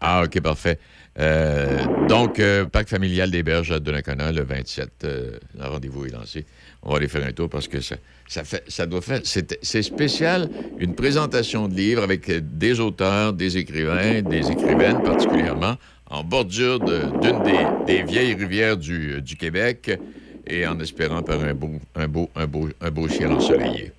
Ah, 0.00 0.22
OK, 0.24 0.40
parfait. 0.40 0.78
Euh, 1.18 2.06
donc, 2.08 2.38
euh, 2.38 2.64
Parc 2.64 2.88
familial 2.88 3.30
des 3.30 3.42
Berges 3.42 3.70
à 3.72 3.80
Donnacona, 3.80 4.32
le 4.32 4.42
27. 4.42 4.90
euh, 5.04 5.38
le 5.58 5.66
rendez-vous 5.66 6.06
est 6.06 6.10
lancé. 6.10 6.46
On 6.82 6.90
va 6.90 6.96
aller 6.96 7.08
faire 7.08 7.26
un 7.26 7.32
tour 7.32 7.48
parce 7.48 7.68
que 7.68 7.80
ça, 7.80 7.96
ça, 8.26 8.44
fait, 8.44 8.86
doit 8.86 9.02
faire... 9.02 9.20
C'est, 9.22 9.82
spécial, 9.82 10.48
une 10.78 10.94
présentation 10.94 11.68
de 11.68 11.74
livres 11.74 12.02
avec 12.02 12.30
des 12.58 12.80
auteurs, 12.80 13.32
des 13.32 13.58
écrivains, 13.58 14.22
des 14.22 14.50
écrivaines 14.50 15.02
particulièrement, 15.02 15.76
en 16.06 16.24
bordure 16.24 16.80
d'une 16.80 17.42
des, 17.86 18.02
vieilles 18.02 18.34
rivières 18.34 18.76
du, 18.76 19.20
du 19.22 19.36
Québec 19.36 19.98
et 20.46 20.66
en 20.66 20.78
espérant 20.80 21.22
par 21.22 21.42
un 21.42 21.54
beau, 21.54 21.70
un 21.94 22.08
beau, 22.08 22.30
un 22.34 22.46
beau, 22.46 22.68
un 22.80 22.90
beau 22.90 23.08
ciel 23.08 23.30
ensoleillé. 23.30 23.92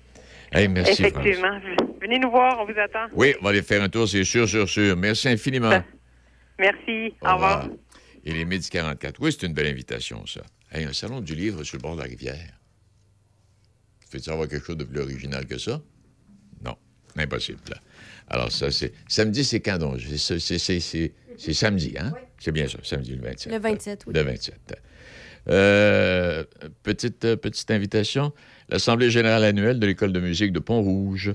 Hey, 0.54 0.68
merci, 0.68 1.02
France. 1.02 1.12
Effectivement. 1.24 1.60
Venez 2.00 2.18
nous 2.20 2.30
voir, 2.30 2.58
on 2.60 2.64
vous 2.64 2.78
attend. 2.78 3.06
Oui, 3.12 3.34
on 3.40 3.44
va 3.44 3.50
aller 3.50 3.62
faire 3.62 3.82
un 3.82 3.88
tour, 3.88 4.08
c'est 4.08 4.22
sûr, 4.24 4.48
sûr, 4.48 4.68
sûr. 4.68 4.96
Merci 4.96 5.28
infiniment. 5.28 5.82
Merci. 6.58 7.12
Au, 7.22 7.34
revoir. 7.34 7.68
Et 8.24 8.32
les 8.32 8.44
Midi 8.44 8.70
44. 8.70 9.16
Oui, 9.20 9.32
c'est 9.32 9.46
une 9.46 9.52
belle 9.54 9.66
invitation, 9.66 10.24
ça. 10.26 10.42
Hey, 10.70 10.84
un 10.84 10.92
salon 10.92 11.20
du 11.20 11.34
livre 11.34 11.64
sur 11.64 11.78
le 11.78 11.82
bord 11.82 11.96
de 11.96 12.02
la 12.02 12.06
rivière. 12.06 12.60
Fais-tu 14.08 14.30
avoir 14.30 14.46
quelque 14.46 14.64
chose 14.64 14.76
de 14.76 14.84
plus 14.84 15.00
original 15.00 15.46
que 15.46 15.58
ça? 15.58 15.80
Non, 16.64 16.76
impossible. 17.16 17.58
là. 17.68 17.78
Alors, 18.28 18.52
ça, 18.52 18.70
c'est. 18.70 18.92
Samedi, 19.08 19.44
c'est 19.44 19.58
quand 19.60 19.78
donc? 19.78 20.00
C'est- 20.00 20.38
c'est- 20.38 20.58
C'est 20.58 20.78
c'est- 20.78 21.12
c'est 21.36 21.52
samedi, 21.52 21.96
hein? 21.98 22.12
C'est 22.38 22.52
bien 22.52 22.68
ça, 22.68 22.78
samedi 22.84 23.16
le 23.16 23.22
27. 23.22 23.52
Le 23.52 23.58
27, 23.58 24.04
oui. 24.06 24.12
Le 24.14 24.22
27. 24.22 24.80
Euh, 25.48 26.44
petite, 26.84 27.34
petite 27.36 27.70
invitation. 27.72 28.32
L'Assemblée 28.68 29.10
générale 29.10 29.44
annuelle 29.44 29.78
de 29.78 29.86
l'École 29.86 30.12
de 30.12 30.20
musique 30.20 30.52
de 30.52 30.58
Pont-Rouge 30.58 31.34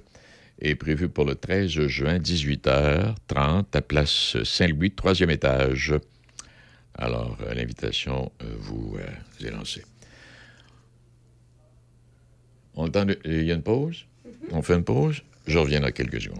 est 0.61 0.75
prévue 0.75 1.09
pour 1.09 1.25
le 1.25 1.35
13 1.35 1.69
juin, 1.87 2.17
18h30, 2.19 3.65
à 3.73 3.81
place 3.81 4.41
Saint-Louis, 4.43 4.91
troisième 4.91 5.29
étage. 5.29 5.93
Alors, 6.97 7.37
euh, 7.45 7.53
l'invitation 7.53 8.31
euh, 8.41 8.45
vous, 8.59 8.97
euh, 8.99 9.05
vous 9.39 9.45
est 9.45 9.51
lancée. 9.51 9.85
On 12.75 12.85
le 12.85 12.91
temps 12.91 13.05
de- 13.05 13.19
Il 13.25 13.43
y 13.43 13.51
a 13.51 13.55
une 13.55 13.63
pause? 13.63 14.05
On 14.51 14.61
fait 14.61 14.75
une 14.75 14.83
pause? 14.83 15.21
Je 15.47 15.57
reviens 15.57 15.79
dans 15.79 15.91
quelques 15.91 16.21
secondes. 16.21 16.39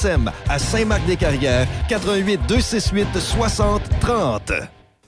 à 0.49 0.57
Saint-Marc-des-Carrières, 0.57 1.67
88 1.87 2.39
268 2.47 3.19
60 3.19 3.81
30. 3.99 4.51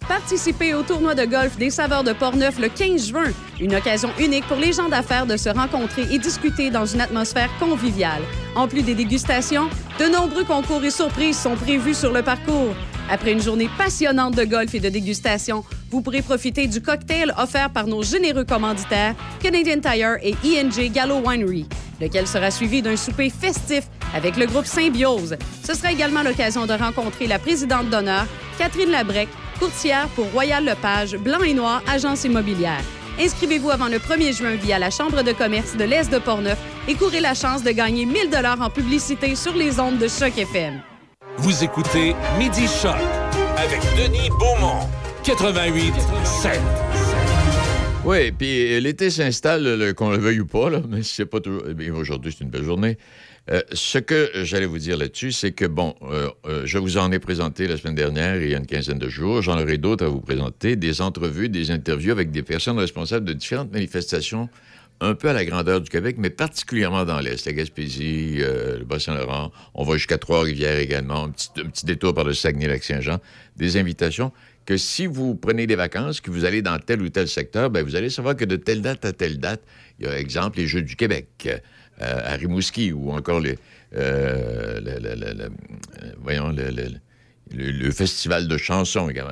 Participez 0.07 0.73
au 0.75 0.83
tournoi 0.83 1.15
de 1.15 1.25
golf 1.25 1.57
des 1.57 1.69
saveurs 1.69 2.03
de 2.03 2.13
Portneuf 2.13 2.59
le 2.59 2.67
15 2.67 3.07
juin. 3.07 3.31
Une 3.59 3.73
occasion 3.73 4.09
unique 4.19 4.45
pour 4.47 4.57
les 4.57 4.73
gens 4.73 4.89
d'affaires 4.89 5.25
de 5.25 5.37
se 5.37 5.49
rencontrer 5.49 6.03
et 6.11 6.19
discuter 6.19 6.69
dans 6.69 6.85
une 6.85 7.01
atmosphère 7.01 7.49
conviviale. 7.59 8.21
En 8.55 8.67
plus 8.67 8.83
des 8.83 8.93
dégustations, 8.93 9.67
de 9.99 10.05
nombreux 10.05 10.43
concours 10.43 10.83
et 10.83 10.91
surprises 10.91 11.39
sont 11.39 11.55
prévus 11.55 11.95
sur 11.95 12.11
le 12.11 12.21
parcours. 12.21 12.75
Après 13.09 13.31
une 13.31 13.41
journée 13.41 13.69
passionnante 13.77 14.35
de 14.35 14.43
golf 14.43 14.75
et 14.75 14.79
de 14.79 14.89
dégustation, 14.89 15.63
vous 15.89 16.01
pourrez 16.01 16.21
profiter 16.21 16.67
du 16.67 16.81
cocktail 16.81 17.33
offert 17.37 17.71
par 17.71 17.87
nos 17.87 18.03
généreux 18.03 18.45
commanditaires 18.45 19.15
Canadian 19.41 19.79
Tire 19.79 20.17
et 20.21 20.35
INJ 20.43 20.91
Gallo 20.91 21.19
Winery, 21.25 21.67
lequel 21.99 22.27
sera 22.27 22.51
suivi 22.51 22.81
d'un 22.81 22.95
souper 22.95 23.29
festif 23.29 23.83
avec 24.13 24.37
le 24.37 24.45
groupe 24.45 24.65
Symbiose. 24.65 25.35
Ce 25.65 25.73
sera 25.73 25.91
également 25.91 26.23
l'occasion 26.23 26.65
de 26.65 26.73
rencontrer 26.73 27.27
la 27.27 27.39
présidente 27.39 27.89
d'honneur, 27.89 28.25
Catherine 28.57 28.91
Labrec, 28.91 29.29
courtière 29.59 30.07
pour 30.15 30.25
Royal 30.31 30.63
Lepage, 30.65 31.15
Blanc 31.17 31.41
et 31.41 31.53
Noir, 31.53 31.81
agence 31.91 32.23
immobilière. 32.23 32.81
Inscrivez-vous 33.19 33.69
avant 33.69 33.87
le 33.89 33.97
1er 33.99 34.35
juin 34.35 34.55
via 34.55 34.79
la 34.79 34.89
Chambre 34.89 35.21
de 35.23 35.31
commerce 35.33 35.75
de 35.77 35.83
l'Est 35.83 36.11
de 36.11 36.17
Portneuf 36.17 36.57
et 36.87 36.95
courez 36.95 37.19
la 37.19 37.35
chance 37.35 37.63
de 37.63 37.69
gagner 37.71 38.05
1000 38.05 38.29
dollars 38.31 38.59
en 38.61 38.69
publicité 38.71 39.35
sur 39.35 39.53
les 39.55 39.79
ondes 39.79 39.99
de 39.99 40.07
Choc 40.07 40.37
FM. 40.37 40.81
Vous 41.37 41.63
écoutez 41.63 42.15
Midi 42.39 42.65
Choc 42.81 42.95
avec 43.57 43.81
Denis 43.97 44.29
Beaumont, 44.39 44.87
88 45.23 45.93
7. 46.23 46.59
Oui, 48.05 48.31
puis 48.31 48.81
l'été 48.81 49.09
s'installe, 49.09 49.63
le- 49.63 49.93
qu'on 49.93 50.09
le 50.11 50.17
veuille 50.17 50.41
ou 50.41 50.45
pas, 50.45 50.69
là, 50.69 50.81
mais 50.89 51.03
c'est 51.03 51.25
pas 51.25 51.39
toujours. 51.39 51.63
eh 51.69 51.73
bien, 51.73 51.93
Aujourd'hui, 51.93 52.35
c'est 52.37 52.43
une 52.43 52.49
belle 52.49 52.65
journée. 52.65 52.97
Euh, 53.51 53.61
ce 53.73 53.97
que 53.97 54.31
j'allais 54.43 54.65
vous 54.65 54.77
dire 54.77 54.97
là-dessus, 54.97 55.33
c'est 55.33 55.51
que, 55.51 55.65
bon, 55.65 55.95
euh, 56.03 56.29
euh, 56.45 56.61
je 56.65 56.77
vous 56.77 56.97
en 56.97 57.11
ai 57.11 57.19
présenté 57.19 57.67
la 57.67 57.75
semaine 57.75 57.95
dernière, 57.95 58.41
il 58.41 58.49
y 58.49 58.55
a 58.55 58.57
une 58.57 58.65
quinzaine 58.65 58.99
de 58.99 59.09
jours. 59.09 59.41
J'en 59.41 59.59
aurai 59.59 59.77
d'autres 59.77 60.05
à 60.05 60.07
vous 60.07 60.21
présenter, 60.21 60.77
des 60.77 61.01
entrevues, 61.01 61.49
des 61.49 61.69
interviews 61.69 62.11
avec 62.11 62.31
des 62.31 62.41
personnes 62.41 62.79
responsables 62.79 63.25
de 63.25 63.33
différentes 63.33 63.71
manifestations 63.71 64.49
un 65.01 65.15
peu 65.15 65.27
à 65.27 65.33
la 65.33 65.43
grandeur 65.43 65.81
du 65.81 65.89
Québec, 65.89 66.15
mais 66.17 66.29
particulièrement 66.29 67.03
dans 67.03 67.19
l'Est, 67.19 67.45
la 67.45 67.51
Gaspésie, 67.51 68.37
le 68.37 68.85
Bas-Saint-Laurent. 68.85 69.51
On 69.73 69.83
va 69.83 69.97
jusqu'à 69.97 70.17
Trois-Rivières 70.17 70.77
également, 70.77 71.25
un 71.25 71.31
petit, 71.31 71.49
un 71.57 71.69
détour 71.85 72.13
par 72.13 72.23
le 72.23 72.33
Saguenay-Lac-Saint-Jean. 72.33 73.19
Des 73.57 73.75
invitations 73.75 74.31
que 74.65 74.77
si 74.77 75.05
vous 75.05 75.35
prenez 75.35 75.67
des 75.67 75.75
vacances, 75.75 76.21
que 76.21 76.31
vous 76.31 76.45
allez 76.45 76.61
dans 76.61 76.79
tel 76.79 77.01
ou 77.01 77.09
tel 77.09 77.27
secteur, 77.27 77.69
ben 77.69 77.83
vous 77.83 77.97
allez 77.97 78.09
savoir 78.09 78.37
que 78.37 78.45
de 78.45 78.55
telle 78.55 78.81
date 78.81 79.03
à 79.03 79.11
telle 79.11 79.39
date, 79.39 79.61
il 79.99 80.05
y 80.05 80.09
a, 80.09 80.17
exemple, 80.17 80.59
les 80.59 80.67
Jeux 80.67 80.83
du 80.83 80.95
Québec. 80.95 81.27
À 81.99 82.35
Rimouski 82.35 82.91
ou 82.91 83.11
encore 83.11 83.41
euh, 83.95 84.79
le, 84.81 85.49
voyons, 86.21 86.53
le, 87.51 87.91
festival 87.91 88.47
de 88.47 88.57
chansons 88.57 89.09
également. 89.09 89.31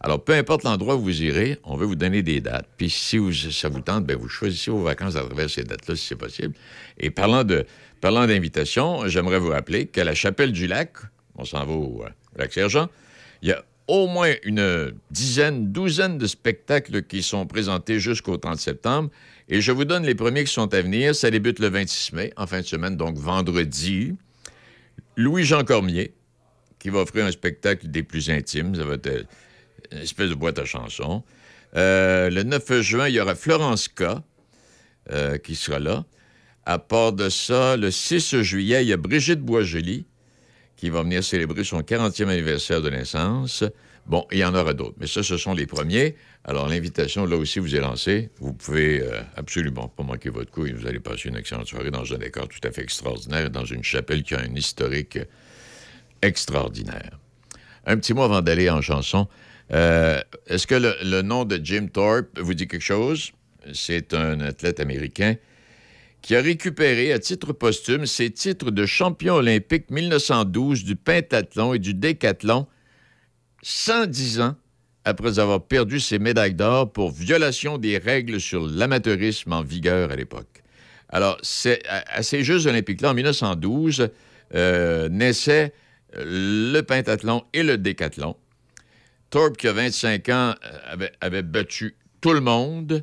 Alors, 0.00 0.22
peu 0.22 0.34
importe 0.34 0.64
l'endroit 0.64 0.96
où 0.96 1.00
vous 1.00 1.22
irez, 1.22 1.58
on 1.64 1.76
veut 1.76 1.86
vous 1.86 1.94
donner 1.94 2.22
des 2.22 2.40
dates. 2.40 2.68
Puis 2.76 2.90
si 2.90 3.18
ça 3.52 3.68
vous 3.68 3.80
tente, 3.80 4.06
bien, 4.06 4.16
vous 4.16 4.28
choisissez 4.28 4.70
vos 4.70 4.82
vacances 4.82 5.16
à 5.16 5.22
travers 5.22 5.48
ces 5.48 5.64
dates-là, 5.64 5.96
si 5.96 6.06
c'est 6.06 6.16
possible. 6.16 6.54
Et 6.98 7.10
parlant 7.10 7.44
de 7.44 7.64
parlant 8.02 8.26
d'invitation, 8.26 9.08
j'aimerais 9.08 9.38
vous 9.38 9.48
rappeler 9.48 9.86
qu'à 9.86 10.04
la 10.04 10.14
Chapelle 10.14 10.52
du 10.52 10.66
Lac, 10.66 10.92
on 11.36 11.46
s'en 11.46 11.64
va 11.64 11.72
au 11.72 12.04
euh, 12.04 12.08
Lac-Sergent, 12.36 12.88
il 13.40 13.48
y 13.48 13.52
a 13.52 13.64
au 13.86 14.06
moins 14.06 14.32
une 14.44 14.94
dizaine, 15.10 15.72
douzaine 15.72 16.18
de 16.18 16.26
spectacles 16.26 17.02
qui 17.02 17.22
sont 17.22 17.46
présentés 17.46 17.98
jusqu'au 17.98 18.36
30 18.36 18.58
septembre. 18.58 19.10
Et 19.48 19.60
je 19.60 19.72
vous 19.72 19.84
donne 19.84 20.04
les 20.04 20.14
premiers 20.14 20.44
qui 20.44 20.52
sont 20.52 20.72
à 20.72 20.80
venir. 20.80 21.14
Ça 21.14 21.30
débute 21.30 21.58
le 21.58 21.68
26 21.68 22.12
mai, 22.12 22.32
en 22.36 22.46
fin 22.46 22.60
de 22.60 22.66
semaine, 22.66 22.96
donc 22.96 23.16
vendredi. 23.16 24.14
Louis-Jean 25.16 25.64
Cormier, 25.64 26.14
qui 26.78 26.90
va 26.90 27.00
offrir 27.00 27.26
un 27.26 27.32
spectacle 27.32 27.88
des 27.88 28.02
plus 28.02 28.30
intimes. 28.30 28.74
Ça 28.74 28.84
va 28.84 28.94
être 28.94 29.26
une 29.92 29.98
espèce 29.98 30.30
de 30.30 30.34
boîte 30.34 30.58
à 30.58 30.64
chansons. 30.64 31.22
Euh, 31.76 32.30
le 32.30 32.42
9 32.42 32.80
juin, 32.80 33.08
il 33.08 33.14
y 33.14 33.20
aura 33.20 33.34
Florence 33.34 33.88
K. 33.88 34.04
Euh, 35.12 35.36
qui 35.36 35.54
sera 35.54 35.78
là. 35.78 36.06
À 36.64 36.78
part 36.78 37.12
de 37.12 37.28
ça, 37.28 37.76
le 37.76 37.90
6 37.90 38.42
juillet, 38.42 38.82
il 38.82 38.88
y 38.88 38.92
a 38.94 38.96
Brigitte 38.96 39.40
Boisjoli 39.40 40.06
qui 40.76 40.88
va 40.88 41.02
venir 41.02 41.22
célébrer 41.22 41.62
son 41.62 41.80
40e 41.80 42.28
anniversaire 42.28 42.80
de 42.80 42.88
naissance. 42.88 43.64
Bon, 44.06 44.26
il 44.30 44.38
y 44.38 44.44
en 44.44 44.54
aura 44.54 44.74
d'autres, 44.74 44.96
mais 44.98 45.06
ça, 45.06 45.22
ce 45.22 45.38
sont 45.38 45.54
les 45.54 45.66
premiers. 45.66 46.14
Alors, 46.44 46.68
l'invitation, 46.68 47.24
là 47.24 47.36
aussi, 47.36 47.58
vous 47.58 47.74
est 47.74 47.80
lancée. 47.80 48.30
Vous 48.38 48.52
pouvez 48.52 49.00
euh, 49.00 49.22
absolument 49.36 49.88
pas 49.88 50.02
manquer 50.02 50.28
votre 50.28 50.50
coup 50.50 50.66
et 50.66 50.72
vous 50.72 50.86
allez 50.86 51.00
passer 51.00 51.30
une 51.30 51.36
excellente 51.36 51.66
soirée 51.66 51.90
dans 51.90 52.12
un 52.12 52.18
décor 52.18 52.48
tout 52.48 52.60
à 52.68 52.70
fait 52.70 52.82
extraordinaire, 52.82 53.48
dans 53.48 53.64
une 53.64 53.82
chapelle 53.82 54.22
qui 54.22 54.34
a 54.34 54.40
un 54.40 54.54
historique 54.54 55.18
extraordinaire. 56.20 57.18
Un 57.86 57.96
petit 57.96 58.12
mot 58.12 58.22
avant 58.22 58.42
d'aller 58.42 58.68
en 58.68 58.82
chanson. 58.82 59.26
Euh, 59.72 60.20
est-ce 60.46 60.66
que 60.66 60.74
le, 60.74 61.22
nom 61.22 61.46
de 61.46 61.58
Jim 61.62 61.86
Thorpe 61.90 62.38
vous 62.38 62.52
dit 62.52 62.68
quelque 62.68 62.82
chose? 62.82 63.32
C'est 63.72 64.12
un 64.12 64.40
athlète 64.40 64.80
américain 64.80 65.36
qui 66.20 66.36
a 66.36 66.42
récupéré 66.42 67.12
à 67.12 67.18
titre 67.18 67.52
posthume 67.54 68.04
ses 68.04 68.30
titres 68.30 68.70
de 68.70 68.84
champion 68.84 69.34
olympique 69.36 69.90
1912 69.90 70.84
du 70.84 70.96
pentathlon 70.96 71.74
et 71.74 71.78
du 71.78 71.94
décathlon 71.94 72.66
110 73.64 74.40
ans 74.40 74.56
après 75.04 75.38
avoir 75.38 75.62
perdu 75.62 75.98
ses 75.98 76.18
médailles 76.18 76.54
d'or 76.54 76.92
pour 76.92 77.10
violation 77.10 77.78
des 77.78 77.98
règles 77.98 78.40
sur 78.40 78.66
l'amateurisme 78.66 79.52
en 79.52 79.62
vigueur 79.62 80.10
à 80.10 80.16
l'époque. 80.16 80.62
Alors, 81.08 81.38
à, 81.88 82.22
ces 82.22 82.42
Jeux 82.42 82.66
olympiques-là, 82.66 83.10
en 83.10 83.14
1912, 83.14 84.08
euh, 84.54 85.08
naissaient 85.08 85.72
le 86.14 86.80
pentathlon 86.82 87.44
et 87.52 87.62
le 87.62 87.78
décathlon. 87.78 88.36
Thorpe, 89.30 89.56
qui 89.56 89.68
a 89.68 89.72
25 89.72 90.28
ans, 90.28 90.54
euh, 91.00 91.06
avait, 91.20 91.42
battu 91.42 91.96
tout 92.20 92.32
le 92.32 92.40
monde. 92.40 93.02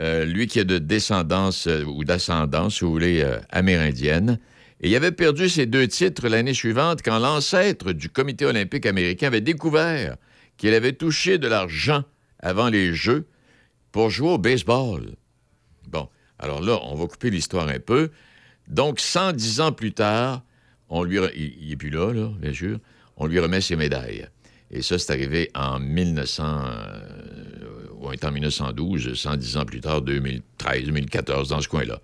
Euh, 0.00 0.24
lui 0.24 0.46
qui 0.46 0.58
est 0.58 0.64
de 0.64 0.78
descendance 0.78 1.68
ou 1.86 2.04
d'ascendance, 2.04 2.76
si 2.76 2.84
vous 2.84 2.92
voulez, 2.92 3.24
amérindienne. 3.50 4.38
Et 4.82 4.90
il 4.90 4.96
avait 4.96 5.12
perdu 5.12 5.48
ses 5.48 5.66
deux 5.66 5.86
titres 5.86 6.28
l'année 6.28 6.54
suivante 6.54 7.00
quand 7.04 7.18
l'ancêtre 7.20 7.92
du 7.92 8.08
comité 8.08 8.44
olympique 8.44 8.84
américain 8.84 9.28
avait 9.28 9.40
découvert 9.40 10.16
qu'il 10.56 10.74
avait 10.74 10.92
touché 10.92 11.38
de 11.38 11.46
l'argent 11.46 12.02
avant 12.40 12.68
les 12.68 12.92
Jeux 12.92 13.26
pour 13.92 14.10
jouer 14.10 14.30
au 14.30 14.38
baseball. 14.38 15.14
Bon, 15.86 16.08
alors 16.38 16.60
là, 16.60 16.80
on 16.82 16.96
va 16.96 17.06
couper 17.06 17.30
l'histoire 17.30 17.68
un 17.68 17.78
peu. 17.78 18.10
Donc, 18.66 18.98
110 18.98 19.60
ans 19.60 19.72
plus 19.72 19.92
tard, 19.92 20.42
on 20.88 21.04
lui 21.04 21.18
il 21.36 21.68
n'est 21.68 21.76
plus 21.76 21.90
là, 21.90 22.12
là, 22.12 22.28
bien 22.40 22.52
sûr, 22.52 22.78
on 23.16 23.26
lui 23.26 23.38
remet 23.38 23.60
ses 23.60 23.76
médailles. 23.76 24.26
Et 24.70 24.82
ça, 24.82 24.98
c'est 24.98 25.12
arrivé 25.12 25.50
en 25.54 25.78
1900, 25.78 26.42
euh, 26.44 27.86
ou 28.00 28.08
en 28.08 28.32
1912, 28.32 29.14
110 29.14 29.56
ans 29.58 29.64
plus 29.64 29.80
tard, 29.80 30.02
2013, 30.02 30.84
2014, 30.84 31.50
dans 31.50 31.60
ce 31.60 31.68
coin-là. 31.68 32.00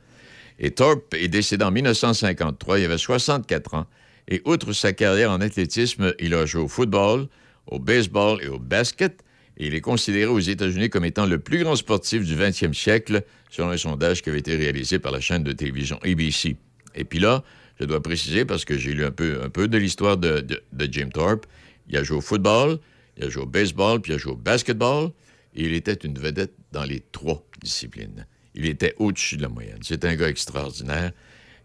Et 0.59 0.73
Thorpe 0.73 1.15
est 1.15 1.29
décédé 1.29 1.65
en 1.65 1.71
1953, 1.71 2.81
il 2.81 2.85
avait 2.85 2.99
64 2.99 3.75
ans. 3.75 3.87
Et 4.29 4.43
outre 4.45 4.73
sa 4.73 4.93
carrière 4.93 5.31
en 5.31 5.41
athlétisme, 5.41 6.13
il 6.19 6.35
a 6.35 6.45
joué 6.47 6.63
au 6.63 6.69
football, 6.69 7.29
au 7.67 7.79
baseball 7.79 8.43
et 8.43 8.49
au 8.49 8.59
basket. 8.59 9.25
Et 9.57 9.67
il 9.67 9.75
est 9.75 9.81
considéré 9.81 10.27
aux 10.27 10.39
États-Unis 10.39 10.91
comme 10.91 11.05
étant 11.05 11.27
le 11.27 11.39
plus 11.39 11.63
grand 11.63 11.77
sportif 11.77 12.25
du 12.25 12.37
20e 12.37 12.75
siècle, 12.75 13.23
selon 13.51 13.71
un 13.71 13.77
sondage 13.77 14.23
qui 14.23 14.29
avait 14.29 14.39
été 14.39 14.57
réalisé 14.57 14.99
par 14.99 15.13
la 15.13 15.21
chaîne 15.21 15.43
de 15.43 15.53
télévision 15.53 15.99
ABC. 16.03 16.57
Et 16.95 17.05
puis 17.05 17.19
là, 17.19 17.43
je 17.81 17.85
dois 17.85 18.03
préciser, 18.03 18.45
parce 18.45 18.65
que 18.65 18.77
j'ai 18.77 18.93
lu 18.93 19.05
un 19.05 19.11
peu, 19.11 19.41
un 19.43 19.51
peu 19.51 19.69
de 19.69 19.79
l'histoire 19.79 20.17
de, 20.17 20.45
Jim 20.91 21.09
Thorpe, 21.13 21.47
il 21.89 21.97
a 21.97 22.03
joué 22.03 22.19
au 22.19 22.21
football, 22.21 22.79
il 23.17 23.25
a 23.25 23.29
joué 23.29 23.43
au 23.43 23.47
baseball, 23.47 24.01
puis 24.01 24.13
il 24.13 24.15
a 24.17 24.19
joué 24.19 24.33
au 24.33 24.37
basketball, 24.37 25.11
et 25.55 25.65
il 25.65 25.75
était 25.75 25.95
une 25.95 26.19
vedette 26.19 26.53
dans 26.73 26.85
les 26.85 27.01
trois 27.13 27.45
disciplines. 27.63 28.27
Il 28.59 28.67
était 28.67 28.95
au-dessus 28.99 29.37
de 29.37 29.43
la 29.43 29.49
moyenne. 29.49 29.79
C'est 29.83 30.05
un 30.05 30.17
gars 30.17 30.29
extraordinaire. 30.29 31.13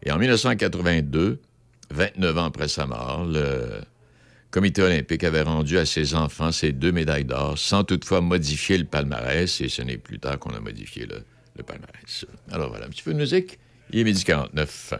Et 0.03 0.11
en 0.11 0.19
1982, 0.19 1.41
29 1.89 2.37
ans 2.37 2.45
après 2.45 2.67
sa 2.67 2.85
mort, 2.85 3.25
le 3.25 3.81
comité 4.51 4.83
olympique 4.83 5.23
avait 5.23 5.41
rendu 5.41 5.79
à 5.79 5.87
ses 5.87 6.13
enfants 6.13 6.51
ses 6.51 6.71
deux 6.71 6.91
médailles 6.91 7.25
d'or 7.25 7.57
sans 7.57 7.83
toutefois 7.83 8.21
modifier 8.21 8.77
le 8.77 8.85
palmarès, 8.85 9.59
et 9.59 9.69
ce 9.69 9.81
n'est 9.81 9.97
plus 9.97 10.19
tard 10.19 10.37
qu'on 10.37 10.51
a 10.51 10.59
modifié 10.59 11.07
le, 11.07 11.63
palmarès. 11.63 12.25
Alors 12.51 12.69
voilà, 12.69 12.85
un 12.85 12.89
petit 12.89 13.03
peu 13.03 13.13
de 13.13 13.17
musique. 13.17 13.57
Il 13.89 13.99
est 13.99 14.03
midi 14.03 14.23
49. 14.23 14.93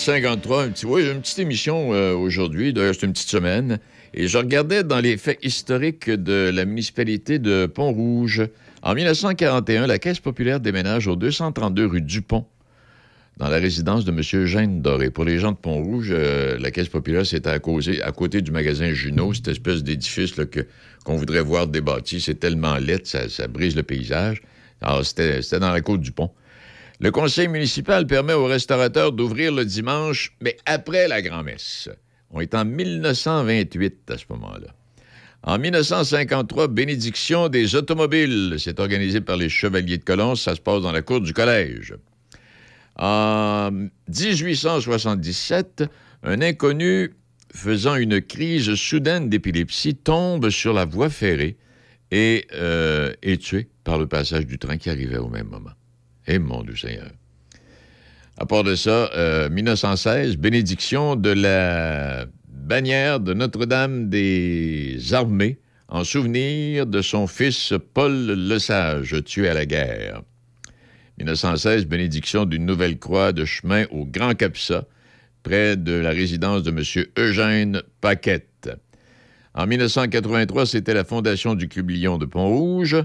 53, 0.00 0.64
un 0.64 0.70
petit, 0.70 0.86
oui, 0.86 1.02
une 1.06 1.20
petite 1.20 1.40
émission 1.40 1.92
euh, 1.92 2.14
aujourd'hui. 2.14 2.72
D'ailleurs, 2.72 2.94
c'est 2.94 3.04
une 3.04 3.12
petite 3.12 3.28
semaine. 3.28 3.78
Et 4.14 4.28
je 4.28 4.38
regardais 4.38 4.82
dans 4.82 4.98
les 4.98 5.18
faits 5.18 5.38
historiques 5.42 6.08
de 6.08 6.50
la 6.54 6.64
municipalité 6.64 7.38
de 7.38 7.66
Pont-Rouge. 7.66 8.48
En 8.82 8.94
1941, 8.94 9.86
la 9.86 9.98
Caisse 9.98 10.18
populaire 10.20 10.58
déménage 10.58 11.06
au 11.06 11.16
232 11.16 11.84
rue 11.86 12.00
Dupont, 12.00 12.46
dans 13.36 13.48
la 13.48 13.58
résidence 13.58 14.06
de 14.06 14.10
M. 14.10 14.22
Eugène 14.42 14.80
Doré. 14.80 15.10
Pour 15.10 15.24
les 15.24 15.38
gens 15.38 15.52
de 15.52 15.58
Pont-Rouge, 15.58 16.08
euh, 16.12 16.58
la 16.58 16.70
Caisse 16.70 16.88
populaire, 16.88 17.26
c'était 17.26 17.50
à, 17.50 17.58
côté 17.58 18.40
du 18.40 18.52
magasin 18.52 18.94
Junot, 18.94 19.34
cette 19.34 19.48
espèce 19.48 19.82
d'édifice 19.82 20.32
qu'on 21.04 21.16
voudrait 21.16 21.42
voir 21.42 21.66
débâti. 21.66 22.22
C'est 22.22 22.40
tellement 22.40 22.76
laid, 22.76 23.06
ça, 23.06 23.28
ça 23.28 23.48
brise 23.48 23.76
le 23.76 23.82
paysage. 23.82 24.40
Alors, 24.80 25.04
c'était 25.04 25.40
dans 25.58 25.72
la 25.72 25.82
côte 25.82 26.00
du 26.00 26.10
pont. 26.10 26.30
Le 27.02 27.10
conseil 27.10 27.48
municipal 27.48 28.06
permet 28.06 28.34
aux 28.34 28.44
restaurateurs 28.44 29.12
d'ouvrir 29.12 29.54
le 29.54 29.64
dimanche, 29.64 30.36
mais 30.42 30.58
après 30.66 31.08
la 31.08 31.22
grand-messe. 31.22 31.88
On 32.30 32.42
est 32.42 32.54
en 32.54 32.66
1928 32.66 34.10
à 34.10 34.18
ce 34.18 34.24
moment-là. 34.28 34.74
En 35.42 35.58
1953, 35.58 36.68
bénédiction 36.68 37.48
des 37.48 37.74
automobiles. 37.74 38.56
C'est 38.58 38.78
organisé 38.78 39.22
par 39.22 39.38
les 39.38 39.48
Chevaliers 39.48 39.96
de 39.96 40.04
Colomb. 40.04 40.34
Ça 40.34 40.54
se 40.54 40.60
passe 40.60 40.82
dans 40.82 40.92
la 40.92 41.00
cour 41.00 41.22
du 41.22 41.32
collège. 41.32 41.94
En 42.96 43.70
1877, 43.70 45.84
un 46.22 46.42
inconnu 46.42 47.14
faisant 47.54 47.96
une 47.96 48.20
crise 48.20 48.74
soudaine 48.74 49.30
d'épilepsie 49.30 49.94
tombe 49.94 50.50
sur 50.50 50.74
la 50.74 50.84
voie 50.84 51.08
ferrée 51.08 51.56
et 52.10 52.46
euh, 52.52 53.14
est 53.22 53.40
tué 53.40 53.70
par 53.84 53.96
le 53.96 54.06
passage 54.06 54.44
du 54.44 54.58
train 54.58 54.76
qui 54.76 54.90
arrivait 54.90 55.16
au 55.16 55.28
même 55.28 55.48
moment. 55.48 55.70
Et 56.30 56.38
Seigneur. 56.76 57.10
À 58.36 58.46
part 58.46 58.62
de 58.62 58.76
ça, 58.76 59.10
euh, 59.16 59.50
1916, 59.50 60.36
bénédiction 60.36 61.16
de 61.16 61.30
la 61.30 62.26
bannière 62.48 63.18
de 63.18 63.34
Notre-Dame 63.34 64.08
des 64.08 65.12
Armées 65.12 65.58
en 65.88 66.04
souvenir 66.04 66.86
de 66.86 67.02
son 67.02 67.26
fils 67.26 67.74
Paul 67.94 68.30
Lesage, 68.30 69.16
tué 69.24 69.48
à 69.48 69.54
la 69.54 69.66
guerre. 69.66 70.22
1916, 71.18 71.86
bénédiction 71.86 72.44
d'une 72.44 72.64
nouvelle 72.64 73.00
croix 73.00 73.32
de 73.32 73.44
chemin 73.44 73.86
au 73.90 74.06
Grand 74.06 74.34
Capsa, 74.34 74.86
près 75.42 75.76
de 75.76 75.94
la 75.94 76.10
résidence 76.10 76.62
de 76.62 76.70
M. 76.70 77.06
Eugène 77.18 77.82
Paquette. 78.00 78.70
En 79.54 79.66
1983, 79.66 80.66
c'était 80.66 80.94
la 80.94 81.02
fondation 81.02 81.56
du 81.56 81.66
Club 81.66 81.90
de 81.90 82.24
Pont-Rouge. 82.24 83.04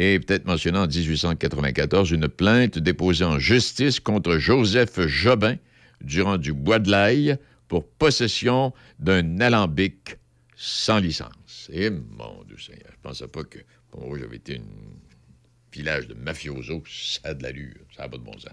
Et 0.00 0.20
peut-être 0.20 0.46
mentionné 0.46 0.78
en 0.78 0.86
1894, 0.86 2.12
une 2.12 2.28
plainte 2.28 2.78
déposée 2.78 3.24
en 3.24 3.40
justice 3.40 3.98
contre 3.98 4.38
Joseph 4.38 5.00
Jobin, 5.08 5.56
durant 6.00 6.38
du 6.38 6.52
Bois 6.52 6.78
de 6.78 6.88
l'Aille, 6.88 7.36
pour 7.66 7.84
possession 7.84 8.72
d'un 9.00 9.40
alambic 9.40 10.16
sans 10.56 11.00
licence. 11.00 11.68
Et 11.72 11.90
mon 11.90 12.44
Dieu 12.46 12.56
Seigneur, 12.58 12.90
je 12.92 13.00
pensais 13.02 13.26
pas 13.26 13.42
que 13.42 13.58
Pont-Rouge 13.90 14.22
avait 14.22 14.36
été 14.36 14.58
un 14.58 15.72
village 15.72 16.06
de 16.06 16.14
mafiosos. 16.14 16.84
Ça 16.86 17.30
a 17.30 17.34
de 17.34 17.42
l'allure, 17.42 17.74
ça 17.96 18.04
n'a 18.04 18.08
pas 18.08 18.18
de 18.18 18.22
bon 18.22 18.38
sens. 18.38 18.52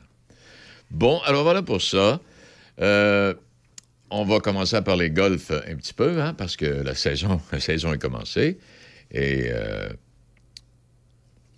Bon, 0.89 1.19
alors 1.25 1.43
voilà 1.43 1.61
pour 1.61 1.81
ça. 1.81 2.19
Euh, 2.81 3.35
on 4.09 4.25
va 4.25 4.39
commencer 4.39 4.75
à 4.77 4.81
parler 4.81 5.11
golf 5.11 5.51
un 5.51 5.75
petit 5.75 5.93
peu, 5.93 6.19
hein, 6.19 6.33
parce 6.33 6.57
que 6.57 6.65
la 6.65 6.95
saison, 6.95 7.39
la 7.51 7.59
saison 7.59 7.93
est 7.93 7.99
commencée. 7.99 8.57
Et 9.11 9.49
euh, 9.51 9.89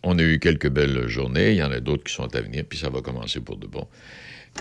on 0.07 0.17
a 0.19 0.23
eu 0.23 0.39
quelques 0.39 0.69
belles 0.69 1.07
journées. 1.07 1.51
Il 1.51 1.57
y 1.57 1.63
en 1.63 1.71
a 1.71 1.79
d'autres 1.79 2.03
qui 2.03 2.13
sont 2.13 2.33
à 2.35 2.41
venir, 2.41 2.63
puis 2.67 2.79
ça 2.79 2.89
va 2.89 3.01
commencer 3.01 3.39
pour 3.39 3.57
de 3.57 3.67
bon. 3.67 3.87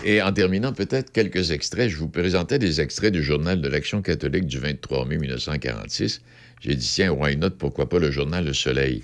Et 0.03 0.21
en 0.21 0.31
terminant, 0.31 0.73
peut-être 0.73 1.11
quelques 1.11 1.51
extraits. 1.51 1.89
Je 1.89 1.97
vous 1.97 2.09
présentais 2.09 2.59
des 2.59 2.81
extraits 2.81 3.11
du 3.11 3.23
journal 3.23 3.61
de 3.61 3.67
l'Action 3.67 4.01
catholique 4.01 4.45
du 4.45 4.59
23 4.59 5.05
mai 5.05 5.17
1946. 5.17 6.21
J'ai 6.61 6.75
dit, 6.75 6.87
tiens, 6.87 7.11
why 7.11 7.35
not, 7.35 7.51
pourquoi 7.51 7.89
pas 7.89 7.99
le 7.99 8.11
journal 8.11 8.45
Le 8.45 8.53
Soleil? 8.53 9.03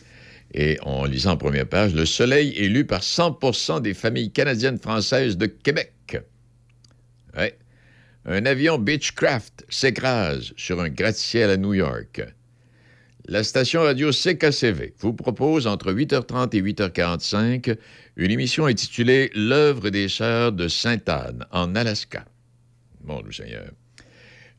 Et 0.53 0.77
en 0.81 1.05
lisant 1.05 1.31
en 1.31 1.37
première 1.37 1.67
page, 1.67 1.95
Le 1.95 2.05
Soleil 2.05 2.53
est 2.57 2.67
lu 2.67 2.85
par 2.85 3.01
100% 3.01 3.81
des 3.81 3.93
familles 3.93 4.31
canadiennes 4.31 4.77
françaises 4.77 5.37
de 5.37 5.47
Québec. 5.47 5.91
Un 8.25 8.45
avion 8.45 8.77
Beechcraft 8.77 9.65
s'écrase 9.67 10.53
sur 10.55 10.79
un 10.79 10.89
gratte-ciel 10.89 11.49
à 11.49 11.57
New 11.57 11.73
York. 11.73 12.21
La 13.25 13.41
station 13.43 13.83
radio 13.83 14.11
CKCV 14.11 14.95
vous 14.99 15.13
propose 15.13 15.65
entre 15.65 15.93
8h30 15.93 16.57
et 16.57 16.61
8h45 16.61 17.77
une 18.17 18.31
émission 18.31 18.65
intitulée 18.65 19.31
L'œuvre 19.33 19.89
des 19.89 20.09
sœurs 20.09 20.51
de 20.51 20.67
Sainte-Anne 20.67 21.45
en 21.51 21.73
Alaska. 21.73 22.25
Mon 23.01 23.21
Dieu 23.21 23.31
Seigneur. 23.31 23.71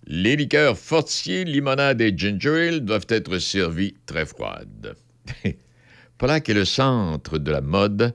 Les 0.07 0.35
liqueurs 0.37 0.79
fortiers, 0.79 1.45
limonade 1.45 2.01
et 2.01 2.17
ginger 2.17 2.69
ale 2.69 2.81
doivent 2.81 3.07
être 3.11 3.39
servis 3.39 3.95
très 4.07 4.25
froides. 4.25 4.97
Polac 6.19 6.49
est 6.49 6.55
le 6.55 6.65
centre 6.65 7.37
de 7.37 7.51
la 7.51 7.61
mode 7.61 8.15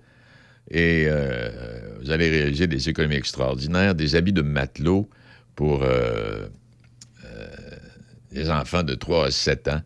et 0.72 1.06
euh, 1.08 1.52
vous 2.02 2.10
allez 2.10 2.30
réaliser 2.30 2.66
des 2.66 2.90
économies 2.90 3.18
extraordinaires, 3.18 3.94
des 3.94 4.16
habits 4.16 4.34
de 4.34 4.42
matelot 4.42 5.08
pour 5.56 5.84
euh, 5.84 6.48
euh, 7.24 7.48
les 8.32 8.50
enfants 8.50 8.82
de 8.82 8.96
3 8.96 9.28
à 9.28 9.32
7 9.32 9.68
ans. 9.68 9.82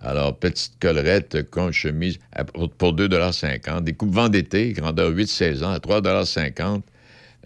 Alors, 0.00 0.38
petite 0.38 0.78
collerette, 0.80 1.50
compte 1.50 1.72
chemise 1.72 2.18
pour 2.54 2.70
pour 2.70 2.94
2,50 2.94 3.82
Des 3.82 3.94
coupes-vents 3.94 4.28
d'été, 4.28 4.72
grandeur 4.72 5.10
8-16 5.10 5.64
ans, 5.64 5.72
à 5.72 5.78
3,50 5.78 6.82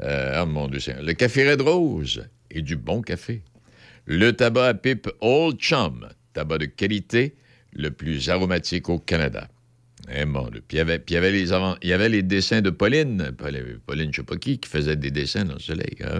euh, 0.03 0.42
Oh 0.42 0.46
mon 0.46 0.68
Dieu 0.68 0.80
Seigneur. 0.80 1.03
Le 1.03 1.14
café 1.14 1.50
Red 1.50 1.62
Rose 1.62 2.28
et 2.50 2.62
du 2.62 2.76
bon 2.76 3.03
café. 3.03 3.42
Le 4.05 4.32
tabac 4.32 4.66
à 4.66 4.74
pipe 4.74 5.09
Old 5.20 5.59
Chum, 5.59 6.09
tabac 6.34 6.59
de 6.59 6.66
qualité, 6.66 7.34
le 7.72 7.90
plus 7.90 8.28
aromatique 8.28 8.88
au 8.88 8.98
Canada. 8.98 9.48
Eh 10.14 10.24
mon 10.24 10.48
Dieu. 10.48 10.62
Puis 10.66 10.76
il 10.76 11.11
y 11.12 11.92
avait, 11.92 12.09
les 12.09 12.22
dessins 12.22 12.61
de 12.61 12.70
Pauline, 12.70 13.32
Pauline, 13.86 14.11
je 14.12 14.16
sais 14.16 14.22
pas 14.24 14.36
qui, 14.36 14.61
faisait 14.66 14.96
des 14.96 15.11
dessins 15.11 15.44
dans 15.44 15.55
le 15.55 15.61
soleil. 15.61 15.96
Ah. 16.03 16.18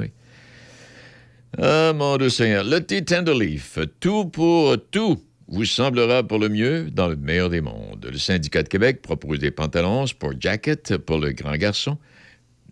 Ah, 1.59 1.93
mon 1.93 2.17
Dieu 2.17 2.31
Seigneur. 2.31 2.65
Le 2.65 2.81
thé 2.81 3.05
Tenderleaf, 3.05 3.79
tout 4.01 4.27
pour 4.27 4.77
tout, 4.91 5.23
vous 5.53 5.67
semblera 5.67 6.23
pour 6.23 6.39
le 6.39 6.49
mieux 6.49 6.91
dans 6.91 7.09
le 7.09 7.17
meilleur 7.17 7.51
des 7.51 7.61
mondes. 7.61 8.09
Le 8.11 8.19
syndicat 8.19 8.63
de 8.63 8.69
Québec 8.69 9.03
propose 9.03 9.39
des 9.39 9.51
pantalons 9.51 10.07
pour 10.19 10.33
jacket 10.41 10.97
pour 10.97 11.19
le 11.19 11.33
grand 11.33 11.57
garçon. 11.57 11.99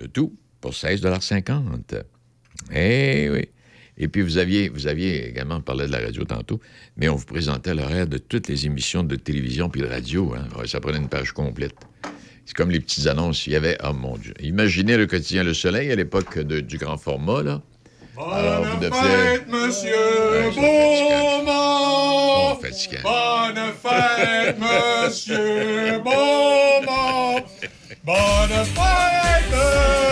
Le 0.00 0.08
tout 0.08 0.34
pour 0.62 0.72
16,50 0.72 2.02
Eh 2.74 3.28
oui. 3.30 3.48
Et 3.98 4.08
puis, 4.08 4.22
vous 4.22 4.38
aviez, 4.38 4.70
vous 4.70 4.86
aviez 4.86 5.28
également 5.28 5.60
parlé 5.60 5.86
de 5.86 5.92
la 5.92 5.98
radio 5.98 6.24
tantôt, 6.24 6.58
mais 6.96 7.10
on 7.10 7.16
vous 7.16 7.26
présentait 7.26 7.74
l'horaire 7.74 8.06
de 8.06 8.16
toutes 8.16 8.48
les 8.48 8.64
émissions 8.64 9.02
de 9.02 9.14
télévision 9.14 9.68
puis 9.68 9.82
de 9.82 9.86
radio. 9.86 10.34
Hein. 10.34 10.48
Ça 10.64 10.80
prenait 10.80 10.96
une 10.96 11.08
page 11.10 11.32
complète. 11.32 11.74
C'est 12.46 12.56
comme 12.56 12.70
les 12.70 12.80
petites 12.80 13.06
annonces. 13.06 13.46
Il 13.46 13.52
y 13.52 13.56
avait, 13.56 13.76
oh 13.84 13.92
mon 13.92 14.16
Dieu. 14.16 14.32
Imaginez 14.40 14.96
le 14.96 15.06
quotidien 15.06 15.44
Le 15.44 15.52
Soleil 15.52 15.92
à 15.92 15.96
l'époque 15.96 16.38
du 16.38 16.78
grand 16.78 16.96
format, 16.96 17.42
là. 17.42 17.62
Alors, 18.16 18.64
vous 18.64 18.80
deviez... 18.80 19.00
fête, 19.00 19.48
monsieur 19.48 19.92
Ouais, 20.56 21.79
fatigant. 22.60 23.00
Bonne 23.02 23.72
fête, 23.82 24.56
monsieur 24.58 25.98
Beaumont! 26.04 27.42
Bonne 28.04 28.64
fête, 28.74 29.54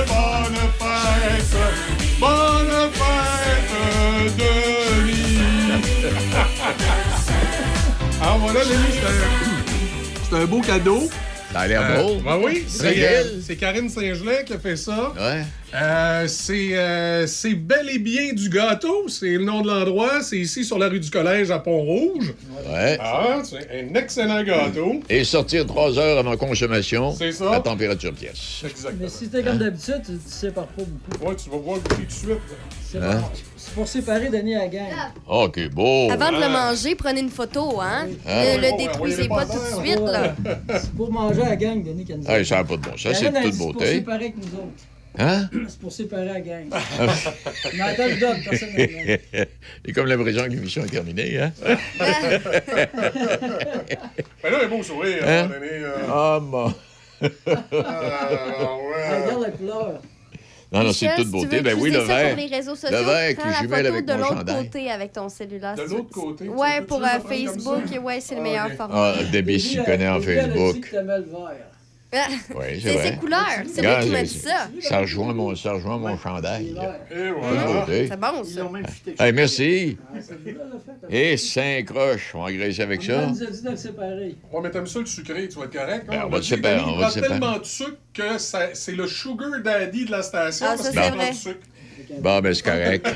bonne 0.07 0.61
fête, 0.78 1.57
bonne 2.20 2.90
fête, 2.92 4.36
Denis! 4.36 5.38
Alors 8.20 8.38
voilà, 8.38 8.64
Denis, 8.64 8.92
c'est 8.92 9.07
un- 9.07 10.28
c'est 10.30 10.36
un 10.42 10.46
beau 10.46 10.61
cadeau. 10.61 11.09
Ça 11.53 11.61
a 11.61 11.66
l'air 11.66 11.82
Euh, 11.82 12.03
beau. 12.03 12.14
ben 12.22 12.38
oui, 12.44 12.64
c'est 12.68 13.03
euh, 13.09 13.40
c'est 13.42 13.57
Karine 13.57 13.88
Saint-Gelais 13.88 14.44
qui 14.44 14.53
a 14.53 14.59
fait 14.59 14.76
ça. 14.76 15.12
Ouais. 15.18 15.42
Euh, 15.74 16.26
c'est 16.28 16.76
euh, 16.76 17.26
c'est 17.26 17.55
bel 17.55 17.88
et 17.90 17.99
bien 17.99 18.32
du 18.34 18.49
gâteau, 18.51 19.09
c'est 19.09 19.30
le 19.30 19.44
nom 19.44 19.62
de 19.62 19.68
l'endroit, 19.68 20.22
c'est 20.22 20.36
ici 20.38 20.62
sur 20.64 20.78
la 20.78 20.88
rue 20.88 21.01
du 21.01 21.11
Collège 21.11 21.51
à 21.51 21.59
Pont-Rouge. 21.59 22.34
Ouais. 22.70 22.99
Ah, 23.01 23.38
c'est 23.44 23.66
un 23.80 23.94
excellent 23.94 24.42
gâteau. 24.42 25.01
Et 25.09 25.24
sortir 25.24 25.66
trois 25.66 25.99
heures 25.99 26.18
avant 26.18 26.36
consommation 26.36 27.14
C'est 27.16 27.32
ça. 27.32 27.55
à 27.55 27.61
température 27.61 28.12
pièce. 28.12 28.62
Exactement. 28.64 28.92
Mais 29.03 29.09
si 29.09 29.28
t'es 29.28 29.42
comme 29.42 29.59
d'habitude, 29.59 30.03
tu, 30.05 30.12
tu 30.12 30.18
sépares 30.30 30.66
pas 30.68 30.82
beaucoup. 30.86 31.28
Ouais, 31.30 31.36
tu 31.36 31.49
vas 31.51 31.57
voir 31.59 31.78
tout 31.80 31.96
de 31.96 32.11
suite. 32.11 32.28
C'est 32.90 32.99
Hein? 32.99 33.16
bon. 33.20 33.28
C'est 33.68 33.74
pour 33.74 33.86
séparer 33.88 34.28
Denis 34.30 34.54
à 34.54 34.60
la 34.60 34.68
gang. 34.68 34.86
OK, 35.28 35.68
beau. 35.70 36.10
Avant 36.10 36.30
de 36.30 36.36
le 36.36 36.44
Ah. 36.44 36.70
manger, 36.70 36.94
prenez 36.94 37.20
une 37.20 37.28
photo, 37.30 37.80
hein? 37.80 38.06
Ah. 38.26 38.44
Ne 38.56 38.60
le 38.62 38.68
Oh, 38.72 38.76
détruisez 38.78 39.28
pas 39.28 39.44
pas 39.44 39.46
tout 39.46 39.58
de 39.58 39.84
suite, 39.84 40.00
là. 40.00 40.34
C'est 40.80 40.92
pour 40.94 41.12
manger 41.12 41.42
à 41.42 41.48
la 41.50 41.56
gang, 41.56 41.82
Denis, 41.82 42.04
qui 42.04 42.14
nous 42.14 42.28
Hey, 42.28 42.44
ça 42.46 42.56
n'a 42.56 42.64
pas 42.64 42.76
de 42.76 42.82
bon 42.82 42.96
sens, 42.96 43.12
c'est 43.14 43.28
de 43.30 43.34
toute 43.36 43.42
dit, 43.42 43.52
C'est 43.52 43.58
pour 43.58 43.72
beauté. 43.74 43.86
séparer 43.94 44.16
avec 44.24 44.36
nous 44.36 44.54
autres. 44.58 44.84
Hein? 45.20 45.48
C'est 45.68 45.78
pour 45.80 45.92
séparer 45.92 46.24
la 46.26 46.40
gang. 46.40 46.64
Mais 47.74 47.80
attends, 47.82 48.08
je 48.08 48.20
donne, 48.20 48.42
personne. 48.42 48.68
Et 49.84 49.92
comme 49.92 50.06
l'impression 50.06 50.44
que 50.44 50.48
l'émission 50.50 50.84
est 50.84 50.88
terminée, 50.88 51.38
hein? 51.40 51.52
Ben 54.42 54.50
là, 54.52 54.58
un 54.64 54.68
beau 54.68 54.82
sourire, 54.82 55.22
à 55.24 55.26
un 55.26 55.30
Hein? 55.30 55.42
moment 55.42 55.54
donné. 55.54 55.70
euh. 55.72 55.96
Ah, 56.08 56.38
mon... 56.40 56.74
Ah, 57.20 57.26
ouais. 58.76 59.22
Regarde 59.24 59.42
la 59.42 59.50
couleur. 59.50 60.00
Non, 60.70 60.82
non, 60.84 60.92
c'est 60.92 61.14
toute 61.16 61.30
beauté. 61.30 61.62
Ben 61.62 61.76
oui, 61.80 61.90
le 61.90 62.00
verre. 62.00 62.34
pour 62.34 62.36
les 62.44 62.54
réseaux 62.54 62.74
sociaux, 62.74 62.96
Le 62.98 63.04
verre 63.04 63.36
la 63.44 63.52
jumelle 63.60 63.86
photo 63.86 63.94
avec 63.94 64.04
de 64.06 64.12
l'autre 64.12 64.44
côté 64.44 64.90
avec 64.90 65.12
ton 65.12 65.28
cellulaire. 65.28 65.74
De 65.76 65.82
l'autre 65.82 66.10
côté, 66.10 66.48
Ouais, 66.48 66.82
pour 66.82 67.02
euh, 67.02 67.08
Facebook, 67.26 67.84
ouais, 68.02 68.20
c'est 68.20 68.34
le 68.34 68.40
Ah, 68.40 68.44
meilleur 68.44 68.70
format. 68.72 69.14
Ah, 69.18 69.24
Debbie 69.32 69.60
s'y 69.60 69.82
connaît 69.82 70.08
en 70.08 70.20
Facebook. 70.20 70.94
Le 72.12 72.18
vert. 72.18 72.28
Oui, 72.54 72.64
c'est 72.74 72.80
C'est 72.80 72.92
vrai. 72.94 73.11
ses 73.12 73.16
couleurs. 73.16 73.40
C'est 73.66 73.80
lui 73.80 73.88
Regarde, 73.88 74.04
qui 74.04 74.11
m'a 74.11 74.22
dit 74.22 74.28
ça. 74.38 74.68
Ça 74.80 74.98
rejoint 75.00 75.34
mon, 75.34 75.54
ça 75.54 75.72
rejoint 75.72 75.98
mon 75.98 76.16
chandail. 76.18 76.74
C'est 77.11 78.16
bon, 78.20 78.44
ça. 78.44 79.24
Hey, 79.24 79.32
merci. 79.32 79.98
Ah, 80.14 80.18
fait. 80.20 81.32
Et 81.32 81.36
cinq 81.36 81.86
croches. 81.86 82.32
On 82.34 82.44
va 82.44 82.50
engraisser 82.50 82.82
avec 82.82 83.02
ça. 83.02 83.24
On 83.26 83.30
nous 83.30 83.42
a 83.42 83.46
dit 83.46 83.62
de 83.62 83.70
le 83.70 83.76
séparer. 83.76 84.36
Ouais, 84.52 84.61
mais 84.62 84.70
t'aimes 84.70 84.86
ça 84.86 84.98
le 85.00 85.06
sucré, 85.06 85.48
tu 85.48 85.59
vas 85.59 85.64
être 85.66 85.72
correct. 85.72 86.06
Ben, 86.09 86.18
hein? 86.20 86.22
on 86.26 86.28
va 86.30 86.36
a 86.36 86.40
te 86.40 86.44
dit, 86.44 86.48
séparer, 86.50 86.82
il 86.86 87.06
te 87.06 87.12
séparer. 87.12 87.32
tellement 87.32 87.59
de 87.59 87.64
sucre 87.64 87.96
que 88.14 88.38
ça- 88.38 88.74
c'est 88.74 88.92
le 88.92 89.06
sugar 89.06 89.50
daddy 89.62 90.04
de 90.06 90.11
la 90.11 90.22
station. 90.22 90.66
Ah, 90.68 90.74
parce 90.76 90.90
ça, 90.90 91.02
c'est 91.02 91.11
vrai. 91.11 91.32
Bon, 92.20 92.40
ben, 92.40 92.54
c'est 92.54 92.62
correct. 92.64 93.06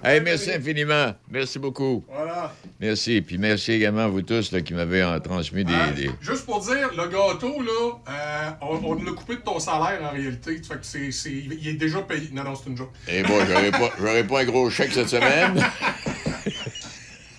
hey, 0.03 0.19
merci 0.22 0.51
infiniment. 0.51 1.13
Merci 1.30 1.59
beaucoup. 1.59 2.03
Voilà. 2.11 2.53
Merci. 2.80 3.22
Puis 3.22 3.38
merci 3.38 3.74
également 3.74 4.05
à 4.05 4.07
vous 4.07 4.22
tous 4.22 4.51
là, 4.51 4.61
qui 4.61 4.74
m'avez 4.74 5.01
euh, 5.01 5.19
transmis 5.19 5.63
des. 5.63 5.74
Hein? 5.74 5.91
des- 5.95 6.09
Juste 6.22 6.45
pour 6.45 6.59
dire, 6.61 6.89
le 6.97 7.03
gâteau, 7.07 7.61
là, 7.61 7.91
euh, 8.09 8.49
on, 8.61 8.80
on 8.84 8.93
l'a 9.03 9.11
coupé 9.11 9.36
de 9.36 9.41
ton 9.41 9.59
salaire 9.59 9.99
en 10.03 10.09
réalité. 10.15 10.55
Fait 10.63 10.76
que 10.76 10.80
c'est, 10.82 11.11
c'est- 11.11 11.32
il 11.32 11.67
est 11.67 11.74
déjà 11.74 12.01
payé. 12.01 12.30
Non, 12.34 12.43
non, 12.43 12.55
c'est 12.55 12.69
une 12.69 12.78
joke. 12.78 12.91
Eh 13.07 13.22
bon, 13.24 13.39
j'aurais 13.47 13.72
pas, 13.72 13.91
j'aurais 13.99 14.24
pas 14.28 14.41
un 14.41 14.45
gros 14.45 14.69
chèque 14.69 14.91
cette 14.93 15.09
semaine. 15.09 15.63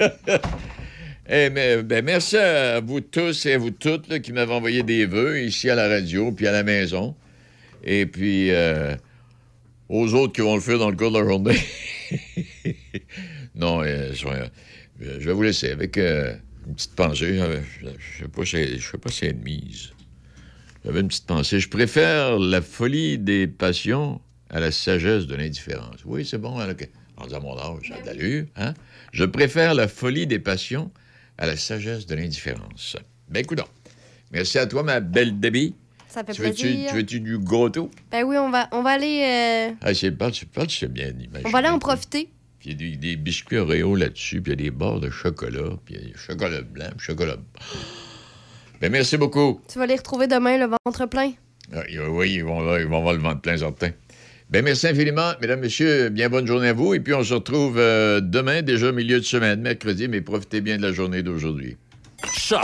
Eh, 1.28 1.51
mais, 1.51 1.83
ben, 1.85 2.05
merci 2.05 2.37
à 2.37 2.80
vous 2.80 3.01
tous 3.01 3.47
et 3.47 3.55
à 3.55 3.59
vous 3.59 3.70
toutes 3.70 4.09
là, 4.09 4.18
qui 4.18 4.33
m'avez 4.33 4.53
envoyé 4.53 4.83
des 4.83 5.07
vœux 5.07 5.41
ici 5.41 5.70
à 5.70 5.76
la 5.76 5.87
radio 5.89 6.33
puis 6.33 6.49
à 6.49 6.53
la 6.53 6.64
maison. 6.64 7.14
Et 7.85 8.07
puis 8.07 8.51
euh, 8.51 8.95
aux 9.93 10.14
autres 10.14 10.32
qui 10.32 10.40
vont 10.40 10.55
le 10.55 10.61
faire 10.61 10.78
dans 10.78 10.90
le 10.90 10.97
cours 10.97 11.12
de 11.12 11.18
la 11.18 11.24
journée. 11.24 11.59
non, 13.55 13.82
euh, 13.82 14.12
je, 14.14 14.26
vais- 14.26 14.51
je 15.20 15.26
vais 15.26 15.32
vous 15.32 15.43
laisser 15.43 15.70
avec 15.70 15.99
euh, 15.99 16.34
une 16.66 16.74
petite 16.74 16.95
pensée. 16.95 17.38
Euh, 17.40 17.61
Je 17.80 17.86
ne 17.86 17.93
sais 18.20 18.28
pas 18.28 18.45
si 18.45 18.78
je 18.78 18.90
sais 18.90 18.99
pas 18.99 19.11
si 19.11 19.26
elle 19.26 19.36
mise. 19.36 19.90
J'avais 20.84 21.01
une 21.01 21.09
petite 21.09 21.26
pensée. 21.26 21.61
Je 21.61 21.68
préfère 21.68 22.38
la 22.38 22.62
folie 22.62 23.18
des 23.18 23.47
passions 23.47 24.20
à 24.51 24.61
la 24.61 24.72
sagesse 24.72 25.26
de 25.26 25.34
l'indifférence. 25.36 26.01
Oui, 26.05 26.26
c'est 26.26 26.38
bon. 26.38 26.59
Rendu 27.16 27.34
à 27.34 27.40
mon 27.40 27.57
âge, 27.59 27.93
ça 27.95 28.12
hein? 28.57 28.74
Je 29.12 29.24
préfère 29.24 29.74
la 29.74 29.86
folie 29.88 30.26
des 30.26 30.38
passions 30.38 30.90
à 31.38 31.47
la 31.47 31.57
sagesse 31.57 32.07
de 32.07 32.14
l'indifférence. 32.14 32.97
Ben, 33.28 33.40
écoute 33.40 33.61
Merci 34.32 34.59
à 34.59 34.66
toi, 34.66 34.82
ma 34.82 35.01
belle 35.01 35.38
Debbie. 35.38 35.74
Ça 36.13 36.23
fait 36.25 36.33
Tu 36.33 36.43
veux-tu, 36.43 36.63
plaisir. 36.67 36.91
tu 36.91 36.97
veux-tu 36.97 37.21
du 37.21 37.39
gâteau? 37.39 37.91
Ben 38.11 38.25
oui, 38.25 38.37
on 38.37 38.51
va, 38.51 38.69
on 38.73 38.83
va 38.83 38.91
aller, 38.91 39.23
euh, 39.25 39.75
Ah, 39.81 39.95
c'est 39.95 40.11
pas, 40.11 40.31
c'est 40.33 40.49
pas, 40.49 40.65
c'est 40.69 40.93
bien 40.93 41.09
imaginer. 41.09 41.43
on 41.47 41.51
va 41.51 41.59
aller 41.61 41.69
en 41.69 41.79
profiter. 41.79 42.29
Puis 42.61 42.71
il 42.71 42.73
y 42.73 42.75
a 42.75 42.91
des, 42.91 42.97
des 42.97 43.17
biscuits 43.17 43.57
Oreo 43.57 43.97
là-dessus, 43.97 44.43
puis 44.43 44.53
il 44.53 44.61
y 44.61 44.63
a 44.63 44.65
des 44.65 44.71
barres 44.71 45.01
de 45.01 45.09
chocolat, 45.11 45.71
puis 45.85 45.95
il 45.95 46.01
y 46.01 46.05
a 46.05 46.13
du 46.13 46.19
chocolat 46.19 46.61
blanc, 46.63 46.91
puis 46.97 47.07
chocolat... 47.07 47.37
Ben, 48.81 48.91
merci 48.91 49.17
beaucoup. 49.17 49.61
Tu 49.73 49.79
vas 49.79 49.87
les 49.87 49.95
retrouver 49.95 50.27
demain, 50.27 50.59
le 50.59 50.67
ventre 50.85 51.07
plein. 51.07 51.31
Ah, 51.73 51.83
oui, 52.11 52.33
ils 52.33 52.43
vont, 52.45 52.77
ils 52.77 52.85
vont 52.87 52.99
avoir 52.99 53.15
le 53.15 53.21
ventre 53.21 53.41
plein 53.41 53.57
certain. 53.57 53.91
Ben, 54.51 54.65
merci 54.65 54.89
infiniment, 54.89 55.31
mesdames, 55.41 55.61
messieurs. 55.61 56.09
Bien 56.09 56.29
bonne 56.29 56.49
journée 56.49 56.69
à 56.69 56.73
vous. 56.73 56.93
Et 56.93 56.99
puis, 56.99 57.15
on 57.15 57.23
se 57.23 57.33
retrouve 57.33 57.79
euh, 57.79 58.21
demain, 58.21 58.61
déjà 58.63 58.91
milieu 58.91 59.21
de 59.21 59.25
semaine, 59.25 59.61
mercredi, 59.61 60.09
mais 60.09 60.21
profitez 60.21 60.61
bien 60.61 60.79
de 60.79 60.83
la 60.83 60.93
journée 60.93 61.23
d'aujourd'hui. 61.23 61.77
Choc. 62.35 62.61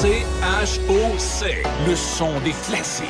C-H-O-C. 0.00 1.62
Le 1.86 1.94
son 1.94 2.40
des 2.40 2.54
classiques. 2.66 3.04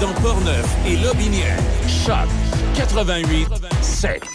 Dans 0.00 0.14
Portneuf 0.22 0.66
et 0.86 0.96
Lobinière. 0.96 1.58
Choc 1.86 2.26
88 2.74 3.46
7. 3.82 4.30